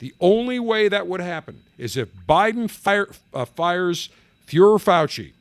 The 0.00 0.14
only 0.20 0.58
way 0.58 0.88
that 0.88 1.06
would 1.06 1.20
happen 1.20 1.62
is 1.78 1.96
if 1.96 2.08
Biden 2.28 2.68
fire, 2.68 3.08
uh, 3.32 3.44
fires 3.44 4.08
Fuhrer 4.46 4.80
Fauci, 4.82 5.32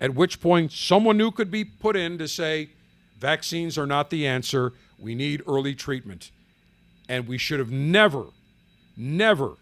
at 0.00 0.14
which 0.14 0.40
point 0.40 0.72
someone 0.72 1.16
new 1.16 1.30
could 1.30 1.50
be 1.50 1.64
put 1.64 1.96
in 1.96 2.18
to 2.18 2.28
say, 2.28 2.70
vaccines 3.18 3.78
are 3.78 3.86
not 3.86 4.10
the 4.10 4.26
answer. 4.26 4.72
We 4.98 5.14
need 5.14 5.42
early 5.46 5.74
treatment. 5.74 6.30
And 7.08 7.26
we 7.26 7.38
should 7.38 7.58
have 7.58 7.70
never, 7.70 8.26
never 8.96 9.54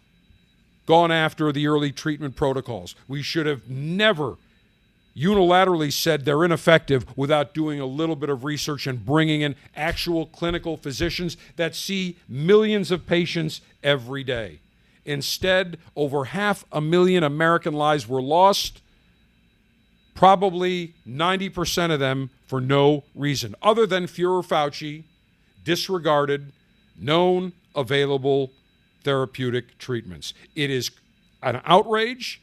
gone 0.85 1.11
after 1.11 1.51
the 1.51 1.67
early 1.67 1.91
treatment 1.91 2.35
protocols. 2.35 2.95
We 3.07 3.21
should 3.21 3.45
have 3.45 3.69
never 3.69 4.37
unilaterally 5.15 5.91
said 5.91 6.23
they're 6.23 6.45
ineffective 6.45 7.05
without 7.17 7.53
doing 7.53 7.79
a 7.79 7.85
little 7.85 8.15
bit 8.15 8.29
of 8.29 8.43
research 8.43 8.87
and 8.87 9.05
bringing 9.05 9.41
in 9.41 9.55
actual 9.75 10.25
clinical 10.25 10.77
physicians 10.77 11.35
that 11.57 11.75
see 11.75 12.17
millions 12.27 12.91
of 12.91 13.05
patients 13.05 13.61
every 13.83 14.23
day. 14.23 14.59
Instead, 15.09 15.79
over 15.95 16.25
half 16.25 16.65
a 16.71 16.79
million 16.79 17.23
American 17.23 17.73
lives 17.73 18.07
were 18.07 18.21
lost, 18.21 18.79
probably 20.13 20.93
90% 21.07 21.91
of 21.91 21.99
them 21.99 22.29
for 22.45 22.61
no 22.61 23.03
reason 23.15 23.55
other 23.63 23.87
than 23.87 24.05
Fuhrer 24.05 24.45
Fauci 24.45 25.05
disregarded 25.63 26.53
known 26.95 27.53
available 27.75 28.51
therapeutic 29.03 29.79
treatments. 29.79 30.35
It 30.55 30.69
is 30.69 30.91
an 31.41 31.59
outrage. 31.65 32.39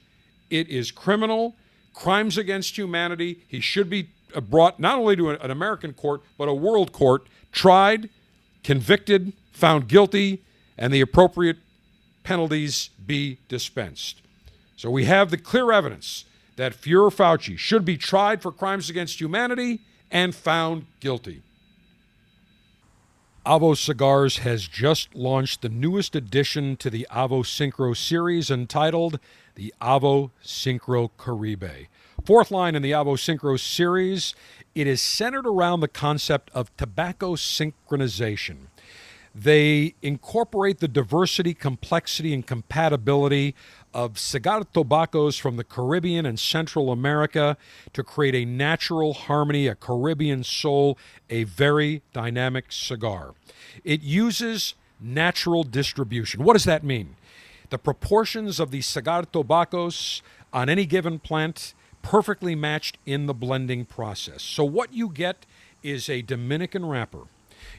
It 0.51 0.69
is 0.69 0.91
criminal. 0.91 1.55
Crimes 1.95 2.37
against 2.37 2.77
humanity. 2.77 3.45
He 3.47 3.61
should 3.61 3.89
be 3.89 4.09
uh, 4.35 4.41
brought 4.41 4.81
not 4.81 4.99
only 4.99 5.15
to 5.15 5.31
an 5.31 5.53
American 5.53 5.93
court, 5.93 6.23
but 6.37 6.49
a 6.49 6.55
world 6.55 6.91
court, 6.91 7.29
tried, 7.53 8.11
convicted, 8.65 9.35
found 9.53 9.87
guilty, 9.87 10.43
and 10.77 10.93
the 10.93 11.01
appropriate 11.01 11.59
penalties 12.27 12.91
be 13.07 13.39
dispensed. 13.47 14.21
So 14.75 14.91
we 14.91 15.05
have 15.05 15.31
the 15.31 15.39
clear 15.39 15.71
evidence 15.71 16.25
that 16.57 16.75
Fuhrer 16.75 17.15
Fauci 17.15 17.57
should 17.57 17.85
be 17.85 17.97
tried 17.97 18.43
for 18.43 18.51
crimes 18.51 18.91
against 18.91 19.21
humanity 19.21 19.79
and 20.11 20.35
found 20.35 20.87
guilty. 20.99 21.43
Avo 23.47 23.77
Cigars 23.77 24.39
has 24.39 24.67
just 24.67 25.15
launched 25.15 25.63
the 25.63 25.69
newest 25.69 26.17
addition 26.17 26.77
to 26.79 26.91
the 26.91 27.07
Avo 27.13 27.45
Syncro 27.45 27.97
series 27.97 28.51
entitled 28.51 29.21
the 29.55 29.73
Avo 29.81 30.33
Syncro 30.45 31.11
Caribe. 31.17 31.87
Fourth 32.25 32.51
line 32.51 32.75
in 32.75 32.83
the 32.83 32.91
Avo 32.91 33.15
Syncro 33.15 33.57
series, 33.57 34.35
it 34.75 34.89
is 34.89 35.01
centered 35.01 35.47
around 35.47 35.79
the 35.79 35.87
concept 35.87 36.51
of 36.53 36.77
tobacco 36.77 37.37
synchronization. 37.37 38.67
They 39.39 39.95
incorporate 40.01 40.79
the 40.79 40.89
diversity, 40.89 41.53
complexity, 41.53 42.33
and 42.33 42.47
compatibility 42.47 43.55
of 43.93 44.19
cigar 44.19 44.65
tobaccos 44.73 45.37
from 45.37 45.59
the 45.59 45.65
Caribbean 45.65 46.25
and 46.25 46.41
Central 46.41 46.91
America 46.91 47.59
to 47.93 48.03
create 48.03 48.35
a 48.35 48.47
natural 48.47 49.13
harmony, 49.13 49.67
a 49.67 49.75
Caribbean 49.75 50.43
soul, 50.43 50.97
a 51.29 51.45
very 51.45 52.01
dynamic 52.15 52.73
cigar. 52.73 53.35
It 53.85 54.01
uses 54.01 54.75
natural 54.99 55.65
distribution. 55.65 56.43
What 56.43 56.55
does 56.55 56.65
that 56.65 56.83
mean? 56.83 57.17
The 57.69 57.79
proportions 57.79 58.59
of 58.59 58.71
the 58.71 58.81
cigar 58.81 59.25
tobaccos 59.25 60.23
on 60.51 60.71
any 60.71 60.87
given 60.87 61.19
plant 61.19 61.75
perfectly 62.01 62.55
matched 62.55 62.97
in 63.05 63.27
the 63.27 63.35
blending 63.35 63.85
process. 63.85 64.43
So 64.43 64.65
what 64.65 64.95
you 64.95 65.11
get 65.11 65.45
is 65.83 66.09
a 66.09 66.23
Dominican 66.23 66.87
wrapper. 66.87 67.25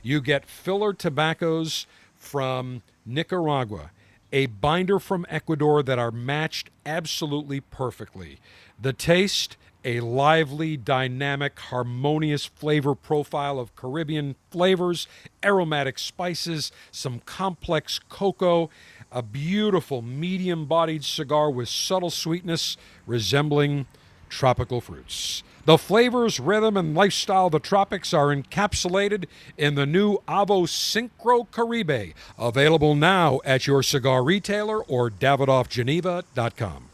You 0.03 0.21
get 0.21 0.45
filler 0.45 0.93
tobaccos 0.93 1.85
from 2.15 2.81
Nicaragua 3.05 3.91
a 4.31 4.47
binder 4.47 4.99
from 4.99 5.25
Ecuador 5.29 5.81
that 5.83 5.99
are 5.99 6.11
matched 6.11 6.69
absolutely 6.85 7.61
perfectly. 7.61 8.39
The 8.79 8.93
taste, 8.93 9.55
a 9.85 10.01
lively, 10.01 10.75
dynamic, 10.75 11.57
harmonious 11.59 12.45
flavor 12.45 12.93
profile 12.93 13.59
of 13.59 13.75
Caribbean 13.75 14.35
flavors, 14.51 15.07
aromatic 15.43 15.97
spices, 15.97 16.71
some 16.91 17.19
complex 17.21 17.99
cocoa, 18.09 18.69
a 19.11 19.21
beautiful 19.21 20.01
medium 20.01 20.65
bodied 20.65 21.05
cigar 21.05 21.49
with 21.49 21.69
subtle 21.69 22.09
sweetness 22.09 22.75
resembling 23.05 23.85
tropical 24.29 24.81
fruits. 24.81 25.43
The 25.67 25.77
flavors, 25.77 26.39
rhythm, 26.39 26.77
and 26.77 26.95
lifestyle 26.95 27.47
of 27.47 27.51
the 27.51 27.59
tropics 27.59 28.13
are 28.13 28.33
encapsulated 28.33 29.25
in 29.57 29.75
the 29.75 29.85
new 29.85 30.19
Avo 30.19 30.65
Syncro 30.65 31.45
Caribe, 31.51 32.13
available 32.39 32.95
now 32.95 33.41
at 33.43 33.67
your 33.67 33.83
cigar 33.83 34.23
retailer 34.23 34.81
or 34.85 35.09
DavidoffGeneva.com. 35.09 36.89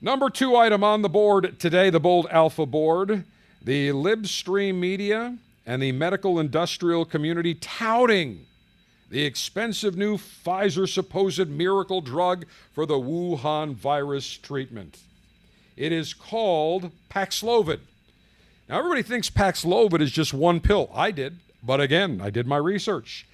Number 0.00 0.28
two 0.28 0.56
item 0.56 0.82
on 0.82 1.02
the 1.02 1.08
board 1.08 1.60
today, 1.60 1.90
the 1.90 2.00
Bold 2.00 2.26
Alpha 2.32 2.66
board, 2.66 3.22
the 3.62 3.90
Libstream 3.90 4.74
media 4.74 5.38
and 5.64 5.80
the 5.80 5.92
medical 5.92 6.40
industrial 6.40 7.04
community 7.04 7.54
touting 7.54 8.46
the 9.10 9.24
expensive 9.24 9.96
new 9.96 10.16
Pfizer 10.16 10.88
supposed 10.88 11.48
miracle 11.48 12.00
drug 12.00 12.46
for 12.72 12.84
the 12.84 12.98
Wuhan 12.98 13.74
virus 13.76 14.36
treatment. 14.36 14.98
It 15.76 15.92
is 15.92 16.14
called 16.14 16.92
Paxlovid. 17.10 17.80
Now, 18.68 18.78
everybody 18.78 19.02
thinks 19.02 19.28
Paxlovid 19.28 20.00
is 20.00 20.10
just 20.10 20.32
one 20.32 20.60
pill. 20.60 20.90
I 20.94 21.10
did, 21.10 21.40
but 21.62 21.80
again, 21.80 22.20
I 22.22 22.30
did 22.30 22.46
my 22.46 22.56
research. 22.56 23.26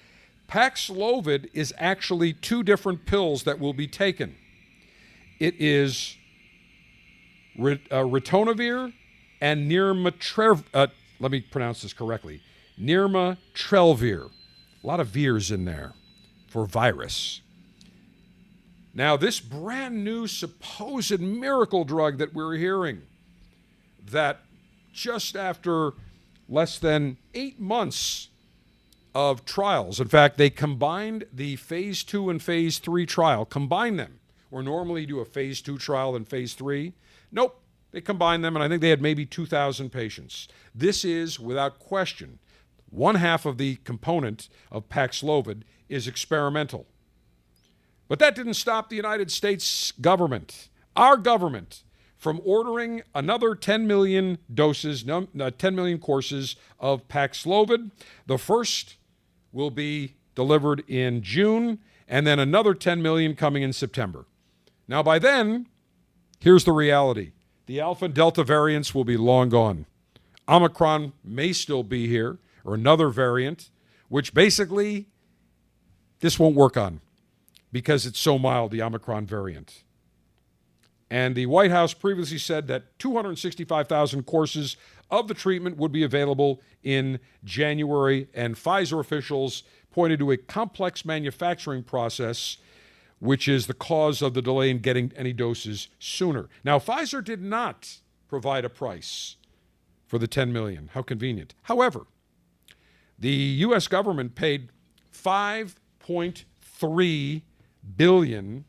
Paxlovid 0.49 1.49
is 1.53 1.73
actually 1.77 2.33
two 2.33 2.63
different 2.63 3.05
pills 3.05 3.43
that 3.43 3.59
will 3.59 3.73
be 3.73 3.87
taken. 3.87 4.35
It 5.39 5.55
is 5.59 6.17
rit- 7.57 7.89
uh, 7.89 8.03
ritonavir 8.03 8.93
and 9.39 9.71
nirmatrelvir. 9.71 10.65
Uh, 10.73 10.87
let 11.19 11.31
me 11.31 11.41
pronounce 11.41 11.83
this 11.83 11.93
correctly. 11.93 12.41
Nirmatrelvir. 12.79 14.29
A 14.83 14.87
lot 14.87 14.99
of 14.99 15.07
veers 15.07 15.51
in 15.51 15.65
there 15.65 15.93
for 16.49 16.65
virus. 16.65 17.41
Now, 18.93 19.15
this 19.15 19.39
brand 19.39 20.03
new 20.03 20.27
supposed 20.27 21.19
miracle 21.19 21.85
drug 21.85 22.17
that 22.17 22.33
we're 22.33 22.55
hearing, 22.55 23.03
that 24.09 24.41
just 24.91 25.37
after 25.37 25.93
less 26.49 26.77
than 26.77 27.17
eight 27.33 27.59
months 27.59 28.27
of 29.15 29.45
trials, 29.45 30.01
in 30.01 30.09
fact, 30.09 30.37
they 30.37 30.49
combined 30.49 31.25
the 31.31 31.55
phase 31.55 32.03
two 32.03 32.29
and 32.29 32.43
phase 32.43 32.79
three 32.79 33.05
trial, 33.05 33.45
combine 33.45 33.95
them, 33.95 34.19
where 34.49 34.63
normally 34.63 35.05
do 35.05 35.19
a 35.19 35.25
phase 35.25 35.61
two 35.61 35.77
trial 35.77 36.15
and 36.15 36.27
phase 36.27 36.53
three. 36.53 36.93
Nope, 37.31 37.61
they 37.91 38.01
combined 38.01 38.43
them, 38.43 38.55
and 38.55 38.63
I 38.63 38.67
think 38.67 38.81
they 38.81 38.89
had 38.89 39.01
maybe 39.01 39.25
2,000 39.25 39.89
patients. 39.89 40.49
This 40.75 41.05
is, 41.05 41.39
without 41.39 41.79
question, 41.79 42.39
one 42.89 43.15
half 43.15 43.45
of 43.45 43.57
the 43.57 43.75
component 43.77 44.49
of 44.69 44.89
Paxlovid 44.89 45.63
is 45.87 46.07
experimental. 46.07 46.87
But 48.11 48.19
that 48.19 48.35
didn't 48.35 48.55
stop 48.55 48.89
the 48.89 48.97
United 48.97 49.31
States 49.31 49.93
government, 50.01 50.67
our 50.97 51.15
government, 51.15 51.83
from 52.17 52.41
ordering 52.43 53.03
another 53.15 53.55
10 53.55 53.87
million 53.87 54.37
doses, 54.53 55.07
uh, 55.07 55.51
10 55.57 55.75
million 55.75 55.97
courses 55.97 56.57
of 56.77 57.07
Paxlovid. 57.07 57.91
The 58.27 58.37
first 58.37 58.97
will 59.53 59.71
be 59.71 60.15
delivered 60.35 60.83
in 60.89 61.21
June, 61.21 61.79
and 62.05 62.27
then 62.27 62.37
another 62.37 62.73
10 62.73 63.01
million 63.01 63.33
coming 63.33 63.63
in 63.63 63.71
September. 63.71 64.25
Now, 64.89 65.01
by 65.01 65.17
then, 65.17 65.67
here's 66.41 66.65
the 66.65 66.73
reality 66.73 67.31
the 67.65 67.79
Alpha 67.79 68.03
and 68.03 68.13
Delta 68.13 68.43
variants 68.43 68.93
will 68.93 69.05
be 69.05 69.15
long 69.15 69.47
gone. 69.47 69.85
Omicron 70.49 71.13
may 71.23 71.53
still 71.53 71.83
be 71.83 72.09
here, 72.09 72.39
or 72.65 72.73
another 72.73 73.07
variant, 73.07 73.69
which 74.09 74.33
basically 74.33 75.07
this 76.19 76.37
won't 76.37 76.57
work 76.57 76.75
on 76.75 76.99
because 77.71 78.05
it's 78.05 78.19
so 78.19 78.37
mild, 78.37 78.71
the 78.71 78.81
Omicron 78.81 79.25
variant. 79.25 79.83
And 81.09 81.35
the 81.35 81.45
White 81.45 81.71
House 81.71 81.93
previously 81.93 82.37
said 82.37 82.67
that 82.67 82.97
265,000 82.99 84.23
courses 84.23 84.77
of 85.09 85.27
the 85.27 85.33
treatment 85.33 85.77
would 85.77 85.91
be 85.91 86.03
available 86.03 86.61
in 86.83 87.19
January, 87.43 88.27
and 88.33 88.55
Pfizer 88.55 88.99
officials 88.99 89.63
pointed 89.91 90.19
to 90.19 90.31
a 90.31 90.37
complex 90.37 91.03
manufacturing 91.03 91.83
process 91.83 92.57
which 93.21 93.47
is 93.47 93.67
the 93.67 93.73
cause 93.75 94.21
of 94.23 94.33
the 94.33 94.41
delay 94.41 94.71
in 94.71 94.79
getting 94.79 95.13
any 95.15 95.31
doses 95.31 95.89
sooner. 95.99 96.49
Now, 96.63 96.79
Pfizer 96.79 97.23
did 97.23 97.39
not 97.39 97.99
provide 98.27 98.65
a 98.65 98.69
price 98.69 99.35
for 100.07 100.17
the 100.17 100.27
10 100.27 100.51
million. 100.51 100.89
How 100.93 101.03
convenient. 101.03 101.53
However, 101.63 102.07
the 103.19 103.29
US 103.29 103.87
government 103.87 104.33
paid 104.33 104.69
5.3 105.13 107.41
billion 107.97 108.65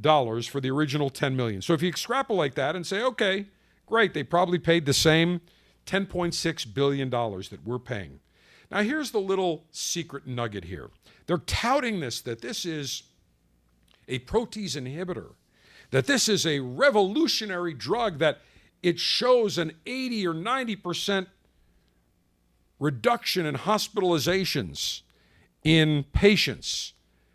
dollars 0.00 0.46
for 0.46 0.60
the 0.60 0.70
original 0.70 1.10
10 1.10 1.36
million. 1.36 1.62
So 1.62 1.74
if 1.74 1.82
you 1.82 1.88
extrapolate 1.88 2.54
that 2.54 2.76
and 2.76 2.86
say, 2.86 3.02
okay, 3.02 3.46
great, 3.86 4.14
they 4.14 4.22
probably 4.22 4.58
paid 4.58 4.86
the 4.86 4.92
same 4.92 5.40
10.6 5.86 6.74
billion 6.74 7.10
dollars 7.10 7.48
that 7.48 7.64
we're 7.64 7.78
paying. 7.78 8.20
Now 8.70 8.82
here's 8.82 9.10
the 9.10 9.20
little 9.20 9.64
secret 9.70 10.26
nugget 10.26 10.64
here. 10.64 10.90
They're 11.26 11.38
touting 11.38 12.00
this 12.00 12.20
that 12.22 12.40
this 12.40 12.64
is 12.64 13.04
a 14.06 14.18
protease 14.20 14.76
inhibitor, 14.76 15.34
that 15.90 16.06
this 16.06 16.28
is 16.28 16.46
a 16.46 16.60
revolutionary 16.60 17.74
drug 17.74 18.18
that 18.18 18.40
it 18.82 18.98
shows 18.98 19.58
an 19.58 19.72
80 19.86 20.26
or 20.26 20.34
90% 20.34 21.26
reduction 22.78 23.44
in 23.44 23.56
hospitalizations 23.56 25.02
in 25.64 26.04
patients, 26.12 26.92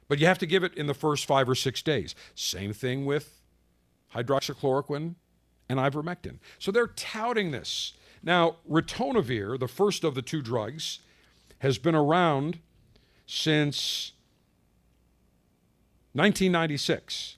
but 0.07 0.19
you 0.19 0.27
have 0.27 0.39
to 0.39 0.45
give 0.45 0.63
it 0.63 0.73
in 0.75 0.87
the 0.87 0.93
first 0.93 1.25
five 1.25 1.49
or 1.49 1.55
six 1.55 1.81
days. 1.81 2.15
Same 2.35 2.73
thing 2.73 3.05
with 3.05 3.41
hydroxychloroquine 4.13 5.15
and 5.69 5.79
ivermectin. 5.79 6.39
So 6.59 6.71
they're 6.71 6.87
touting 6.87 7.51
this. 7.51 7.93
Now, 8.21 8.57
ritonavir, 8.69 9.59
the 9.59 9.67
first 9.67 10.03
of 10.03 10.15
the 10.15 10.21
two 10.21 10.41
drugs, 10.41 10.99
has 11.59 11.77
been 11.77 11.95
around 11.95 12.59
since 13.25 14.13
1996. 16.13 17.37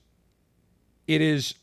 It 1.07 1.21
is 1.21 1.55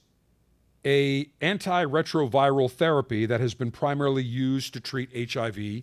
a 0.84 1.26
antiretroviral 1.40 2.70
therapy 2.70 3.26
that 3.26 3.40
has 3.40 3.54
been 3.54 3.70
primarily 3.70 4.22
used 4.22 4.72
to 4.74 4.80
treat 4.80 5.32
HIV 5.32 5.82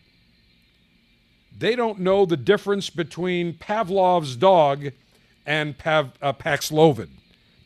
They 1.58 1.74
don't 1.74 2.00
know 2.00 2.26
the 2.26 2.36
difference 2.36 2.90
between 2.90 3.54
Pavlov's 3.54 4.36
dog 4.36 4.92
and 5.46 5.78
Pav, 5.78 6.12
uh, 6.20 6.32
Paxlovid. 6.32 7.08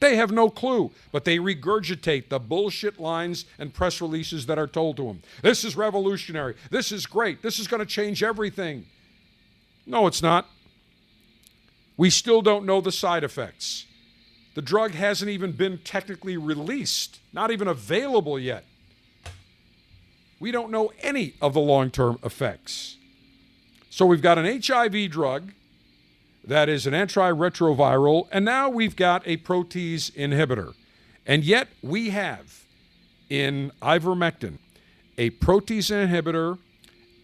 They 0.01 0.17
have 0.17 0.31
no 0.31 0.49
clue, 0.49 0.93
but 1.13 1.25
they 1.25 1.39
regurgitate 1.39 2.29
the 2.29 2.39
bullshit 2.39 2.99
lines 2.99 3.45
and 3.59 3.75
press 3.75 4.01
releases 4.01 4.47
that 4.47 4.59
are 4.59 4.67
told 4.67 4.97
to 4.97 5.05
them. 5.05 5.23
This 5.43 5.63
is 5.65 5.77
revolutionary. 5.77 6.55
This 6.71 6.91
is 6.91 7.05
great. 7.05 7.43
This 7.43 7.59
is 7.59 7.69
going 7.69 7.81
to 7.81 7.87
change 7.87 8.23
everything. 8.23 8.87
No, 9.87 10.07
it's 10.07 10.23
not. 10.23 10.49
We 11.97 12.09
still 12.09 12.41
don't 12.41 12.65
know 12.65 12.81
the 12.81 12.93
side 12.93 13.25
effects. 13.25 13.87
The 14.55 14.63
drug 14.63 14.93
hasn't 14.93 15.31
even 15.31 15.53
been 15.53 15.79
technically 15.79 16.37
released, 16.37 17.21
not 17.33 17.51
even 17.51 17.69
available 17.69 18.39
yet. 18.39 18.65
We 20.39 20.51
don't 20.51 20.71
know 20.71 20.93
any 21.03 21.35
of 21.43 21.53
the 21.53 21.61
long 21.61 21.91
term 21.91 22.19
effects. 22.23 22.97
So 23.93 24.07
we've 24.07 24.23
got 24.23 24.39
an 24.39 24.63
HIV 24.63 25.11
drug 25.11 25.53
that 26.45 26.69
is 26.69 26.87
an 26.87 26.95
antiretroviral, 26.95 28.29
and 28.31 28.45
now 28.45 28.69
we've 28.69 28.95
got 28.95 29.27
a 29.27 29.37
protease 29.39 30.13
inhibitor. 30.13 30.75
And 31.27 31.43
yet 31.43 31.67
we 31.83 32.11
have 32.11 32.65
in 33.29 33.73
ivermectin 33.83 34.59
a 35.19 35.31
protease 35.31 35.91
inhibitor 35.91 36.59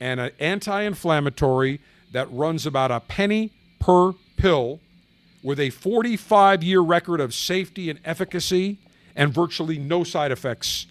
and 0.00 0.18
an 0.18 0.32
anti 0.40 0.82
inflammatory 0.82 1.80
that 2.12 2.30
runs 2.32 2.66
about 2.66 2.90
a 2.90 2.98
penny 2.98 3.52
per 3.78 4.12
pill 4.36 4.80
with 5.44 5.60
a 5.60 5.70
45 5.70 6.64
year 6.64 6.80
record 6.80 7.20
of 7.20 7.32
safety 7.32 7.88
and 7.88 8.00
efficacy 8.04 8.78
and 9.14 9.32
virtually 9.32 9.78
no 9.78 10.02
side 10.02 10.32
effects 10.32 10.86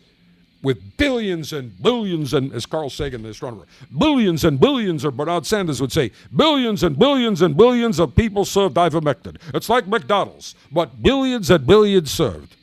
with 0.65 0.97
billions 0.97 1.53
and 1.53 1.81
billions 1.81 2.33
and 2.33 2.51
as 2.51 2.65
Carl 2.65 2.89
Sagan 2.89 3.21
the 3.21 3.29
astronomer 3.29 3.65
billions 3.95 4.43
and 4.43 4.59
billions 4.59 5.05
or 5.05 5.11
Bernard 5.11 5.45
Sanders 5.45 5.79
would 5.79 5.91
say 5.91 6.11
billions 6.35 6.81
and 6.81 6.97
billions 6.97 7.43
and 7.43 7.55
billions 7.55 7.99
of 7.99 8.15
people 8.15 8.43
served 8.45 8.75
ivermectin. 8.75 9.37
It's 9.53 9.69
like 9.69 9.87
McDonald's 9.87 10.55
but 10.71 11.03
billions 11.03 11.51
and 11.51 11.67
billions 11.67 12.09
served. 12.09 12.55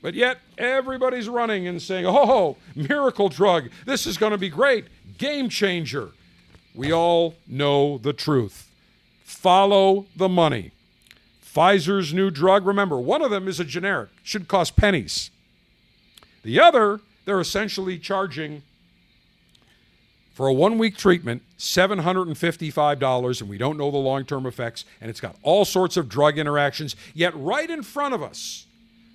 But 0.00 0.14
yet 0.14 0.38
everybody's 0.56 1.28
running 1.28 1.68
and 1.68 1.80
saying 1.80 2.06
oh 2.08 2.56
miracle 2.74 3.28
drug. 3.28 3.68
This 3.84 4.06
is 4.06 4.16
going 4.16 4.32
to 4.32 4.38
be 4.38 4.48
great. 4.48 4.86
Game 5.18 5.50
changer. 5.50 6.12
We 6.74 6.90
all 6.90 7.34
know 7.46 7.98
the 7.98 8.14
truth. 8.14 8.70
Follow 9.24 10.06
the 10.16 10.28
money. 10.28 10.72
Pfizer's 11.44 12.14
new 12.14 12.30
drug, 12.30 12.64
remember, 12.64 12.98
one 12.98 13.22
of 13.22 13.30
them 13.30 13.48
is 13.48 13.58
a 13.58 13.64
generic, 13.64 14.08
should 14.22 14.46
cost 14.46 14.76
pennies. 14.76 15.30
The 16.42 16.60
other, 16.60 17.00
they're 17.24 17.40
essentially 17.40 17.98
charging 17.98 18.62
for 20.32 20.46
a 20.46 20.52
one 20.52 20.78
week 20.78 20.96
treatment 20.96 21.42
$755, 21.58 23.40
and 23.40 23.50
we 23.50 23.58
don't 23.58 23.76
know 23.76 23.90
the 23.90 23.98
long 23.98 24.24
term 24.24 24.46
effects, 24.46 24.84
and 25.00 25.10
it's 25.10 25.20
got 25.20 25.36
all 25.42 25.64
sorts 25.64 25.96
of 25.96 26.08
drug 26.08 26.38
interactions. 26.38 26.96
Yet, 27.14 27.36
right 27.36 27.68
in 27.68 27.82
front 27.82 28.14
of 28.14 28.22
us, 28.22 28.66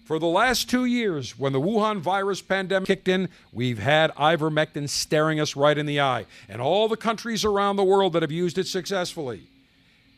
For 0.05 0.19
the 0.19 0.27
last 0.27 0.69
two 0.69 0.85
years, 0.85 1.39
when 1.39 1.51
the 1.51 1.59
Wuhan 1.59 1.99
virus 1.99 2.39
pandemic 2.39 2.85
kicked 2.85 3.07
in, 3.07 3.27
we've 3.51 3.79
had 3.79 4.13
ivermectin 4.13 4.87
staring 4.87 5.39
us 5.39 5.55
right 5.55 5.75
in 5.75 5.87
the 5.87 5.99
eye. 5.99 6.27
And 6.47 6.61
all 6.61 6.87
the 6.87 6.95
countries 6.95 7.43
around 7.43 7.77
the 7.77 7.83
world 7.83 8.13
that 8.13 8.21
have 8.21 8.31
used 8.31 8.59
it 8.59 8.67
successfully 8.67 9.47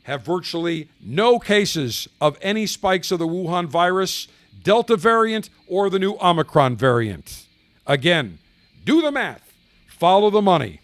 have 0.03 0.23
virtually 0.23 0.89
no 1.01 1.39
cases 1.39 2.09
of 2.19 2.37
any 2.41 2.65
spikes 2.65 3.11
of 3.11 3.19
the 3.19 3.27
Wuhan 3.27 3.67
virus, 3.67 4.27
Delta 4.63 4.97
variant, 4.97 5.49
or 5.67 5.89
the 5.89 5.99
new 5.99 6.17
Omicron 6.21 6.75
variant. 6.75 7.45
Again, 7.85 8.39
do 8.85 9.01
the 9.01 9.11
math, 9.11 9.53
follow 9.87 10.29
the 10.29 10.41
money. 10.41 10.81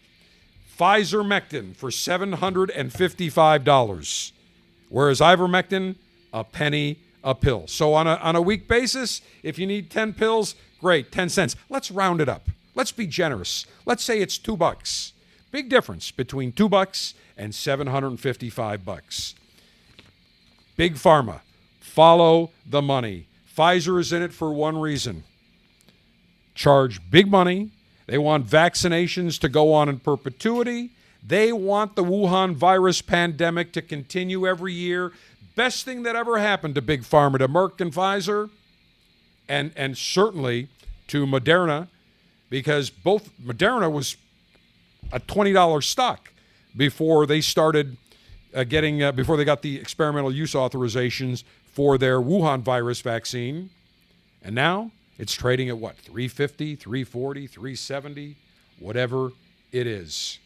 Pfizer 0.78 1.24
Mectin 1.24 1.76
for 1.76 1.90
$755, 1.90 4.32
whereas 4.90 5.20
ivermectin, 5.20 5.96
a 6.34 6.44
penny 6.44 6.98
a 7.24 7.34
pill. 7.34 7.68
So 7.68 7.94
on 7.94 8.06
a, 8.06 8.16
on 8.16 8.36
a 8.36 8.42
week 8.42 8.68
basis, 8.68 9.22
if 9.42 9.58
you 9.58 9.66
need 9.66 9.90
10 9.90 10.14
pills, 10.14 10.56
great, 10.80 11.12
10 11.12 11.30
cents. 11.30 11.56
Let's 11.70 11.90
round 11.90 12.22
it 12.22 12.30
up. 12.30 12.50
Let's 12.76 12.92
be 12.92 13.08
generous. 13.08 13.66
Let's 13.86 14.04
say 14.04 14.20
it's 14.20 14.38
two 14.38 14.58
bucks. 14.58 15.14
Big 15.52 15.70
difference 15.70 16.12
between 16.12 16.52
two 16.52 16.68
bucks 16.68 17.14
and 17.38 17.56
755 17.56 18.84
bucks. 18.84 19.36
Big 20.76 20.96
Pharma, 20.96 21.42
follow 21.80 22.52
the 22.66 22.82
money. 22.82 23.28
Pfizer 23.56 24.00
is 24.00 24.12
in 24.12 24.22
it 24.22 24.34
for 24.34 24.52
one 24.52 24.78
reason 24.78 25.24
charge 26.56 27.00
big 27.10 27.30
money. 27.30 27.72
They 28.06 28.18
want 28.18 28.46
vaccinations 28.46 29.40
to 29.40 29.50
go 29.50 29.74
on 29.74 29.90
in 29.90 30.00
perpetuity. 30.00 30.92
They 31.26 31.54
want 31.54 31.96
the 31.96 32.04
Wuhan 32.04 32.54
virus 32.54 33.02
pandemic 33.02 33.72
to 33.74 33.82
continue 33.82 34.46
every 34.46 34.74
year 34.74 35.14
best 35.56 35.86
thing 35.86 36.04
that 36.04 36.16
ever 36.16 36.40
happened 36.40 36.76
to 36.76 36.82
Big 36.82 37.04
Pharma, 37.04 37.38
to 37.40 37.48
Merck 37.48 37.80
and 37.82 37.94
Pfizer, 37.94 38.50
and, 39.48 39.72
and 39.76 39.98
certainly 39.98 40.68
to 41.08 41.26
Moderna, 41.26 41.88
because 42.50 42.90
both 42.90 43.30
Moderna 43.42 43.92
was 43.92 44.18
a 45.12 45.20
$20 45.20 45.84
stock 45.84 46.32
before 46.76 47.26
they 47.26 47.42
started 47.42 47.98
uh, 48.54 48.64
getting, 48.64 49.04
uh, 49.04 49.12
before 49.12 49.38
they 49.38 49.46
got 49.46 49.62
the 49.62 49.78
experimental 49.78 50.34
use 50.34 50.54
authorizations 50.54 51.44
for 51.74 51.98
their 51.98 52.20
Wuhan 52.20 52.62
virus 52.62 53.02
vaccine. 53.02 53.70
And 54.42 54.56
now 54.56 54.92
it's 55.18 55.34
trading 55.34 55.70
at 55.70 55.78
what, 55.78 55.98
350, 55.98 56.76
340, 56.76 57.48
370, 57.48 58.36
whatever 58.80 59.32
it 59.72 59.88
is. 59.88 60.40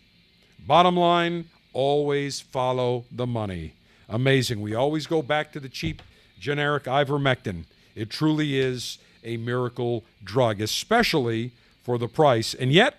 Bottom 0.65 0.97
line, 0.97 1.45
always 1.73 2.41
follow 2.41 3.05
the 3.11 3.27
money 3.27 3.73
amazing. 4.09 4.61
We 4.61 4.75
always 4.75 5.07
go 5.07 5.21
back 5.21 5.51
to 5.53 5.59
the 5.59 5.69
cheap 5.69 6.01
generic 6.39 6.83
ivermectin. 6.83 7.65
It 7.95 8.09
truly 8.09 8.57
is 8.57 8.99
a 9.23 9.37
miracle 9.37 10.03
drug, 10.23 10.61
especially 10.61 11.51
for 11.83 11.97
the 11.97 12.07
price. 12.07 12.53
And 12.53 12.71
yet, 12.71 12.95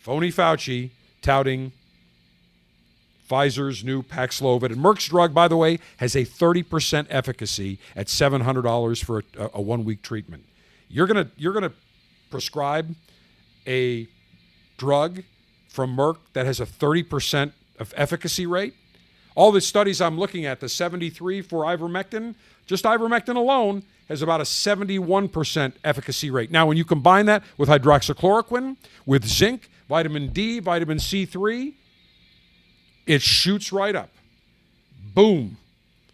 phony 0.00 0.32
Fauci 0.32 0.90
touting 1.22 1.72
Pfizer's 3.28 3.84
new 3.84 4.02
Paxlovid. 4.02 4.72
And 4.72 4.76
Merck's 4.76 5.08
drug, 5.08 5.34
by 5.34 5.48
the 5.48 5.56
way, 5.56 5.78
has 5.98 6.14
a 6.14 6.24
30% 6.24 7.06
efficacy 7.10 7.78
at 7.94 8.06
$700 8.06 9.04
for 9.04 9.24
a, 9.38 9.50
a 9.54 9.60
one-week 9.60 10.02
treatment. 10.02 10.44
You're 10.88 11.06
gonna 11.06 11.28
you're 11.36 11.52
gonna 11.52 11.72
prescribe 12.30 12.94
a 13.66 14.06
drug 14.76 15.22
from 15.68 15.96
Merck 15.96 16.18
that 16.32 16.46
has 16.46 16.60
a 16.60 16.66
30% 16.66 17.52
of 17.78 17.92
efficacy 17.96 18.46
rate? 18.46 18.74
All 19.34 19.52
the 19.52 19.60
studies 19.60 20.00
I'm 20.00 20.18
looking 20.18 20.46
at, 20.46 20.60
the 20.60 20.68
73 20.68 21.42
for 21.42 21.64
ivermectin, 21.64 22.34
just 22.66 22.84
ivermectin 22.84 23.36
alone 23.36 23.82
has 24.08 24.22
about 24.22 24.40
a 24.40 24.44
71% 24.44 25.72
efficacy 25.84 26.30
rate. 26.30 26.50
Now, 26.50 26.66
when 26.66 26.76
you 26.76 26.84
combine 26.84 27.26
that 27.26 27.42
with 27.58 27.68
hydroxychloroquine, 27.68 28.76
with 29.04 29.26
zinc, 29.26 29.68
vitamin 29.88 30.28
D, 30.28 30.60
vitamin 30.60 30.98
C3, 30.98 31.74
it 33.06 33.22
shoots 33.22 33.72
right 33.72 33.94
up. 33.94 34.10
Boom. 35.14 35.56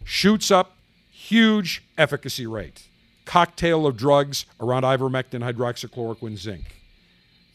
Shoots 0.05 0.51
up, 0.51 0.77
huge 1.11 1.83
efficacy 1.97 2.47
rate. 2.47 2.89
Cocktail 3.25 3.87
of 3.87 3.97
drugs 3.97 4.47
around 4.61 4.83
ivermectin, 4.83 5.43
hydroxychloroquine, 5.43 6.37
zinc. 6.37 6.77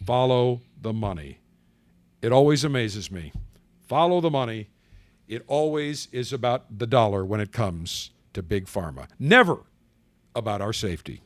Follow 0.05 0.61
the 0.81 0.93
money. 0.93 1.39
It 2.21 2.31
always 2.31 2.63
amazes 2.63 3.11
me. 3.11 3.31
Follow 3.87 4.21
the 4.21 4.29
money 4.29 4.67
it 5.27 5.43
always 5.47 6.07
is 6.11 6.31
about 6.31 6.79
the 6.79 6.87
dollar 6.87 7.25
when 7.25 7.41
it 7.41 7.51
comes 7.51 8.11
to 8.33 8.41
big 8.41 8.65
pharma, 8.65 9.07
never 9.19 9.59
about 10.33 10.61
our 10.61 10.73
safety. 10.73 11.21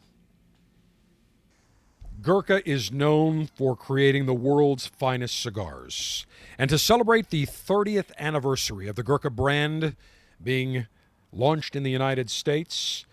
Gurkha 2.21 2.67
is 2.67 2.91
known 2.91 3.47
for 3.47 3.75
creating 3.75 4.25
the 4.25 4.33
world's 4.33 4.87
finest 4.87 5.39
cigars. 5.39 6.25
And 6.61 6.69
to 6.69 6.77
celebrate 6.77 7.31
the 7.31 7.47
30th 7.47 8.11
anniversary 8.19 8.87
of 8.87 8.95
the 8.95 9.01
Gurkha 9.01 9.31
brand 9.31 9.95
being 10.43 10.85
launched 11.33 11.75
in 11.75 11.81
the 11.81 11.89
United 11.89 12.29
States, 12.29 13.03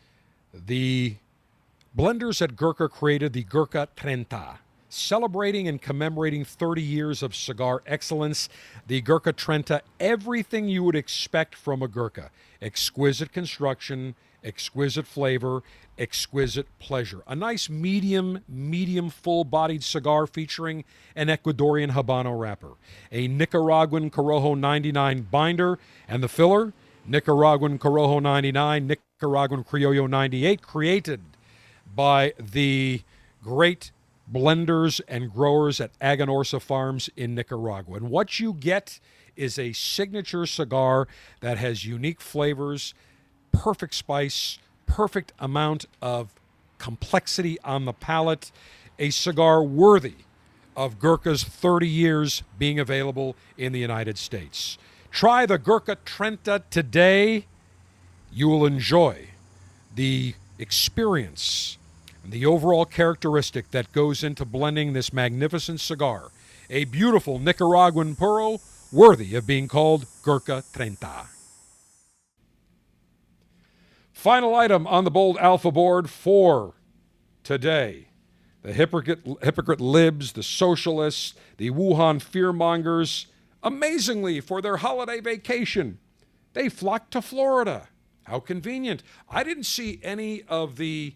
the 0.53 1.17
blenders 1.97 2.43
at 2.43 2.57
Gurkha 2.57 2.91
created 2.91 3.33
the 3.33 3.45
Gurkha 3.45 3.89
Trenta, 3.97 4.59
celebrating 4.91 5.67
and 5.67 5.81
commemorating 5.81 6.45
30 6.45 6.83
years 6.83 7.23
of 7.23 7.35
cigar 7.35 7.83
excellence. 7.87 8.51
The 8.87 9.01
Gurkha 9.01 9.33
Trenta, 9.33 9.81
everything 9.99 10.69
you 10.69 10.85
would 10.85 10.95
expect 10.95 11.55
from 11.55 11.83
a 11.83 11.89
Gurkha 11.89 12.31
exquisite 12.61 13.33
construction, 13.33 14.15
exquisite 14.45 15.07
flavor, 15.07 15.63
exquisite 15.99 16.67
pleasure. 16.79 17.23
A 17.27 17.35
nice 17.35 17.69
medium, 17.69 18.41
medium 18.49 19.11
full 19.11 19.45
bodied 19.45 19.83
cigar 19.83 20.27
featuring 20.27 20.85
an 21.17 21.29
Ecuadorian 21.29 21.93
Habano 21.93 22.39
wrapper, 22.39 22.73
a 23.11 23.29
Nicaraguan 23.29 24.11
Corojo 24.11 24.59
99 24.59 25.29
binder, 25.31 25.79
and 26.07 26.23
the 26.23 26.29
filler, 26.29 26.73
Nicaraguan 27.07 27.79
Corojo 27.79 28.21
99, 28.21 28.87
Nicaraguan 28.87 29.65
Criollo 29.65 30.09
98, 30.09 30.63
created 30.63 31.21
by 31.95 32.35
the 32.39 33.03
great 33.43 33.93
blenders 34.31 35.01
and 35.09 35.33
growers 35.33 35.81
at 35.81 35.99
Aganorsa 36.01 36.61
Farms 36.61 37.09
in 37.17 37.35
Nicaragua. 37.35 37.97
And 37.97 38.11
what 38.11 38.39
you 38.39 38.53
get 38.53 39.01
is 39.37 39.59
a 39.59 39.73
signature 39.73 40.45
cigar 40.45 41.09
that 41.41 41.59
has 41.59 41.87
unique 41.87 42.21
flavors, 42.21 42.93
perfect 43.53 43.95
spice, 43.95 44.59
perfect 44.87 45.33
amount 45.39 45.87
of 46.01 46.33
complexity 46.79 47.59
on 47.65 47.85
the 47.85 47.93
palate, 47.93 48.51
a 48.99 49.11
cigar 49.11 49.63
worthy 49.63 50.15
of 50.77 50.99
Gurkha's 51.01 51.43
30 51.43 51.89
years 51.89 52.43
being 52.59 52.79
available 52.79 53.37
in 53.57 53.73
the 53.73 53.81
United 53.81 54.17
States. 54.17 54.79
Try 55.11 55.47
the 55.47 55.59
Gurkha 55.59 55.97
Trenta 56.05 56.63
today. 56.71 57.47
You 58.33 58.49
will 58.49 58.65
enjoy 58.65 59.29
the 59.95 60.35
experience 60.59 61.79
and 62.23 62.33
the 62.33 62.47
overall 62.47 62.85
characteristic 62.85 63.71
that 63.71 63.93
goes 63.93 64.23
into 64.23 64.45
blending 64.45 64.93
this 64.93 65.13
magnificent 65.13 65.81
cigar, 65.81 66.31
a 66.71 66.85
beautiful 66.85 67.39
Nicaraguan 67.39 68.15
puro 68.15 68.61
worthy 68.93 69.35
of 69.35 69.47
being 69.47 69.67
called 69.67 70.07
Gurkha 70.23 70.63
Trenta. 70.73 71.27
Final 74.19 74.53
item 74.57 74.85
on 74.89 75.05
the 75.05 75.13
bold 75.13 75.39
alpha 75.39 75.71
board 75.71 76.11
for 76.11 76.75
today. 77.45 78.09
The 78.63 78.73
hypocrite, 78.73 79.21
hypocrite 79.45 79.81
libs, 79.81 80.33
the 80.33 80.43
socialists, 80.43 81.35
the 81.57 81.71
Wuhan 81.71 82.21
fearmongers, 82.21 83.27
amazingly, 83.63 84.41
for 84.41 84.61
their 84.61 84.79
holiday 84.79 85.21
vacation, 85.21 86.01
they 86.53 86.69
flocked 86.69 87.13
to 87.13 87.23
Florida. 87.23 87.91
How 88.25 88.41
convenient. 88.41 89.05
I 89.31 89.45
didn't 89.45 89.67
see 89.67 90.01
any 90.03 90.43
of 90.49 90.79
the 90.79 91.15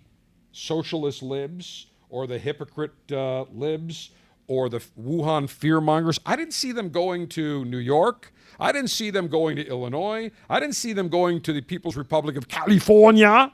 socialist 0.53 1.24
libs 1.24 1.86
or 2.09 2.28
the 2.28 2.38
hypocrite 2.38 3.11
uh, 3.11 3.46
libs 3.53 4.11
or 4.47 4.68
the 4.68 4.78
Wuhan 5.01 5.45
fearmongers. 5.49 6.18
I 6.26 6.36
didn't 6.36 6.55
see 6.55 6.72
them 6.72 6.90
going 6.90 7.28
to 7.28 7.64
New 7.64 7.78
York. 7.78 8.32
I 8.61 8.72
didn't 8.72 8.90
see 8.90 9.11
them 9.11 9.28
going 9.28 9.57
to 9.57 9.66
Illinois. 9.66 10.30
I 10.49 10.61
didn't 10.61 10.76
see 10.76 10.93
them 10.93 11.09
going 11.09 11.40
to 11.43 11.53
the 11.53 11.61
People's 11.61 11.97
Republic 11.97 12.36
of 12.36 12.49
California. 12.49 13.53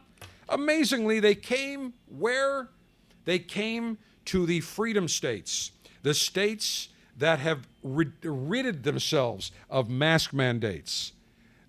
Amazingly, 0.49 1.21
they 1.21 1.35
came 1.35 1.95
where? 2.07 2.69
They 3.25 3.39
came 3.39 3.99
to 4.27 4.47
the 4.47 4.61
freedom 4.61 5.09
states, 5.09 5.73
the 6.03 6.15
states 6.15 6.89
that 7.17 7.39
have 7.39 7.67
rid- 7.83 8.13
ridded 8.23 8.85
themselves 8.85 9.53
of 9.69 9.91
mask 9.91 10.33
mandates, 10.33 11.13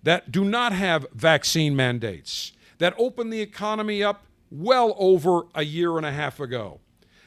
that 0.02 0.32
do 0.32 0.44
not 0.44 0.72
have 0.72 1.06
vaccine 1.12 1.76
mandates, 1.76 2.52
that 2.78 2.94
opened 2.96 3.32
the 3.32 3.40
economy 3.40 4.02
up 4.02 4.24
well 4.50 4.94
over 4.98 5.42
a 5.54 5.64
year 5.64 5.96
and 5.96 6.06
a 6.06 6.12
half 6.12 6.40
ago 6.40 6.80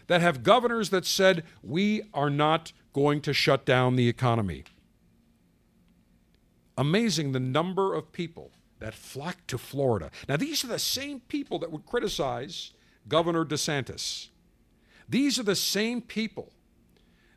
that 0.08 0.22
have 0.22 0.44
governors 0.44 0.90
that 0.90 1.06
said, 1.06 1.44
we 1.62 2.04
are 2.14 2.30
not 2.30 2.72
going 2.94 3.22
to 3.22 3.34
shut 3.34 3.66
down 3.66 3.96
the 3.96 4.10
economy. 4.10 4.64
Amazing 6.78 7.32
the 7.32 7.40
number 7.40 7.94
of 7.94 8.12
people 8.12 8.52
that 8.80 8.94
flocked 8.94 9.48
to 9.48 9.58
Florida. 9.58 10.12
Now, 10.28 10.38
these 10.38 10.64
are 10.64 10.68
the 10.68 10.80
same 10.80 11.22
people 11.22 11.60
that 11.60 11.72
would 11.72 11.86
criticize 11.86 12.74
Governor 13.08 13.46
DeSantis. 13.46 14.30
These 15.08 15.40
are 15.40 15.44
the 15.44 15.56
same 15.56 16.02
people 16.02 16.52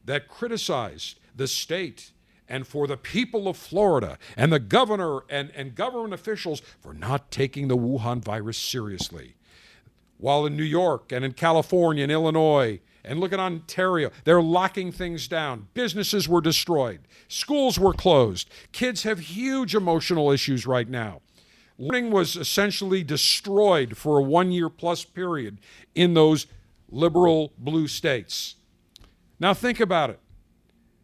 that 0.04 0.28
criticized 0.28 1.18
the 1.34 1.48
state 1.48 2.12
and 2.48 2.66
for 2.66 2.86
the 2.86 2.96
people 2.96 3.48
of 3.48 3.56
Florida 3.56 4.18
and 4.36 4.52
the 4.52 4.60
governor 4.60 5.20
and, 5.28 5.50
and 5.54 5.74
government 5.74 6.14
officials 6.14 6.62
for 6.80 6.94
not 6.94 7.30
taking 7.30 7.68
the 7.68 7.76
Wuhan 7.76 8.24
virus 8.24 8.56
seriously. 8.56 9.34
While 10.18 10.46
in 10.46 10.56
New 10.56 10.64
York 10.64 11.12
and 11.12 11.24
in 11.24 11.32
California 11.32 12.02
and 12.02 12.12
Illinois 12.12 12.80
and 13.04 13.20
look 13.20 13.32
at 13.32 13.40
Ontario, 13.40 14.10
they're 14.24 14.42
locking 14.42 14.90
things 14.90 15.28
down. 15.28 15.68
Businesses 15.74 16.28
were 16.28 16.40
destroyed, 16.40 17.00
schools 17.28 17.78
were 17.78 17.92
closed. 17.92 18.48
Kids 18.72 19.02
have 19.02 19.18
huge 19.18 19.74
emotional 19.74 20.30
issues 20.30 20.66
right 20.66 20.88
now. 20.88 21.20
Learning 21.78 22.10
was 22.10 22.36
essentially 22.36 23.04
destroyed 23.04 23.96
for 23.96 24.18
a 24.18 24.22
one 24.22 24.50
year 24.50 24.70
plus 24.70 25.04
period 25.04 25.58
in 25.94 26.14
those 26.14 26.46
liberal 26.88 27.52
blue 27.58 27.86
states. 27.86 28.56
Now 29.38 29.52
think 29.52 29.80
about 29.80 30.10
it. 30.10 30.20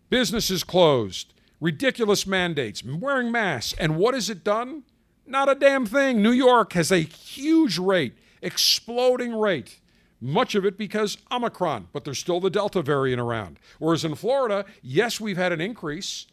Businesses 0.09 0.65
closed, 0.65 1.35
ridiculous 1.61 2.27
mandates, 2.27 2.83
wearing 2.83 3.31
masks, 3.31 3.75
and 3.79 3.97
what 3.97 4.15
has 4.15 4.31
it 4.31 4.45
done? 4.45 4.85
Not 5.27 5.49
a 5.49 5.55
damn 5.55 5.87
thing. 5.87 6.23
New 6.23 6.33
York 6.33 6.73
has 6.73 6.91
a 6.91 6.99
huge 6.99 7.79
rate, 7.79 8.15
exploding 8.43 9.35
rate. 9.35 9.81
Much 10.21 10.55
of 10.55 10.65
it 10.65 10.79
because 10.79 11.19
Omicron, 11.33 11.89
but 11.93 12.05
there's 12.05 12.19
still 12.19 12.39
the 12.39 12.51
Delta 12.51 12.81
variant 12.81 13.21
around. 13.21 13.59
Whereas 13.79 14.05
in 14.05 14.15
Florida, 14.15 14.65
yes, 14.81 15.21
we've 15.21 15.37
had 15.37 15.51
an 15.51 15.61
increase, 15.61 16.27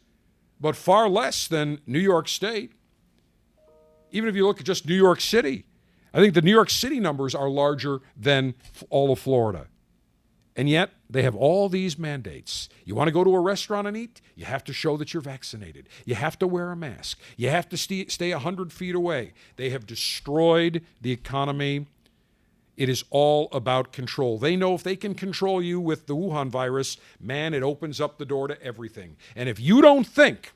but 0.61 0.75
far 0.75 1.09
less 1.09 1.47
than 1.47 1.79
New 1.87 1.99
York 1.99 2.27
State. 2.27 2.73
Even 4.11 4.29
if 4.29 4.35
you 4.35 4.45
look 4.45 4.59
at 4.59 4.65
just 4.65 4.87
New 4.87 4.95
York 4.95 5.21
City, 5.21 5.65
I 6.13 6.19
think 6.19 6.33
the 6.33 6.41
New 6.41 6.51
York 6.51 6.69
City 6.69 6.99
numbers 6.99 7.33
are 7.33 7.49
larger 7.49 8.01
than 8.15 8.53
all 8.89 9.11
of 9.11 9.19
Florida. 9.19 9.67
And 10.55 10.67
yet, 10.69 10.91
they 11.09 11.23
have 11.23 11.35
all 11.35 11.69
these 11.69 11.97
mandates. 11.97 12.69
You 12.83 12.93
want 12.93 13.07
to 13.07 13.13
go 13.13 13.23
to 13.23 13.33
a 13.33 13.39
restaurant 13.39 13.87
and 13.87 13.95
eat? 13.95 14.19
You 14.35 14.45
have 14.45 14.63
to 14.65 14.73
show 14.73 14.97
that 14.97 15.13
you're 15.13 15.21
vaccinated. 15.21 15.87
You 16.05 16.15
have 16.15 16.37
to 16.39 16.47
wear 16.47 16.71
a 16.71 16.75
mask. 16.75 17.19
You 17.37 17.49
have 17.49 17.69
to 17.69 17.77
st- 17.77 18.11
stay 18.11 18.31
100 18.33 18.73
feet 18.73 18.93
away. 18.93 19.33
They 19.55 19.69
have 19.69 19.87
destroyed 19.87 20.83
the 20.99 21.11
economy. 21.11 21.87
It 22.79 22.87
is 22.87 23.03
all 23.09 23.49
about 23.51 23.91
control. 23.91 24.39
They 24.39 24.55
know 24.55 24.73
if 24.73 24.83
they 24.83 24.95
can 24.95 25.13
control 25.13 25.61
you 25.61 25.81
with 25.81 26.07
the 26.07 26.15
Wuhan 26.15 26.47
virus, 26.47 26.95
man, 27.19 27.53
it 27.53 27.61
opens 27.61 27.99
up 27.99 28.17
the 28.17 28.25
door 28.25 28.47
to 28.47 28.63
everything. 28.63 29.17
And 29.35 29.49
if 29.49 29.59
you 29.59 29.81
don't 29.81 30.07
think 30.07 30.53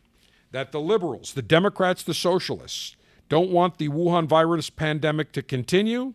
that 0.52 0.72
the 0.72 0.80
liberals, 0.80 1.34
the 1.34 1.42
Democrats, 1.42 2.02
the 2.02 2.14
socialists, 2.14 2.96
don't 3.28 3.52
want 3.52 3.78
the 3.78 3.90
Wuhan 3.90 4.26
virus 4.26 4.70
pandemic 4.70 5.34
to 5.34 5.42
continue? 5.42 6.14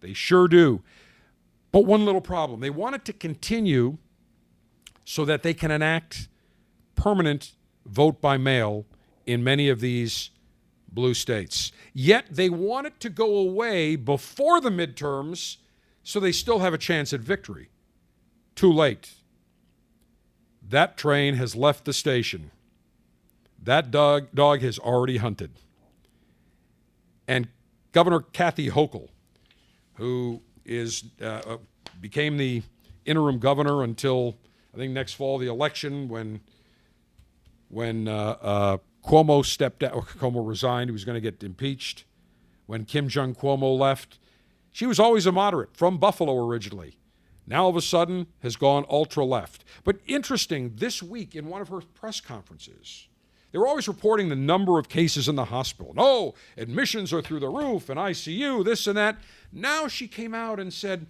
They 0.00 0.12
sure 0.12 0.46
do. 0.46 0.82
But 1.72 1.84
one 1.84 2.04
little 2.04 2.20
problem 2.20 2.60
they 2.60 2.70
want 2.70 2.94
it 2.94 3.04
to 3.06 3.12
continue 3.12 3.98
so 5.04 5.24
that 5.24 5.42
they 5.42 5.54
can 5.54 5.72
enact 5.72 6.28
permanent 6.94 7.56
vote 7.84 8.20
by 8.20 8.36
mail 8.36 8.86
in 9.26 9.42
many 9.42 9.68
of 9.68 9.80
these 9.80 10.30
blue 10.88 11.14
states. 11.14 11.72
Yet 11.92 12.26
they 12.30 12.48
want 12.48 12.86
it 12.86 13.00
to 13.00 13.10
go 13.10 13.36
away 13.36 13.96
before 13.96 14.60
the 14.60 14.70
midterms 14.70 15.58
so 16.02 16.18
they 16.18 16.32
still 16.32 16.60
have 16.60 16.72
a 16.72 16.78
chance 16.78 17.12
at 17.12 17.20
victory. 17.20 17.68
Too 18.54 18.72
late. 18.72 19.12
That 20.66 20.96
train 20.96 21.34
has 21.34 21.54
left 21.54 21.84
the 21.84 21.92
station. 21.92 22.50
That 23.62 23.90
dog, 23.90 24.28
dog 24.34 24.60
has 24.60 24.78
already 24.78 25.18
hunted 25.18 25.50
and 27.28 27.46
Governor 27.92 28.20
Kathy 28.20 28.70
Hochul, 28.70 29.08
who 29.94 30.42
is 30.64 31.04
uh, 31.20 31.42
uh, 31.46 31.58
became 32.00 32.38
the 32.38 32.62
interim 33.04 33.38
governor 33.38 33.84
until 33.84 34.38
I 34.74 34.78
think 34.78 34.92
next 34.92 35.12
fall 35.12 35.38
the 35.38 35.46
election 35.46 36.08
when 36.08 36.40
when 37.68 38.08
uh, 38.08 38.36
uh 38.40 38.78
Cuomo 39.08 39.42
stepped 39.42 39.82
out, 39.82 40.06
Cuomo 40.18 40.46
resigned, 40.46 40.90
he 40.90 40.92
was 40.92 41.06
going 41.06 41.14
to 41.14 41.20
get 41.20 41.42
impeached. 41.42 42.04
When 42.66 42.84
Kim 42.84 43.08
Jong 43.08 43.34
Cuomo 43.34 43.78
left, 43.78 44.18
she 44.70 44.84
was 44.84 45.00
always 45.00 45.24
a 45.24 45.32
moderate 45.32 45.74
from 45.74 45.96
Buffalo 45.96 46.36
originally. 46.46 46.98
Now 47.46 47.64
all 47.64 47.70
of 47.70 47.76
a 47.76 47.80
sudden 47.80 48.26
has 48.42 48.56
gone 48.56 48.84
ultra 48.90 49.24
left. 49.24 49.64
But 49.82 50.00
interesting, 50.06 50.72
this 50.76 51.02
week 51.02 51.34
in 51.34 51.48
one 51.48 51.62
of 51.62 51.70
her 51.70 51.80
press 51.94 52.20
conferences, 52.20 53.08
they 53.50 53.58
were 53.58 53.66
always 53.66 53.88
reporting 53.88 54.28
the 54.28 54.36
number 54.36 54.78
of 54.78 54.90
cases 54.90 55.26
in 55.26 55.36
the 55.36 55.46
hospital. 55.46 55.94
No, 55.94 56.34
admissions 56.58 57.10
are 57.10 57.22
through 57.22 57.40
the 57.40 57.48
roof 57.48 57.88
and 57.88 57.98
ICU, 57.98 58.62
this 58.62 58.86
and 58.86 58.98
that. 58.98 59.16
Now 59.50 59.88
she 59.88 60.06
came 60.06 60.34
out 60.34 60.60
and 60.60 60.70
said, 60.70 61.06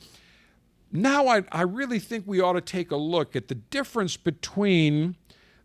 now 0.93 1.27
I, 1.27 1.43
I 1.51 1.63
really 1.63 1.99
think 1.99 2.23
we 2.29 2.41
ought 2.41 2.53
to 2.53 2.61
take 2.61 2.93
a 2.93 2.97
look 2.97 3.35
at 3.35 3.49
the 3.49 3.57
difference 3.57 4.17
between 4.17 5.17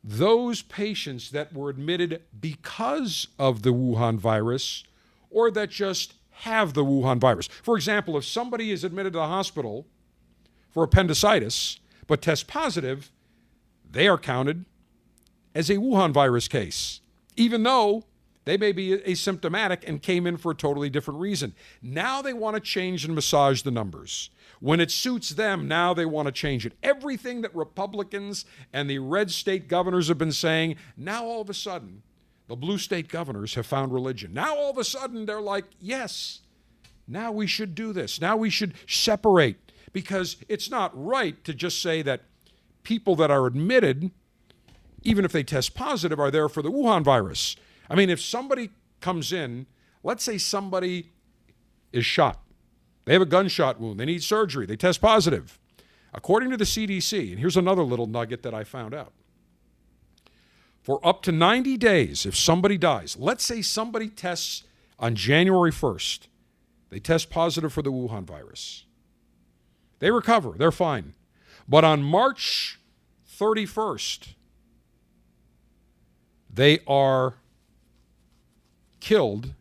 those 0.04 0.62
patients 0.62 1.32
that 1.32 1.54
were 1.54 1.70
admitted 1.70 2.22
because 2.40 3.28
of 3.40 3.62
the 3.62 3.74
Wuhan 3.74 4.18
virus 4.18 4.84
or 5.30 5.50
that 5.52 5.70
just 5.70 6.16
have 6.32 6.74
the 6.74 6.84
Wuhan 6.84 7.20
virus. 7.20 7.48
For 7.62 7.76
example, 7.78 8.18
if 8.18 8.26
somebody 8.26 8.72
is 8.72 8.84
admitted 8.84 9.14
to 9.14 9.20
the 9.20 9.28
hospital 9.28 9.88
for 10.72 10.84
appendicitis 10.84 11.80
but 12.08 12.22
tests 12.22 12.44
positive, 12.44 13.12
they 13.90 14.08
are 14.08 14.18
counted 14.18 14.66
as 15.56 15.70
a 15.70 15.78
Wuhan 15.78 16.12
virus 16.12 16.48
case, 16.48 17.00
even 17.38 17.64
though 17.64 18.04
they 18.46 18.58
may 18.58 18.72
be 18.72 18.98
asymptomatic 18.98 19.88
and 19.88 20.02
came 20.02 20.28
in 20.28 20.38
for 20.38 20.52
a 20.52 20.56
totally 20.56 20.90
different 20.90 21.20
reason. 21.20 21.54
Now 21.82 22.22
they 22.22 22.34
want 22.34 22.56
to 22.56 22.60
change 22.60 23.06
and 23.06 23.16
massage 23.16 23.62
the 23.62 23.72
numbers. 23.72 24.30
When 24.60 24.80
it 24.80 24.92
suits 24.92 25.30
them, 25.30 25.68
now 25.68 25.94
they 25.94 26.06
want 26.06 26.28
to 26.28 26.32
change 26.32 26.66
it. 26.66 26.74
Everything 26.84 27.42
that 27.42 27.56
Republicans 27.56 28.46
and 28.72 28.90
the 28.90 29.00
red 29.00 29.32
state 29.32 29.68
governors 29.68 30.08
have 30.08 30.18
been 30.18 30.32
saying, 30.32 30.76
now 30.96 31.26
all 31.26 31.42
of 31.42 31.50
a 31.50 31.54
sudden, 31.54 32.04
the 32.48 32.56
blue 32.56 32.78
state 32.78 33.10
governors 33.10 33.56
have 33.56 33.66
found 33.66 33.94
religion. 33.94 34.34
Now 34.34 34.56
all 34.56 34.70
of 34.70 34.78
a 34.78 34.84
sudden, 34.84 35.26
they're 35.26 35.42
like, 35.42 35.66
yes, 35.80 36.42
now 37.08 37.32
we 37.32 37.48
should 37.48 37.76
do 37.76 37.94
this. 37.94 38.22
Now 38.22 38.38
we 38.38 38.50
should 38.50 38.74
separate 38.88 39.72
because 39.92 40.38
it's 40.48 40.70
not 40.70 40.92
right 40.94 41.42
to 41.44 41.54
just 41.54 41.82
say 41.82 42.02
that 42.02 42.22
people 42.84 43.16
that 43.18 43.32
are 43.32 43.46
admitted 43.46 44.12
even 45.04 45.26
if 45.26 45.32
they 45.32 45.44
test 45.44 45.76
positive, 45.76 46.20
are 46.20 46.32
there 46.32 46.50
for 46.50 46.62
the 46.62 46.72
Wuhan 46.72 47.04
virus. 47.04 47.56
I 47.94 47.96
mean, 47.96 48.10
if 48.10 48.20
somebody 48.20 48.72
comes 49.02 49.32
in, 49.32 49.68
let's 50.02 50.24
say 50.24 50.40
somebody 50.40 51.12
is 51.92 52.04
shot, 52.04 52.42
they 53.06 53.14
have 53.14 53.22
a 53.22 53.28
gunshot 53.28 53.80
wound, 53.80 54.00
they 54.00 54.06
need 54.06 54.24
surgery, 54.24 54.66
they 54.66 54.76
test 54.76 55.00
positive. 55.00 55.60
According 56.12 56.50
to 56.50 56.58
the 56.58 56.64
CDC, 56.64 57.30
and 57.30 57.40
here's 57.40 57.56
another 57.56 57.84
little 57.84 58.08
nugget 58.08 58.42
that 58.42 58.54
I 58.54 58.64
found 58.64 58.96
out. 58.96 59.14
For 60.82 61.06
up 61.06 61.22
to 61.24 61.32
90 61.32 61.78
days, 61.78 62.26
if 62.26 62.36
somebody 62.36 62.80
dies, 62.80 63.16
let's 63.20 63.46
say 63.46 63.62
somebody 63.62 64.10
tests 64.10 64.64
on 64.98 65.14
January 65.14 65.72
1st, 65.72 66.22
they 66.90 67.00
test 67.00 67.30
positive 67.30 67.72
for 67.72 67.84
the 67.84 67.92
Wuhan 67.92 68.24
virus. 68.24 68.86
They 70.00 70.10
recover, 70.10 70.56
they're 70.58 70.72
fine. 70.72 71.14
But 71.68 71.84
on 71.84 72.02
March 72.02 72.80
31st, 73.30 74.30
they 76.52 76.80
are 76.88 77.36
killed 79.04 79.54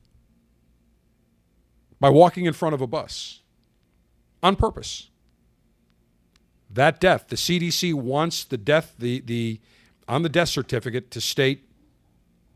by 1.99 2.09
walking 2.09 2.47
in 2.47 2.53
front 2.53 2.75
of 2.75 2.81
a 2.81 2.87
bus 2.87 3.41
on 4.41 4.55
purpose. 4.55 5.11
That 6.71 7.01
death, 7.01 7.27
the 7.29 7.37
CDC 7.37 7.93
wants 7.93 8.45
the 8.45 8.57
death, 8.57 8.95
the, 8.99 9.21
the 9.21 9.61
on 10.09 10.23
the 10.23 10.29
death 10.29 10.49
certificate 10.49 11.11
to 11.11 11.21
state 11.21 11.69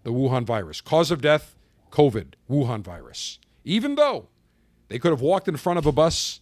the 0.04 0.12
Wuhan 0.12 0.44
virus. 0.44 0.80
Cause 0.80 1.10
of 1.10 1.20
death, 1.20 1.56
COVID, 1.90 2.34
Wuhan 2.48 2.82
virus. 2.82 3.40
Even 3.64 3.96
though 3.96 4.28
they 4.88 5.00
could 5.00 5.10
have 5.10 5.20
walked 5.20 5.48
in 5.48 5.56
front 5.56 5.78
of 5.78 5.86
a 5.86 5.92
bus 5.92 6.40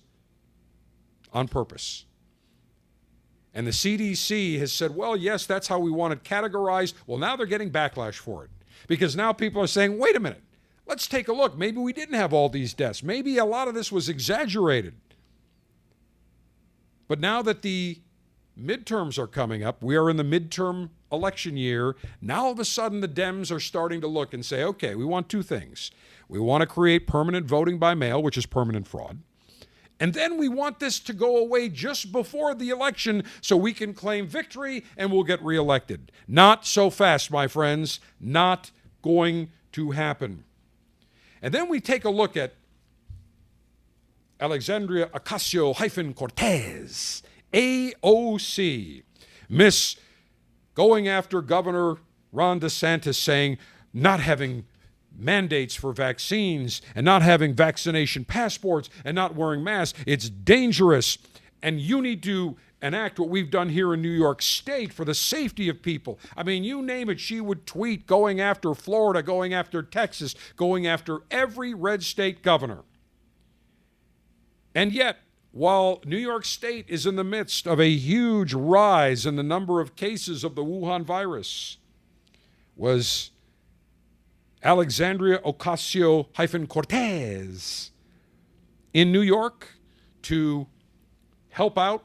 on 1.32 1.48
purpose. 1.48 2.04
And 3.54 3.66
the 3.66 3.70
CDC 3.70 4.58
has 4.58 4.72
said, 4.72 4.94
well, 4.94 5.16
yes, 5.16 5.46
that's 5.46 5.68
how 5.68 5.78
we 5.78 5.90
want 5.90 6.12
it 6.12 6.22
categorized. 6.22 6.92
Well, 7.06 7.18
now 7.18 7.34
they're 7.34 7.46
getting 7.46 7.70
backlash 7.70 8.16
for 8.18 8.44
it 8.44 8.50
because 8.86 9.16
now 9.16 9.32
people 9.32 9.62
are 9.62 9.66
saying, 9.66 9.98
wait 9.98 10.16
a 10.16 10.20
minute, 10.20 10.42
let's 10.86 11.06
take 11.06 11.28
a 11.28 11.32
look. 11.32 11.56
Maybe 11.56 11.78
we 11.78 11.92
didn't 11.92 12.14
have 12.14 12.32
all 12.32 12.48
these 12.48 12.74
deaths. 12.74 13.02
Maybe 13.02 13.38
a 13.38 13.44
lot 13.44 13.68
of 13.68 13.74
this 13.74 13.90
was 13.90 14.08
exaggerated. 14.08 14.94
But 17.08 17.20
now 17.20 17.42
that 17.42 17.62
the 17.62 18.00
midterms 18.58 19.18
are 19.18 19.26
coming 19.26 19.62
up, 19.62 19.82
we 19.82 19.96
are 19.96 20.08
in 20.08 20.16
the 20.16 20.24
midterm 20.24 20.90
election 21.12 21.56
year. 21.56 21.96
Now 22.20 22.46
all 22.46 22.52
of 22.52 22.58
a 22.58 22.64
sudden, 22.64 23.00
the 23.00 23.08
Dems 23.08 23.50
are 23.54 23.60
starting 23.60 24.00
to 24.00 24.06
look 24.06 24.32
and 24.32 24.44
say, 24.44 24.62
okay, 24.62 24.94
we 24.94 25.04
want 25.04 25.28
two 25.28 25.42
things. 25.42 25.90
We 26.28 26.38
want 26.38 26.62
to 26.62 26.66
create 26.66 27.06
permanent 27.06 27.46
voting 27.46 27.78
by 27.78 27.94
mail, 27.94 28.22
which 28.22 28.38
is 28.38 28.46
permanent 28.46 28.88
fraud. 28.88 29.18
And 30.00 30.12
then 30.12 30.38
we 30.38 30.48
want 30.48 30.80
this 30.80 30.98
to 31.00 31.12
go 31.12 31.36
away 31.36 31.68
just 31.68 32.10
before 32.10 32.54
the 32.54 32.70
election 32.70 33.24
so 33.40 33.56
we 33.56 33.72
can 33.72 33.94
claim 33.94 34.26
victory 34.26 34.84
and 34.96 35.12
we'll 35.12 35.22
get 35.22 35.42
reelected. 35.42 36.10
Not 36.26 36.66
so 36.66 36.90
fast, 36.90 37.30
my 37.30 37.46
friends. 37.46 38.00
Not 38.20 38.70
going 39.02 39.50
to 39.72 39.92
happen. 39.92 40.44
And 41.40 41.54
then 41.54 41.68
we 41.68 41.80
take 41.80 42.04
a 42.04 42.10
look 42.10 42.36
at 42.36 42.54
Alexandria 44.40 45.06
Ocasio 45.06 46.14
Cortez, 46.14 47.22
AOC, 47.52 49.02
Miss 49.48 49.96
going 50.74 51.06
after 51.06 51.40
Governor 51.40 51.96
Ron 52.32 52.60
DeSantis, 52.60 53.14
saying 53.14 53.58
not 53.92 54.20
having 54.20 54.64
mandates 55.16 55.74
for 55.74 55.92
vaccines 55.92 56.82
and 56.94 57.04
not 57.04 57.22
having 57.22 57.54
vaccination 57.54 58.24
passports 58.24 58.90
and 59.04 59.14
not 59.14 59.34
wearing 59.34 59.62
masks, 59.62 59.98
it's 60.06 60.28
dangerous. 60.28 61.18
And 61.62 61.80
you 61.80 62.02
need 62.02 62.22
to 62.24 62.56
enact 62.82 63.18
what 63.18 63.30
we've 63.30 63.50
done 63.50 63.70
here 63.70 63.94
in 63.94 64.02
New 64.02 64.10
York 64.10 64.42
State 64.42 64.92
for 64.92 65.04
the 65.04 65.14
safety 65.14 65.68
of 65.70 65.82
people. 65.82 66.18
I 66.36 66.42
mean, 66.42 66.64
you 66.64 66.82
name 66.82 67.08
it, 67.08 67.18
she 67.18 67.40
would 67.40 67.66
tweet 67.66 68.06
going 68.06 68.40
after 68.40 68.74
Florida, 68.74 69.22
going 69.22 69.54
after 69.54 69.82
Texas, 69.82 70.34
going 70.56 70.86
after 70.86 71.20
every 71.30 71.72
red 71.72 72.02
state 72.02 72.42
governor. 72.42 72.82
And 74.74 74.92
yet, 74.92 75.18
while 75.52 76.02
New 76.04 76.18
York 76.18 76.44
State 76.44 76.84
is 76.88 77.06
in 77.06 77.16
the 77.16 77.24
midst 77.24 77.66
of 77.66 77.80
a 77.80 77.88
huge 77.88 78.52
rise 78.52 79.24
in 79.24 79.36
the 79.36 79.42
number 79.42 79.80
of 79.80 79.96
cases 79.96 80.44
of 80.44 80.54
the 80.54 80.64
Wuhan 80.64 81.04
virus, 81.04 81.78
was 82.76 83.30
Alexandria 84.64 85.38
Ocasio 85.40 86.26
Cortez 86.68 87.90
in 88.94 89.12
New 89.12 89.20
York 89.20 89.68
to 90.22 90.66
help 91.50 91.76
out 91.76 92.04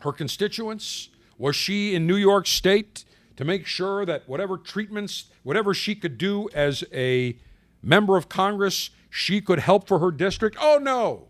her 0.00 0.12
constituents? 0.12 1.08
Was 1.38 1.56
she 1.56 1.94
in 1.94 2.06
New 2.06 2.16
York 2.16 2.46
State 2.46 3.06
to 3.36 3.44
make 3.44 3.66
sure 3.66 4.04
that 4.04 4.28
whatever 4.28 4.58
treatments, 4.58 5.30
whatever 5.42 5.72
she 5.72 5.94
could 5.94 6.18
do 6.18 6.50
as 6.54 6.84
a 6.92 7.38
member 7.82 8.18
of 8.18 8.28
Congress, 8.28 8.90
she 9.08 9.40
could 9.40 9.60
help 9.60 9.88
for 9.88 10.00
her 10.00 10.10
district? 10.10 10.58
Oh, 10.60 10.78
no. 10.80 11.28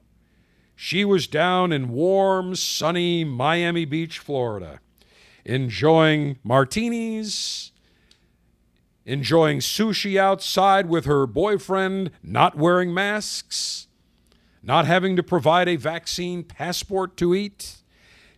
She 0.74 1.04
was 1.04 1.28
down 1.28 1.70
in 1.70 1.90
warm, 1.90 2.56
sunny 2.56 3.22
Miami 3.22 3.84
Beach, 3.84 4.18
Florida, 4.18 4.80
enjoying 5.44 6.38
martinis, 6.42 7.70
enjoying 9.06 9.58
sushi 9.58 10.16
outside 10.16 10.88
with 10.88 11.04
her 11.04 11.26
boyfriend, 11.26 12.10
not 12.22 12.56
wearing 12.56 12.92
masks, 12.92 13.86
not 14.62 14.86
having 14.86 15.14
to 15.16 15.22
provide 15.22 15.68
a 15.68 15.76
vaccine 15.76 16.42
passport 16.42 17.16
to 17.18 17.34
eat. 17.34 17.82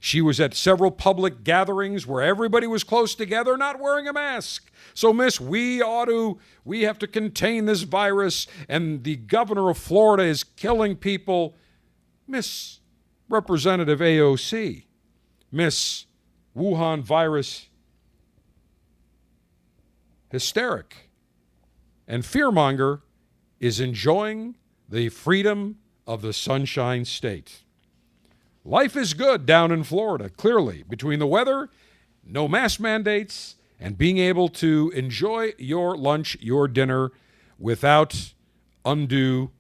She 0.00 0.20
was 0.20 0.40
at 0.40 0.54
several 0.54 0.90
public 0.90 1.42
gatherings 1.42 2.06
where 2.06 2.22
everybody 2.22 2.66
was 2.66 2.84
close 2.84 3.14
together, 3.14 3.56
not 3.56 3.80
wearing 3.80 4.06
a 4.06 4.12
mask. 4.12 4.70
So, 4.94 5.12
miss, 5.12 5.40
we 5.40 5.82
ought 5.82 6.06
to, 6.06 6.38
we 6.64 6.82
have 6.82 6.98
to 7.00 7.06
contain 7.06 7.64
this 7.64 7.82
virus, 7.82 8.46
and 8.68 9.04
the 9.04 9.16
governor 9.16 9.70
of 9.70 9.78
Florida 9.78 10.24
is 10.24 10.44
killing 10.44 10.96
people. 10.96 11.54
Miss 12.28 12.80
Representative 13.28 13.98
AOC, 13.98 14.84
Miss 15.50 16.06
Wuhan 16.56 17.02
virus 17.02 17.68
hysteric 20.29 21.11
and 22.07 22.22
fearmonger 22.22 23.03
is 23.61 23.81
enjoying 23.81 24.57
the 24.89 25.09
freedom 25.09 25.79
of 26.07 26.22
the 26.22 26.33
Sunshine 26.33 27.05
State. 27.05 27.62
Life 28.64 28.97
is 28.97 29.14
good 29.14 29.47
down 29.47 29.70
in 29.70 29.83
Florida, 29.85 30.29
clearly, 30.29 30.85
between 30.89 31.18
the 31.18 31.27
weather, 31.27 31.70
no 32.24 32.49
mask 32.49 32.81
mandates, 32.81 33.57
and 33.79 33.99
being 33.99 34.18
able 34.18 34.49
to 34.49 34.93
enjoy 34.95 35.53
your 35.59 35.97
lunch, 35.97 36.37
your 36.41 36.66
dinner 36.66 37.12
without 37.59 38.33
undue 38.85 39.51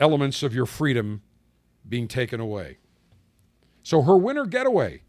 elements 0.00 0.42
of 0.42 0.54
your 0.54 0.66
freedom 0.66 1.22
being 1.88 2.06
taken 2.06 2.40
away. 2.40 2.78
So 3.82 4.02
her 4.02 4.16
winter 4.16 4.46
getaway, 4.46 5.02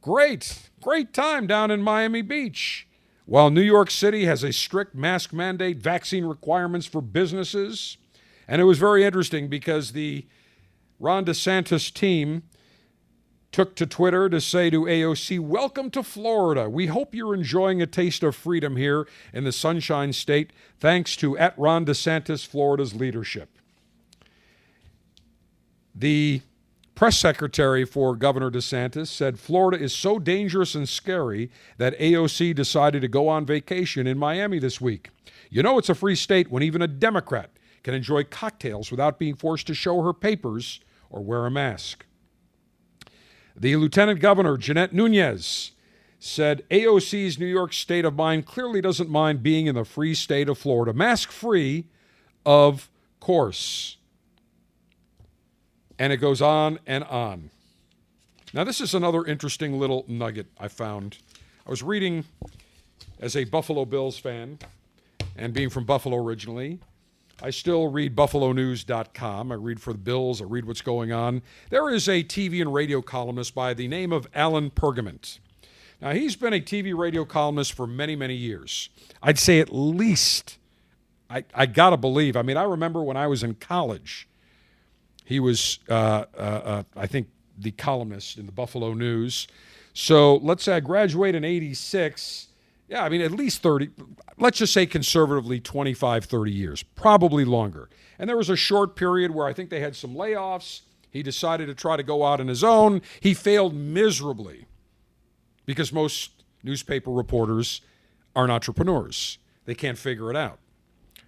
great, 0.00 0.70
great 0.82 1.12
time 1.12 1.46
down 1.46 1.70
in 1.70 1.82
Miami 1.82 2.22
Beach. 2.22 2.86
While 3.26 3.50
New 3.50 3.62
York 3.62 3.90
City 3.90 4.24
has 4.24 4.42
a 4.42 4.52
strict 4.52 4.94
mask 4.94 5.32
mandate, 5.32 5.78
vaccine 5.78 6.24
requirements 6.24 6.86
for 6.86 7.00
businesses, 7.00 7.96
and 8.48 8.60
it 8.60 8.64
was 8.64 8.78
very 8.78 9.04
interesting 9.04 9.48
because 9.48 9.92
the 9.92 10.26
Ron 10.98 11.24
DeSantis 11.24 11.92
team 11.92 12.42
took 13.52 13.74
to 13.76 13.86
Twitter 13.86 14.28
to 14.28 14.40
say 14.40 14.70
to 14.70 14.82
AOC, 14.82 15.40
Welcome 15.40 15.90
to 15.90 16.02
Florida. 16.02 16.68
We 16.68 16.86
hope 16.86 17.14
you're 17.14 17.34
enjoying 17.34 17.80
a 17.80 17.86
taste 17.86 18.22
of 18.22 18.36
freedom 18.36 18.76
here 18.76 19.06
in 19.32 19.44
the 19.44 19.52
Sunshine 19.52 20.12
State, 20.12 20.52
thanks 20.78 21.16
to 21.16 21.36
at 21.38 21.58
Ron 21.58 21.84
DeSantis, 21.84 22.46
Florida's 22.46 22.94
leadership. 22.94 23.58
The 25.94 26.42
press 27.00 27.16
secretary 27.16 27.82
for 27.82 28.14
Governor 28.14 28.50
DeSantis 28.50 29.06
said 29.06 29.38
Florida 29.38 29.82
is 29.82 29.94
so 29.94 30.18
dangerous 30.18 30.74
and 30.74 30.86
scary 30.86 31.50
that 31.78 31.98
AOC 31.98 32.54
decided 32.54 33.00
to 33.00 33.08
go 33.08 33.26
on 33.26 33.46
vacation 33.46 34.06
in 34.06 34.18
Miami 34.18 34.58
this 34.58 34.82
week. 34.82 35.08
You 35.48 35.62
know, 35.62 35.78
it's 35.78 35.88
a 35.88 35.94
free 35.94 36.14
state 36.14 36.50
when 36.50 36.62
even 36.62 36.82
a 36.82 36.86
Democrat 36.86 37.52
can 37.84 37.94
enjoy 37.94 38.24
cocktails 38.24 38.90
without 38.90 39.18
being 39.18 39.34
forced 39.34 39.66
to 39.68 39.74
show 39.74 40.02
her 40.02 40.12
papers 40.12 40.80
or 41.08 41.24
wear 41.24 41.46
a 41.46 41.50
mask. 41.50 42.04
The 43.56 43.76
Lieutenant 43.76 44.20
Governor, 44.20 44.58
Jeanette 44.58 44.92
Nunez, 44.92 45.70
said 46.18 46.68
AOC's 46.68 47.38
New 47.38 47.46
York 47.46 47.72
state 47.72 48.04
of 48.04 48.14
mind 48.14 48.44
clearly 48.44 48.82
doesn't 48.82 49.08
mind 49.08 49.42
being 49.42 49.68
in 49.68 49.74
the 49.74 49.86
free 49.86 50.12
state 50.12 50.50
of 50.50 50.58
Florida. 50.58 50.92
Mask 50.92 51.30
free, 51.30 51.86
of 52.44 52.90
course. 53.20 53.96
And 56.00 56.14
it 56.14 56.16
goes 56.16 56.40
on 56.40 56.78
and 56.86 57.04
on. 57.04 57.50
Now, 58.54 58.64
this 58.64 58.80
is 58.80 58.94
another 58.94 59.22
interesting 59.24 59.78
little 59.78 60.06
nugget 60.08 60.46
I 60.58 60.68
found. 60.68 61.18
I 61.66 61.70
was 61.70 61.82
reading 61.82 62.24
as 63.20 63.36
a 63.36 63.44
Buffalo 63.44 63.84
Bills 63.84 64.18
fan 64.18 64.58
and 65.36 65.52
being 65.52 65.68
from 65.68 65.84
Buffalo 65.84 66.16
originally, 66.16 66.78
I 67.42 67.50
still 67.50 67.88
read 67.88 68.16
BuffaloNews.com. 68.16 69.52
I 69.52 69.54
read 69.54 69.80
for 69.80 69.92
the 69.92 69.98
Bills. 69.98 70.40
I 70.40 70.46
read 70.46 70.64
what's 70.64 70.80
going 70.80 71.12
on. 71.12 71.42
There 71.68 71.90
is 71.90 72.08
a 72.08 72.24
TV 72.24 72.62
and 72.62 72.72
radio 72.72 73.02
columnist 73.02 73.54
by 73.54 73.74
the 73.74 73.86
name 73.86 74.10
of 74.10 74.26
Alan 74.34 74.70
Pergament. 74.70 75.38
Now, 76.00 76.12
he's 76.12 76.34
been 76.34 76.54
a 76.54 76.60
TV 76.60 76.96
radio 76.96 77.26
columnist 77.26 77.74
for 77.74 77.86
many, 77.86 78.16
many 78.16 78.34
years. 78.34 78.88
I'd 79.22 79.38
say 79.38 79.60
at 79.60 79.70
least, 79.70 80.56
I, 81.28 81.44
I 81.54 81.66
got 81.66 81.90
to 81.90 81.98
believe. 81.98 82.36
I 82.36 82.42
mean, 82.42 82.56
I 82.56 82.62
remember 82.62 83.02
when 83.02 83.18
I 83.18 83.26
was 83.26 83.42
in 83.42 83.56
college, 83.56 84.26
he 85.30 85.38
was, 85.38 85.78
uh, 85.88 86.24
uh, 86.36 86.36
uh, 86.36 86.82
I 86.96 87.06
think, 87.06 87.28
the 87.56 87.70
columnist 87.70 88.36
in 88.36 88.46
the 88.46 88.52
Buffalo 88.52 88.94
News. 88.94 89.46
So 89.94 90.36
let's 90.38 90.64
say 90.64 90.74
I 90.74 90.80
graduated 90.80 91.36
in 91.36 91.44
86. 91.44 92.48
Yeah, 92.88 93.04
I 93.04 93.08
mean, 93.08 93.20
at 93.20 93.30
least 93.30 93.62
30, 93.62 93.90
let's 94.38 94.58
just 94.58 94.72
say 94.72 94.86
conservatively 94.86 95.60
25, 95.60 96.24
30 96.24 96.50
years, 96.50 96.82
probably 96.82 97.44
longer. 97.44 97.88
And 98.18 98.28
there 98.28 98.36
was 98.36 98.50
a 98.50 98.56
short 98.56 98.96
period 98.96 99.30
where 99.30 99.46
I 99.46 99.52
think 99.52 99.70
they 99.70 99.78
had 99.78 99.94
some 99.94 100.16
layoffs. 100.16 100.80
He 101.12 101.22
decided 101.22 101.66
to 101.66 101.74
try 101.74 101.96
to 101.96 102.02
go 102.02 102.24
out 102.24 102.40
on 102.40 102.48
his 102.48 102.64
own. 102.64 103.00
He 103.20 103.32
failed 103.32 103.72
miserably 103.72 104.66
because 105.64 105.92
most 105.92 106.42
newspaper 106.64 107.12
reporters 107.12 107.82
aren't 108.34 108.50
entrepreneurs. 108.50 109.38
They 109.64 109.76
can't 109.76 109.96
figure 109.96 110.28
it 110.28 110.36
out. 110.36 110.58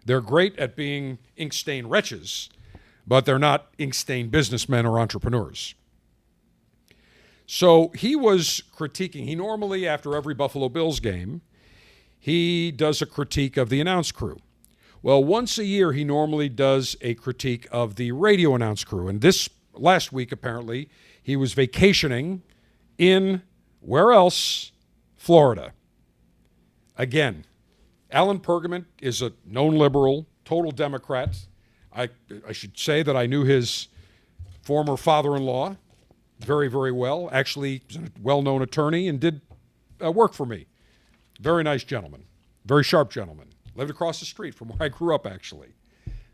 They're 0.05 0.21
great 0.21 0.59
at 0.59 0.75
being 0.75 1.19
ink 1.37 1.53
stained 1.53 1.89
wretches, 1.89 2.51
but 3.07 3.25
they're 3.25 3.39
not 3.39 3.69
ink 3.79 3.95
stained 3.95 4.31
businessmen 4.31 4.87
or 4.87 4.99
entrepreneurs. 4.99 5.75
So 7.47 7.89
he 7.95 8.17
was 8.17 8.63
critiquing. 8.75 9.25
He 9.25 9.35
normally, 9.35 9.87
after 9.87 10.17
every 10.17 10.35
Buffalo 10.35 10.69
Bills 10.69 11.01
game, 11.01 11.43
he 12.19 12.71
does 12.71 13.03
a 13.03 13.07
critique 13.07 13.57
of 13.57 13.69
the 13.69 13.81
announce 13.81 14.13
crew. 14.13 14.39
Well, 15.03 15.23
once 15.23 15.59
a 15.59 15.65
year, 15.65 15.93
he 15.93 16.05
normally 16.05 16.49
does 16.49 16.97
a 17.01 17.15
critique 17.15 17.67
of 17.73 17.97
the 17.97 18.13
radio 18.13 18.55
announce 18.55 18.85
crew. 18.85 19.09
And 19.09 19.21
this 19.21 19.49
last 19.75 20.13
week, 20.13 20.31
apparently, 20.31 20.89
he 21.21 21.35
was 21.35 21.53
vacationing 21.53 22.43
in 22.99 23.43
where 23.81 24.13
else? 24.13 24.71
Florida. 25.17 25.73
Again, 26.97 27.45
Alan 28.11 28.39
Pergament 28.39 28.87
is 29.01 29.23
a 29.23 29.33
known 29.45 29.77
liberal, 29.77 30.27
total 30.45 30.71
Democrat. 30.71 31.37
I, 31.95 32.09
I 32.47 32.53
should 32.53 32.79
say 32.79 33.03
that 33.03 33.17
I 33.17 33.27
knew 33.27 33.45
his 33.45 33.89
former 34.63 34.97
father 34.97 35.37
in 35.37 35.45
law 35.45 35.77
very, 36.45 36.69
very 36.69 36.93
well. 36.93 37.29
Actually, 37.33 37.83
he's 37.87 37.97
a 37.97 38.11
well 38.21 38.43
known 38.43 38.63
attorney 38.63 39.09
and 39.09 39.21
did 39.21 39.41
uh, 40.03 40.11
work 40.11 40.35
for 40.35 40.47
me. 40.47 40.67
Very 41.41 41.63
nice 41.63 41.85
gentleman, 41.85 42.25
very 42.65 42.85
sharp 42.85 43.11
gentleman. 43.11 43.49
Lived 43.75 43.91
across 43.91 44.21
the 44.21 44.27
street 44.27 44.55
from 44.55 44.69
where 44.69 44.83
I 44.83 44.89
grew 44.89 45.15
up, 45.15 45.27
actually. 45.27 45.73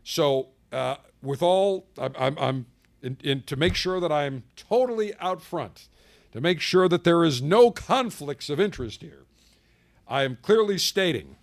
So, 0.03 0.49
uh, 0.73 0.97
with 1.21 1.41
all, 1.41 1.87
I'm, 1.97 2.13
I'm, 2.19 2.37
I'm 2.37 2.65
in, 3.01 3.17
in, 3.23 3.43
to 3.43 3.55
make 3.55 3.75
sure 3.75 3.99
that 3.99 4.11
I'm 4.11 4.43
totally 4.55 5.13
out 5.19 5.41
front, 5.41 5.87
to 6.33 6.41
make 6.41 6.59
sure 6.59 6.89
that 6.89 7.05
there 7.05 7.23
is 7.23 7.41
no 7.41 7.71
conflicts 7.71 8.49
of 8.49 8.59
interest 8.59 9.01
here, 9.01 9.23
I 10.07 10.23
am 10.23 10.37
clearly 10.41 10.77
stating 10.77 11.37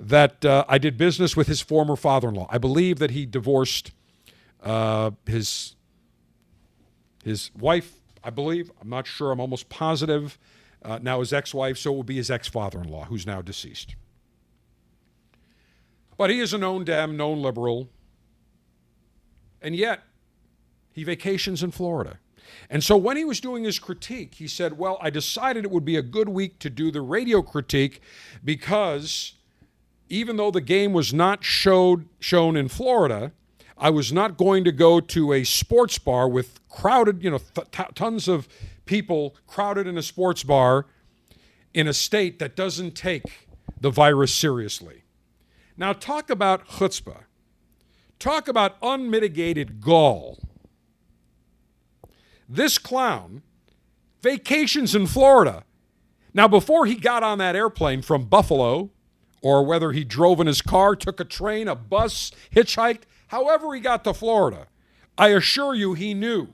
that 0.00 0.44
uh, 0.44 0.64
I 0.68 0.78
did 0.78 0.96
business 0.96 1.36
with 1.36 1.46
his 1.46 1.60
former 1.60 1.94
father 1.94 2.28
in 2.28 2.34
law. 2.34 2.46
I 2.50 2.58
believe 2.58 2.98
that 2.98 3.10
he 3.10 3.26
divorced 3.26 3.92
uh, 4.62 5.10
his, 5.26 5.76
his 7.22 7.50
wife, 7.58 8.00
I 8.24 8.30
believe. 8.30 8.70
I'm 8.80 8.88
not 8.88 9.06
sure. 9.06 9.30
I'm 9.30 9.40
almost 9.40 9.68
positive. 9.68 10.38
Uh, 10.82 10.98
now 11.02 11.20
his 11.20 11.32
ex 11.32 11.52
wife, 11.52 11.76
so 11.76 11.92
it 11.92 11.96
will 11.96 12.02
be 12.02 12.16
his 12.16 12.30
ex 12.30 12.48
father 12.48 12.80
in 12.80 12.88
law, 12.88 13.04
who's 13.04 13.26
now 13.26 13.42
deceased. 13.42 13.94
But 16.16 16.30
he 16.30 16.40
is 16.40 16.54
a 16.54 16.58
known 16.58 16.84
Dem, 16.84 17.16
known 17.16 17.42
liberal. 17.42 17.90
And 19.60 19.76
yet, 19.76 20.02
he 20.92 21.04
vacations 21.04 21.62
in 21.62 21.70
Florida. 21.70 22.18
And 22.70 22.82
so 22.82 22.96
when 22.96 23.16
he 23.16 23.24
was 23.24 23.40
doing 23.40 23.64
his 23.64 23.78
critique, 23.78 24.34
he 24.34 24.48
said, 24.48 24.78
Well, 24.78 24.98
I 25.02 25.10
decided 25.10 25.64
it 25.64 25.70
would 25.70 25.84
be 25.84 25.96
a 25.96 26.02
good 26.02 26.30
week 26.30 26.58
to 26.60 26.70
do 26.70 26.90
the 26.90 27.02
radio 27.02 27.42
critique 27.42 28.00
because 28.42 29.34
even 30.10 30.36
though 30.36 30.50
the 30.50 30.60
game 30.60 30.92
was 30.92 31.14
not 31.14 31.44
showed, 31.44 32.06
shown 32.18 32.56
in 32.56 32.68
Florida, 32.68 33.32
I 33.78 33.88
was 33.90 34.12
not 34.12 34.36
going 34.36 34.64
to 34.64 34.72
go 34.72 35.00
to 35.00 35.32
a 35.32 35.44
sports 35.44 35.98
bar 35.98 36.28
with 36.28 36.60
crowded, 36.68 37.22
you 37.22 37.30
know, 37.30 37.38
th- 37.38 37.88
tons 37.94 38.28
of 38.28 38.48
people 38.84 39.36
crowded 39.46 39.86
in 39.86 39.96
a 39.96 40.02
sports 40.02 40.42
bar 40.42 40.86
in 41.72 41.86
a 41.86 41.94
state 41.94 42.40
that 42.40 42.56
doesn't 42.56 42.96
take 42.96 43.46
the 43.80 43.90
virus 43.90 44.34
seriously. 44.34 45.04
Now, 45.76 45.92
talk 45.92 46.28
about 46.28 46.66
chutzpah. 46.66 47.22
Talk 48.18 48.48
about 48.48 48.76
unmitigated 48.82 49.80
gall. 49.80 50.38
This 52.46 52.76
clown 52.76 53.42
vacations 54.20 54.94
in 54.94 55.06
Florida. 55.06 55.64
Now, 56.34 56.48
before 56.48 56.84
he 56.84 56.96
got 56.96 57.22
on 57.22 57.38
that 57.38 57.56
airplane 57.56 58.02
from 58.02 58.24
Buffalo, 58.24 58.90
or 59.42 59.64
whether 59.64 59.92
he 59.92 60.04
drove 60.04 60.40
in 60.40 60.46
his 60.46 60.62
car, 60.62 60.94
took 60.94 61.20
a 61.20 61.24
train, 61.24 61.68
a 61.68 61.74
bus, 61.74 62.30
hitchhiked, 62.54 63.02
however 63.28 63.74
he 63.74 63.80
got 63.80 64.04
to 64.04 64.14
Florida, 64.14 64.66
I 65.16 65.28
assure 65.28 65.74
you 65.74 65.94
he 65.94 66.14
knew 66.14 66.48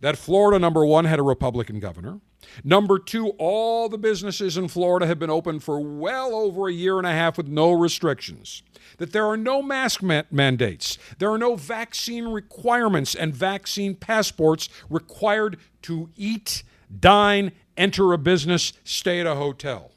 that 0.00 0.16
Florida, 0.16 0.58
number 0.58 0.84
one, 0.84 1.04
had 1.04 1.18
a 1.18 1.22
Republican 1.22 1.80
governor. 1.80 2.20
Number 2.64 2.98
two, 2.98 3.28
all 3.38 3.88
the 3.88 3.98
businesses 3.98 4.56
in 4.56 4.68
Florida 4.68 5.06
have 5.06 5.18
been 5.18 5.30
open 5.30 5.60
for 5.60 5.80
well 5.80 6.34
over 6.34 6.68
a 6.68 6.72
year 6.72 6.98
and 6.98 7.06
a 7.06 7.12
half 7.12 7.36
with 7.36 7.48
no 7.48 7.70
restrictions. 7.70 8.62
That 8.98 9.12
there 9.12 9.26
are 9.26 9.36
no 9.36 9.62
mask 9.62 10.02
ma- 10.02 10.22
mandates. 10.30 10.98
There 11.18 11.30
are 11.30 11.38
no 11.38 11.56
vaccine 11.56 12.28
requirements 12.28 13.14
and 13.14 13.34
vaccine 13.34 13.94
passports 13.94 14.68
required 14.88 15.58
to 15.82 16.10
eat, 16.16 16.62
dine, 16.98 17.52
enter 17.76 18.12
a 18.12 18.18
business, 18.18 18.72
stay 18.84 19.20
at 19.20 19.26
a 19.26 19.36
hotel. 19.36 19.92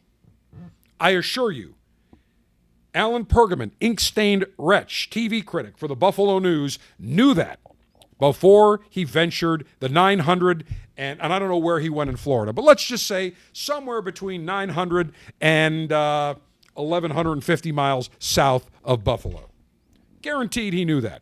I 1.00 1.12
assure 1.12 1.52
you, 1.52 1.73
Alan 2.94 3.26
Pergament, 3.26 3.74
ink 3.80 4.00
stained 4.00 4.46
wretch, 4.58 5.10
TV 5.10 5.44
critic 5.44 5.78
for 5.78 5.88
the 5.88 5.96
Buffalo 5.96 6.40
News, 6.40 6.80
knew 7.00 7.34
that 7.34 7.60
before 8.20 8.82
he 8.90 9.04
ventured 9.04 9.66
the 9.80 9.90
900 9.90 10.66
and, 10.96 11.20
and 11.22 11.34
I 11.34 11.40
don't 11.40 11.50
know 11.50 11.58
where 11.58 11.80
he 11.80 11.90
went 11.90 12.10
in 12.10 12.18
Florida, 12.18 12.54
but 12.54 12.64
let's 12.64 12.84
just 12.84 13.08
say 13.08 13.34
somewhere 13.52 14.02
between 14.02 14.46
900 14.46 15.12
and 15.42 15.92
uh, 15.92 16.36
1150 16.76 17.72
miles 17.72 18.10
south 18.20 18.70
of 18.84 19.04
Buffalo. 19.04 19.50
Guaranteed 20.22 20.74
he 20.74 20.86
knew 20.86 21.02
that. 21.02 21.22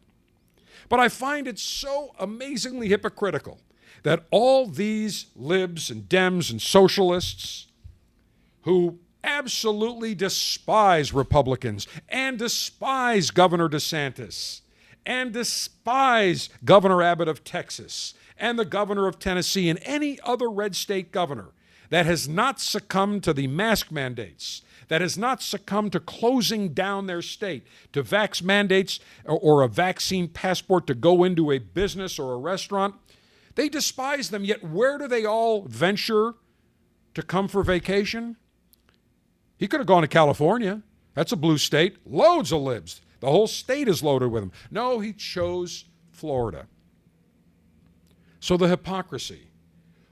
But 0.89 0.99
I 0.99 1.07
find 1.07 1.47
it 1.47 1.57
so 1.57 2.13
amazingly 2.19 2.89
hypocritical 2.89 3.59
that 4.03 4.25
all 4.29 4.67
these 4.67 5.27
libs 5.35 5.89
and 5.89 6.09
Dems 6.09 6.51
and 6.51 6.61
socialists 6.61 7.67
who 8.63 8.99
absolutely 9.23 10.15
despise 10.15 11.13
Republicans 11.13 11.87
and 12.09 12.37
despise 12.37 13.31
Governor 13.31 13.69
DeSantis 13.69 14.61
and 15.05 15.31
despise 15.31 16.49
Governor 16.63 17.01
Abbott 17.01 17.27
of 17.27 17.43
Texas 17.43 18.13
and 18.37 18.57
the 18.57 18.65
governor 18.65 19.07
of 19.07 19.19
Tennessee 19.19 19.69
and 19.69 19.79
any 19.83 20.19
other 20.23 20.49
red 20.49 20.75
state 20.75 21.11
governor 21.11 21.49
that 21.89 22.05
has 22.05 22.27
not 22.27 22.59
succumbed 22.59 23.23
to 23.23 23.33
the 23.33 23.47
mask 23.47 23.91
mandates, 23.91 24.61
that 24.87 25.01
has 25.01 25.17
not 25.17 25.41
succumbed 25.41 25.91
to 25.91 25.99
closing 25.99 26.69
down 26.69 27.05
their 27.05 27.21
state 27.21 27.67
to 27.93 28.03
vax 28.03 28.41
mandates 28.41 28.99
or, 29.25 29.61
a 29.61 29.67
vaccine 29.67 30.27
passport 30.27 30.87
to 30.87 30.95
go 30.95 31.23
into 31.23 31.51
a 31.51 31.59
business 31.59 32.17
or 32.17 32.33
a 32.33 32.37
restaurant, 32.37 32.95
they 33.55 33.69
despise 33.69 34.29
them. 34.29 34.45
Yet, 34.45 34.63
where 34.63 34.97
do 34.97 35.07
they 35.07 35.25
all 35.25 35.63
venture 35.63 36.35
to 37.13 37.21
come 37.21 37.47
for 37.47 37.61
vacation? 37.61 38.37
He 39.61 39.67
could 39.67 39.79
have 39.79 39.85
gone 39.85 40.01
to 40.01 40.07
California. 40.07 40.81
That's 41.13 41.31
a 41.31 41.35
blue 41.35 41.59
state. 41.59 41.97
Loads 42.03 42.51
of 42.51 42.61
libs. 42.61 42.99
The 43.19 43.29
whole 43.29 43.45
state 43.45 43.87
is 43.87 44.01
loaded 44.01 44.29
with 44.31 44.41
them. 44.41 44.51
No, 44.71 44.99
he 44.99 45.13
chose 45.13 45.85
Florida. 46.11 46.65
So 48.39 48.57
the 48.57 48.67
hypocrisy, 48.67 49.51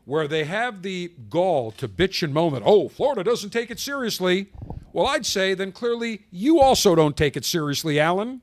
where 0.05 0.27
they 0.27 0.43
have 0.43 0.83
the 0.83 1.11
gall 1.31 1.71
to 1.71 1.87
bitch 1.87 2.21
and 2.21 2.31
moan 2.31 2.53
that, 2.53 2.61
oh, 2.63 2.89
Florida 2.89 3.23
doesn't 3.23 3.49
take 3.49 3.71
it 3.71 3.79
seriously. 3.79 4.51
Well, 4.93 5.07
I'd 5.07 5.25
say 5.25 5.55
then 5.55 5.71
clearly 5.71 6.27
you 6.29 6.59
also 6.59 6.93
don't 6.93 7.17
take 7.17 7.35
it 7.35 7.43
seriously, 7.43 7.99
Alan, 7.99 8.41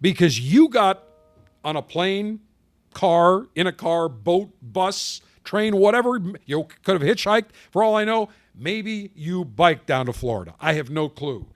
because 0.00 0.38
you 0.38 0.68
got 0.68 1.02
on 1.64 1.74
a 1.74 1.82
plane, 1.82 2.38
car, 2.94 3.48
in 3.56 3.66
a 3.66 3.72
car, 3.72 4.08
boat, 4.08 4.50
bus, 4.62 5.20
train, 5.42 5.76
whatever. 5.76 6.20
You 6.46 6.68
could 6.84 7.02
have 7.02 7.02
hitchhiked. 7.02 7.48
For 7.72 7.82
all 7.82 7.96
I 7.96 8.04
know, 8.04 8.28
maybe 8.54 9.10
you 9.14 9.44
biked 9.44 9.86
down 9.86 10.06
to 10.06 10.12
Florida. 10.12 10.54
I 10.60 10.74
have 10.74 10.90
no 10.90 11.08
clue. 11.08 11.46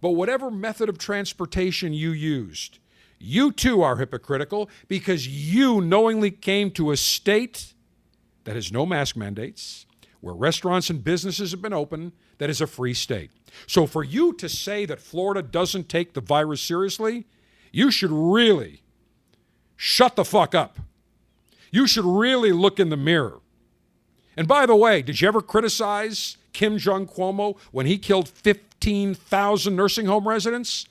But 0.00 0.10
whatever 0.10 0.50
method 0.50 0.88
of 0.88 0.98
transportation 0.98 1.92
you 1.92 2.10
used, 2.10 2.78
you 3.18 3.52
too 3.52 3.82
are 3.82 3.96
hypocritical 3.96 4.68
because 4.88 5.26
you 5.26 5.80
knowingly 5.80 6.30
came 6.30 6.70
to 6.72 6.90
a 6.90 6.96
state 6.96 7.72
that 8.44 8.54
has 8.54 8.70
no 8.70 8.84
mask 8.84 9.16
mandates, 9.16 9.86
where 10.20 10.34
restaurants 10.34 10.90
and 10.90 11.02
businesses 11.02 11.50
have 11.50 11.62
been 11.62 11.72
open, 11.72 12.12
that 12.38 12.50
is 12.50 12.60
a 12.60 12.66
free 12.66 12.94
state. 12.94 13.30
So 13.66 13.86
for 13.86 14.04
you 14.04 14.32
to 14.34 14.48
say 14.48 14.84
that 14.86 15.00
Florida 15.00 15.42
doesn't 15.42 15.88
take 15.88 16.12
the 16.12 16.20
virus 16.20 16.60
seriously, 16.60 17.26
you 17.72 17.90
should 17.90 18.10
really 18.10 18.82
shut 19.76 20.16
the 20.16 20.24
fuck 20.24 20.54
up. 20.54 20.78
You 21.70 21.86
should 21.86 22.04
really 22.04 22.52
look 22.52 22.78
in 22.78 22.90
the 22.90 22.96
mirror. 22.96 23.40
And 24.36 24.46
by 24.46 24.66
the 24.66 24.76
way, 24.76 25.02
did 25.02 25.20
you 25.20 25.28
ever 25.28 25.40
criticize 25.40 26.36
Kim 26.54 26.78
Jong 26.78 27.06
Cuomo 27.06 27.58
when 27.70 27.84
he 27.84 27.98
killed 27.98 28.28
15,000 28.30 29.76
nursing 29.76 30.06
home 30.06 30.26
residents? 30.26 30.86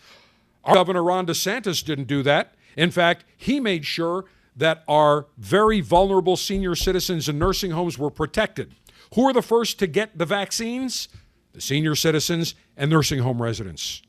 Our 0.63 0.75
Governor 0.75 1.03
Ron 1.03 1.25
DeSantis 1.25 1.83
didn't 1.83 2.07
do 2.07 2.21
that. 2.21 2.53
In 2.77 2.91
fact, 2.91 3.25
he 3.35 3.59
made 3.59 3.85
sure 3.85 4.25
that 4.55 4.83
our 4.87 5.25
very 5.37 5.81
vulnerable 5.81 6.37
senior 6.37 6.75
citizens 6.75 7.27
in 7.27 7.39
nursing 7.39 7.71
homes 7.71 7.97
were 7.97 8.11
protected. 8.11 8.75
Who 9.15 9.27
are 9.27 9.33
the 9.33 9.41
first 9.41 9.79
to 9.79 9.87
get 9.87 10.17
the 10.17 10.25
vaccines? 10.25 11.07
The 11.53 11.61
senior 11.61 11.95
citizens 11.95 12.55
and 12.77 12.89
nursing 12.89 13.19
home 13.19 13.41
residents. 13.41 14.01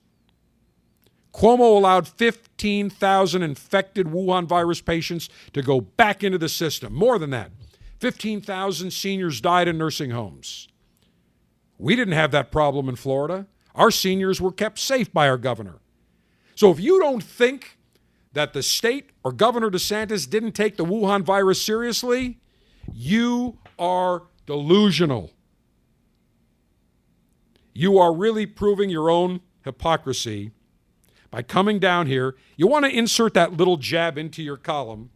Cuomo 1.33 1.77
allowed 1.77 2.07
15,000 2.07 3.43
infected 3.43 4.07
Wuhan 4.07 4.47
virus 4.47 4.81
patients 4.81 5.29
to 5.53 5.63
go 5.63 5.81
back 5.81 6.23
into 6.23 6.39
the 6.39 6.49
system. 6.49 6.95
More 6.95 7.19
than 7.19 7.31
that, 7.31 7.51
15,000 7.99 8.93
seniors 8.93 9.41
died 9.41 9.67
in 9.67 9.77
nursing 9.77 10.11
homes. 10.11 10.69
We 11.79 11.97
didn't 11.97 12.15
have 12.15 12.31
that 12.33 12.51
problem 12.51 12.89
in 12.89 12.97
Florida. 12.97 13.47
Our 13.75 13.91
seniors 13.91 14.41
were 14.41 14.53
kept 14.53 14.79
safe 14.79 15.13
by 15.13 15.29
our 15.29 15.39
governor. 15.39 15.81
So 16.55 16.71
if 16.71 16.79
you 16.79 17.01
don't 17.01 17.23
think 17.23 17.79
that 18.33 18.53
the 18.53 18.63
state 18.63 19.11
or 19.25 19.33
Governor 19.33 19.71
DeSantis 19.71 20.29
didn't 20.29 20.53
take 20.53 20.77
the 20.77 20.85
Wuhan 20.85 21.23
virus 21.23 21.61
seriously, 21.61 22.39
you 22.93 23.59
are 23.79 24.25
delusional. 24.47 25.33
You 27.73 27.99
are 27.99 28.15
really 28.15 28.47
proving 28.47 28.91
your 28.91 29.11
own 29.11 29.41
hypocrisy 29.65 30.53
by 31.31 31.43
coming 31.43 31.79
down 31.79 32.07
here. 32.07 32.37
You 32.57 32.67
want 32.67 32.85
to 32.85 32.97
insert 32.97 33.35
that 33.35 33.57
little 33.57 33.77
jab 33.77 34.17
into 34.17 34.43
your 34.43 34.57
column, 34.57 35.11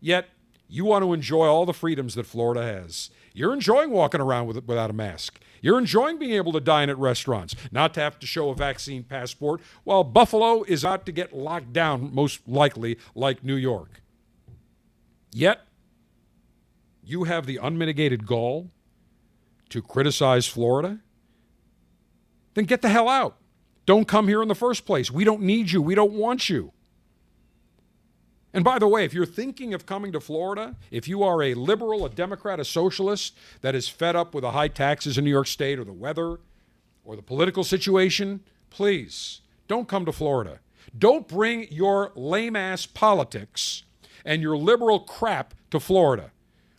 yet 0.00 0.30
you 0.68 0.84
want 0.84 1.04
to 1.04 1.12
enjoy 1.12 1.46
all 1.46 1.66
the 1.66 1.72
freedoms 1.72 2.14
that 2.14 2.26
Florida 2.26 2.62
has. 2.62 3.10
You're 3.32 3.52
enjoying 3.52 3.90
walking 3.90 4.20
around 4.20 4.46
with, 4.46 4.64
without 4.64 4.90
a 4.90 4.94
mask. 4.94 5.38
You're 5.60 5.78
enjoying 5.78 6.18
being 6.18 6.32
able 6.32 6.52
to 6.52 6.60
dine 6.60 6.90
at 6.90 6.98
restaurants, 6.98 7.54
not 7.70 7.94
to 7.94 8.00
have 8.00 8.18
to 8.20 8.26
show 8.26 8.50
a 8.50 8.54
vaccine 8.54 9.02
passport, 9.02 9.60
while 9.84 10.04
Buffalo 10.04 10.62
is 10.62 10.84
about 10.84 11.06
to 11.06 11.12
get 11.12 11.34
locked 11.34 11.72
down, 11.72 12.14
most 12.14 12.40
likely, 12.48 12.98
like 13.14 13.44
New 13.44 13.56
York. 13.56 14.02
Yet, 15.32 15.60
you 17.04 17.24
have 17.24 17.46
the 17.46 17.58
unmitigated 17.62 18.26
gall 18.26 18.70
to 19.68 19.82
criticize 19.82 20.46
Florida? 20.46 21.00
Then 22.54 22.64
get 22.64 22.82
the 22.82 22.88
hell 22.88 23.08
out. 23.08 23.36
Don't 23.86 24.06
come 24.06 24.28
here 24.28 24.42
in 24.42 24.48
the 24.48 24.54
first 24.54 24.86
place. 24.86 25.10
We 25.10 25.24
don't 25.24 25.42
need 25.42 25.70
you. 25.70 25.82
We 25.82 25.94
don't 25.94 26.12
want 26.12 26.48
you. 26.48 26.72
And 28.52 28.64
by 28.64 28.78
the 28.78 28.88
way, 28.88 29.04
if 29.04 29.14
you're 29.14 29.26
thinking 29.26 29.74
of 29.74 29.86
coming 29.86 30.10
to 30.12 30.20
Florida, 30.20 30.74
if 30.90 31.06
you 31.06 31.22
are 31.22 31.42
a 31.42 31.54
liberal, 31.54 32.04
a 32.04 32.10
Democrat, 32.10 32.58
a 32.58 32.64
socialist 32.64 33.36
that 33.60 33.74
is 33.74 33.88
fed 33.88 34.16
up 34.16 34.34
with 34.34 34.42
the 34.42 34.50
high 34.50 34.68
taxes 34.68 35.16
in 35.16 35.24
New 35.24 35.30
York 35.30 35.46
State 35.46 35.78
or 35.78 35.84
the 35.84 35.92
weather 35.92 36.38
or 37.04 37.14
the 37.14 37.22
political 37.22 37.62
situation, 37.62 38.40
please 38.68 39.40
don't 39.68 39.88
come 39.88 40.04
to 40.04 40.12
Florida. 40.12 40.58
Don't 40.98 41.28
bring 41.28 41.68
your 41.70 42.10
lame 42.16 42.56
ass 42.56 42.86
politics 42.86 43.84
and 44.24 44.42
your 44.42 44.56
liberal 44.56 45.00
crap 45.00 45.54
to 45.70 45.78
Florida. 45.78 46.32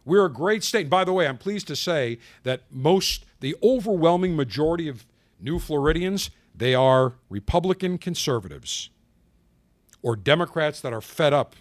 We're 0.03 0.25
a 0.25 0.33
great 0.33 0.63
state. 0.63 0.81
And 0.81 0.89
By 0.89 1.05
the 1.05 1.13
way, 1.13 1.25
I'm 1.25 1.37
pleased 1.37 1.67
to 1.67 1.75
say 1.75 2.19
that 2.43 2.63
most, 2.69 3.25
the 3.39 3.55
overwhelming 3.63 4.35
majority 4.35 4.89
of 4.89 5.05
new 5.39 5.57
Floridians, 5.57 6.31
they 6.53 6.75
are 6.75 7.13
Republican 7.29 7.97
conservatives 7.97 8.89
or 10.01 10.15
Democrats 10.15 10.81
that 10.81 10.93
are 10.93 11.01
fed 11.01 11.33
up 11.33 11.55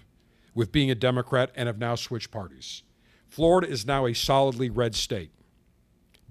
with 0.54 0.72
being 0.72 0.90
a 0.90 0.94
Democrat 0.94 1.50
and 1.54 1.66
have 1.66 1.78
now 1.78 1.94
switched 1.94 2.30
parties. 2.30 2.82
Florida 3.28 3.68
is 3.68 3.86
now 3.86 4.06
a 4.06 4.14
solidly 4.14 4.70
red 4.70 4.94
state. 4.94 5.30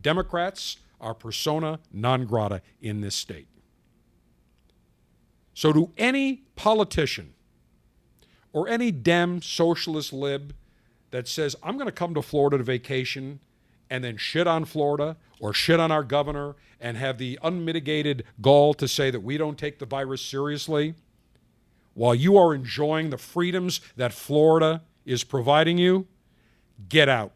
Democrats 0.02 0.77
are 0.99 1.14
persona 1.14 1.80
non 1.91 2.26
grata 2.26 2.61
in 2.81 3.02
this 3.02 3.15
state. 3.15 3.48
So, 5.53 5.73
to 5.73 5.91
any 5.98 6.44
politician 6.56 7.34
or 8.53 8.68
any 8.68 8.91
Dem 8.91 9.41
socialist 9.41 10.14
lib 10.14 10.53
that 11.11 11.27
says, 11.27 11.56
I'm 11.64 11.76
going 11.76 11.88
to 11.88 11.91
come 11.91 12.14
to 12.14 12.22
Florida 12.22 12.57
to 12.57 12.64
vacation 12.64 13.40
and 13.90 14.03
then 14.03 14.18
shit 14.18 14.48
on 14.48 14.65
Florida 14.65 15.18
or 15.40 15.53
shit 15.53 15.80
on 15.80 15.91
our 15.91 16.03
governor 16.03 16.56
and 16.80 16.98
have 16.98 17.18
the 17.18 17.40
unmitigated 17.41 18.23
gall 18.41 18.73
to 18.76 18.88
say 18.88 19.10
that 19.11 19.22
we 19.22 19.38
don't 19.38 19.57
take 19.57 19.80
the 19.80 19.86
virus 19.86 20.22
seriously 20.22 20.95
while 21.99 22.15
you 22.15 22.38
are 22.38 22.55
enjoying 22.55 23.09
the 23.09 23.17
freedoms 23.17 23.81
that 23.97 24.13
Florida 24.13 24.81
is 25.03 25.26
providing 25.26 25.77
you, 25.77 26.07
get 26.88 27.09
out. 27.09 27.34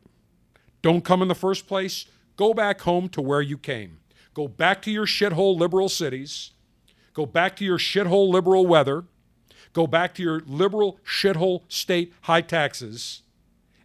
Don't 0.81 1.03
come 1.03 1.21
in 1.21 1.27
the 1.27 1.35
first 1.35 1.67
place. 1.67 2.05
Go 2.37 2.53
back 2.53 2.79
home 2.79 3.09
to 3.09 3.21
where 3.21 3.41
you 3.41 3.57
came. 3.57 3.99
Go 4.33 4.47
back 4.47 4.81
to 4.83 4.89
your 4.89 5.05
shithole 5.05 5.59
liberal 5.59 5.89
cities. 5.89 6.51
Go 7.13 7.25
back 7.25 7.57
to 7.57 7.65
your 7.65 7.77
shithole 7.77 8.29
liberal 8.29 8.65
weather. 8.65 9.03
Go 9.73 9.85
back 9.85 10.13
to 10.13 10.23
your 10.23 10.41
liberal 10.47 10.97
shithole 11.05 11.63
state 11.67 12.13
high 12.21 12.39
taxes 12.39 13.23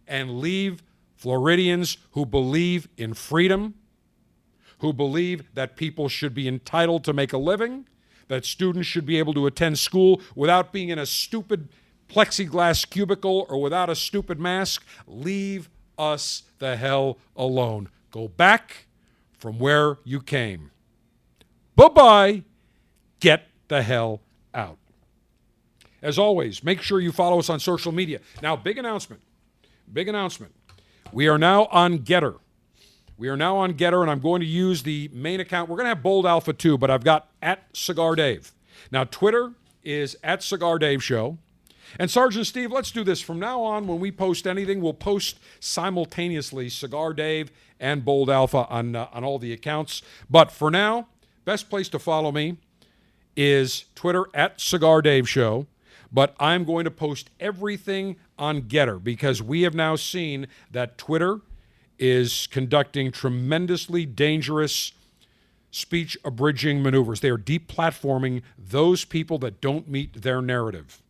and 0.07 0.39
leave 0.39 0.81
Floridians 1.17 1.97
who 2.11 2.25
believe 2.25 2.87
in 2.95 3.13
freedom, 3.13 3.73
who 4.77 4.93
believe 4.93 5.43
that 5.55 5.75
people 5.75 6.07
should 6.07 6.33
be 6.33 6.47
entitled 6.47 7.03
to 7.03 7.11
make 7.11 7.33
a 7.33 7.37
living, 7.37 7.85
that 8.29 8.45
students 8.45 8.87
should 8.87 9.05
be 9.05 9.19
able 9.19 9.33
to 9.33 9.45
attend 9.45 9.77
school 9.77 10.21
without 10.35 10.71
being 10.71 10.87
in 10.89 10.97
a 10.97 11.05
stupid 11.05 11.67
plexiglass 12.07 12.89
cubicle 12.89 13.45
or 13.49 13.61
without 13.61 13.89
a 13.89 13.95
stupid 13.95 14.39
mask. 14.39 14.85
Leave 15.05 15.69
us 15.97 16.43
the 16.59 16.77
hell 16.77 17.17
alone. 17.35 17.89
Go 18.11 18.27
back 18.29 18.87
from 19.37 19.59
where 19.59 19.97
you 20.03 20.21
came. 20.21 20.71
Bye 21.75 21.89
bye. 21.89 22.43
Get 23.19 23.47
the 23.67 23.81
hell 23.81 24.21
out. 24.53 24.77
As 26.01 26.17
always, 26.17 26.63
make 26.63 26.81
sure 26.81 26.99
you 26.99 27.11
follow 27.11 27.39
us 27.39 27.49
on 27.49 27.59
social 27.59 27.91
media. 27.91 28.21
Now, 28.41 28.55
big 28.55 28.77
announcement. 28.77 29.21
Big 29.91 30.07
announcement. 30.07 30.53
We 31.11 31.27
are 31.27 31.37
now 31.37 31.65
on 31.65 31.99
Gettr. 31.99 32.37
We 33.19 33.27
are 33.27 33.35
now 33.35 33.57
on 33.57 33.73
Gettr, 33.73 34.01
and 34.01 34.09
I'm 34.09 34.21
going 34.21 34.39
to 34.39 34.47
use 34.47 34.83
the 34.83 35.09
main 35.11 35.41
account. 35.41 35.69
We're 35.69 35.75
going 35.75 35.87
to 35.87 35.89
have 35.89 36.01
Bold 36.01 36.25
Alpha 36.25 36.53
too, 36.53 36.77
but 36.77 36.89
I've 36.89 37.03
got 37.03 37.27
at 37.41 37.65
Cigar 37.73 38.15
Dave. 38.15 38.53
Now, 38.91 39.03
Twitter 39.03 39.51
is 39.83 40.15
at 40.23 40.41
Cigar 40.41 40.79
Dave 40.79 41.03
Show. 41.03 41.37
And 41.99 42.09
Sergeant 42.09 42.47
Steve, 42.47 42.71
let's 42.71 42.91
do 42.91 43.03
this. 43.03 43.19
From 43.19 43.37
now 43.37 43.61
on, 43.61 43.87
when 43.87 43.99
we 43.99 44.09
post 44.09 44.47
anything, 44.47 44.79
we'll 44.79 44.93
post 44.93 45.37
simultaneously 45.59 46.69
Cigar 46.69 47.11
Dave 47.11 47.51
and 47.77 48.05
Bold 48.05 48.29
Alpha 48.29 48.65
on, 48.69 48.95
uh, 48.95 49.09
on 49.11 49.25
all 49.25 49.37
the 49.37 49.51
accounts. 49.51 50.01
But 50.29 50.49
for 50.49 50.71
now, 50.71 51.09
best 51.43 51.69
place 51.69 51.89
to 51.89 51.99
follow 51.99 52.31
me 52.31 52.55
is 53.35 53.83
Twitter 53.95 54.27
at 54.33 54.61
Cigar 54.61 55.01
Dave 55.01 55.27
Show. 55.27 55.67
But 56.09 56.35
I'm 56.39 56.63
going 56.63 56.85
to 56.85 56.91
post 56.91 57.31
everything 57.37 58.15
on 58.37 58.61
Gettr 58.61 59.03
because 59.03 59.43
we 59.43 59.63
have 59.63 59.75
now 59.75 59.97
seen 59.97 60.47
that 60.71 60.97
Twitter 60.97 61.41
is 61.99 62.47
conducting 62.47 63.11
tremendously 63.11 64.05
dangerous 64.05 64.93
speech 65.71 66.17
abridging 66.25 66.81
maneuvers. 66.81 67.19
They 67.19 67.29
are 67.29 67.37
deplatforming 67.37 68.41
those 68.57 69.05
people 69.05 69.37
that 69.39 69.61
don't 69.61 69.87
meet 69.87 70.21
their 70.21 70.41
narrative. 70.41 71.01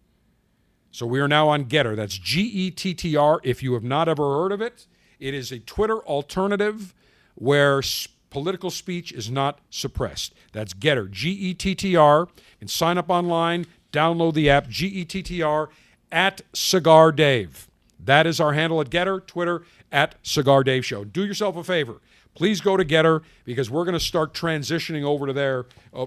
So 0.91 1.05
we 1.05 1.19
are 1.19 1.27
now 1.27 1.47
on 1.49 1.65
Gettr. 1.65 1.95
That's 1.95 2.17
G 2.17 2.41
E 2.41 2.71
T 2.71 2.93
T 2.93 3.15
R. 3.15 3.39
If 3.43 3.61
you 3.61 3.73
have 3.73 3.83
not 3.83 4.09
ever 4.09 4.41
heard 4.41 4.51
of 4.51 4.61
it, 4.61 4.87
it 5.19 5.33
is 5.33 5.51
a 5.51 5.59
Twitter 5.59 5.99
alternative 5.99 6.93
where 7.35 7.81
political 8.29 8.69
speech 8.69 9.11
is 9.11 9.29
not 9.29 9.59
suppressed. 9.69 10.33
That's 10.51 10.73
Gettr, 10.73 11.09
G 11.09 11.29
E 11.29 11.53
T 11.53 11.75
T 11.75 11.95
R. 11.95 12.27
And 12.59 12.69
sign 12.69 12.97
up 12.97 13.09
online, 13.09 13.67
download 13.93 14.33
the 14.33 14.49
app, 14.49 14.67
G 14.67 14.87
E 14.87 15.05
T 15.05 15.21
T 15.21 15.41
R, 15.41 15.69
at 16.11 16.41
Cigar 16.53 17.11
Dave. 17.11 17.68
That 17.99 18.25
is 18.25 18.39
our 18.39 18.53
handle 18.53 18.79
at 18.81 18.89
Gettr, 18.89 19.25
Twitter, 19.25 19.63
at 19.91 20.15
Cigar 20.23 20.63
Dave 20.63 20.85
Show. 20.85 21.03
Do 21.03 21.25
yourself 21.25 21.55
a 21.57 21.63
favor. 21.63 22.01
Please 22.35 22.61
go 22.61 22.77
to 22.77 22.85
Gettr 22.85 23.23
because 23.43 23.69
we're 23.69 23.83
going 23.83 23.93
to 23.93 23.99
start 23.99 24.33
transitioning 24.33 25.03
over 25.03 25.27
to 25.27 25.33
there 25.33 25.65
uh, 25.93 26.05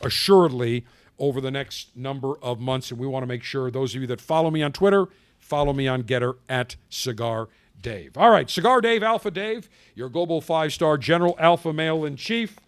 assuredly 0.00 0.86
over 1.18 1.40
the 1.40 1.50
next 1.50 1.94
number 1.96 2.38
of 2.38 2.60
months. 2.60 2.90
And 2.90 2.98
we 2.98 3.06
want 3.06 3.22
to 3.22 3.26
make 3.26 3.42
sure 3.42 3.70
those 3.70 3.94
of 3.94 4.00
you 4.00 4.06
that 4.06 4.20
follow 4.20 4.50
me 4.50 4.62
on 4.62 4.72
Twitter, 4.72 5.06
follow 5.38 5.72
me 5.72 5.86
on 5.86 6.04
Gettr 6.04 6.36
at 6.48 6.76
Cigar 6.88 7.48
Dave. 7.80 8.16
All 8.16 8.30
right, 8.30 8.48
Cigar 8.48 8.80
Dave, 8.80 9.02
Alpha 9.02 9.30
Dave, 9.30 9.68
your 9.94 10.08
global 10.08 10.40
five 10.40 10.72
star 10.72 10.96
general, 10.96 11.36
Alpha 11.38 11.72
male 11.72 12.04
in 12.04 12.16
chief, 12.16 12.58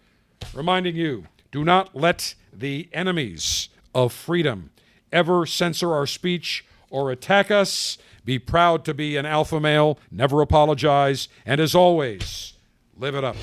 reminding 0.53 0.95
you 0.95 1.25
do 1.51 1.63
not 1.63 1.95
let 1.95 2.35
the 2.53 2.89
enemies 2.93 3.69
of 3.93 4.13
freedom 4.13 4.71
ever 5.11 5.45
censor 5.45 5.93
our 5.93 6.07
speech 6.07 6.65
or 6.89 7.11
attack 7.11 7.51
us. 7.51 7.97
Be 8.23 8.37
proud 8.39 8.85
to 8.85 8.93
be 8.93 9.17
an 9.17 9.25
alpha 9.25 9.59
male, 9.59 9.97
never 10.11 10.41
apologize, 10.41 11.27
and 11.45 11.59
as 11.59 11.73
always, 11.73 12.53
live 12.95 13.15
it 13.15 13.23
up. 13.23 13.35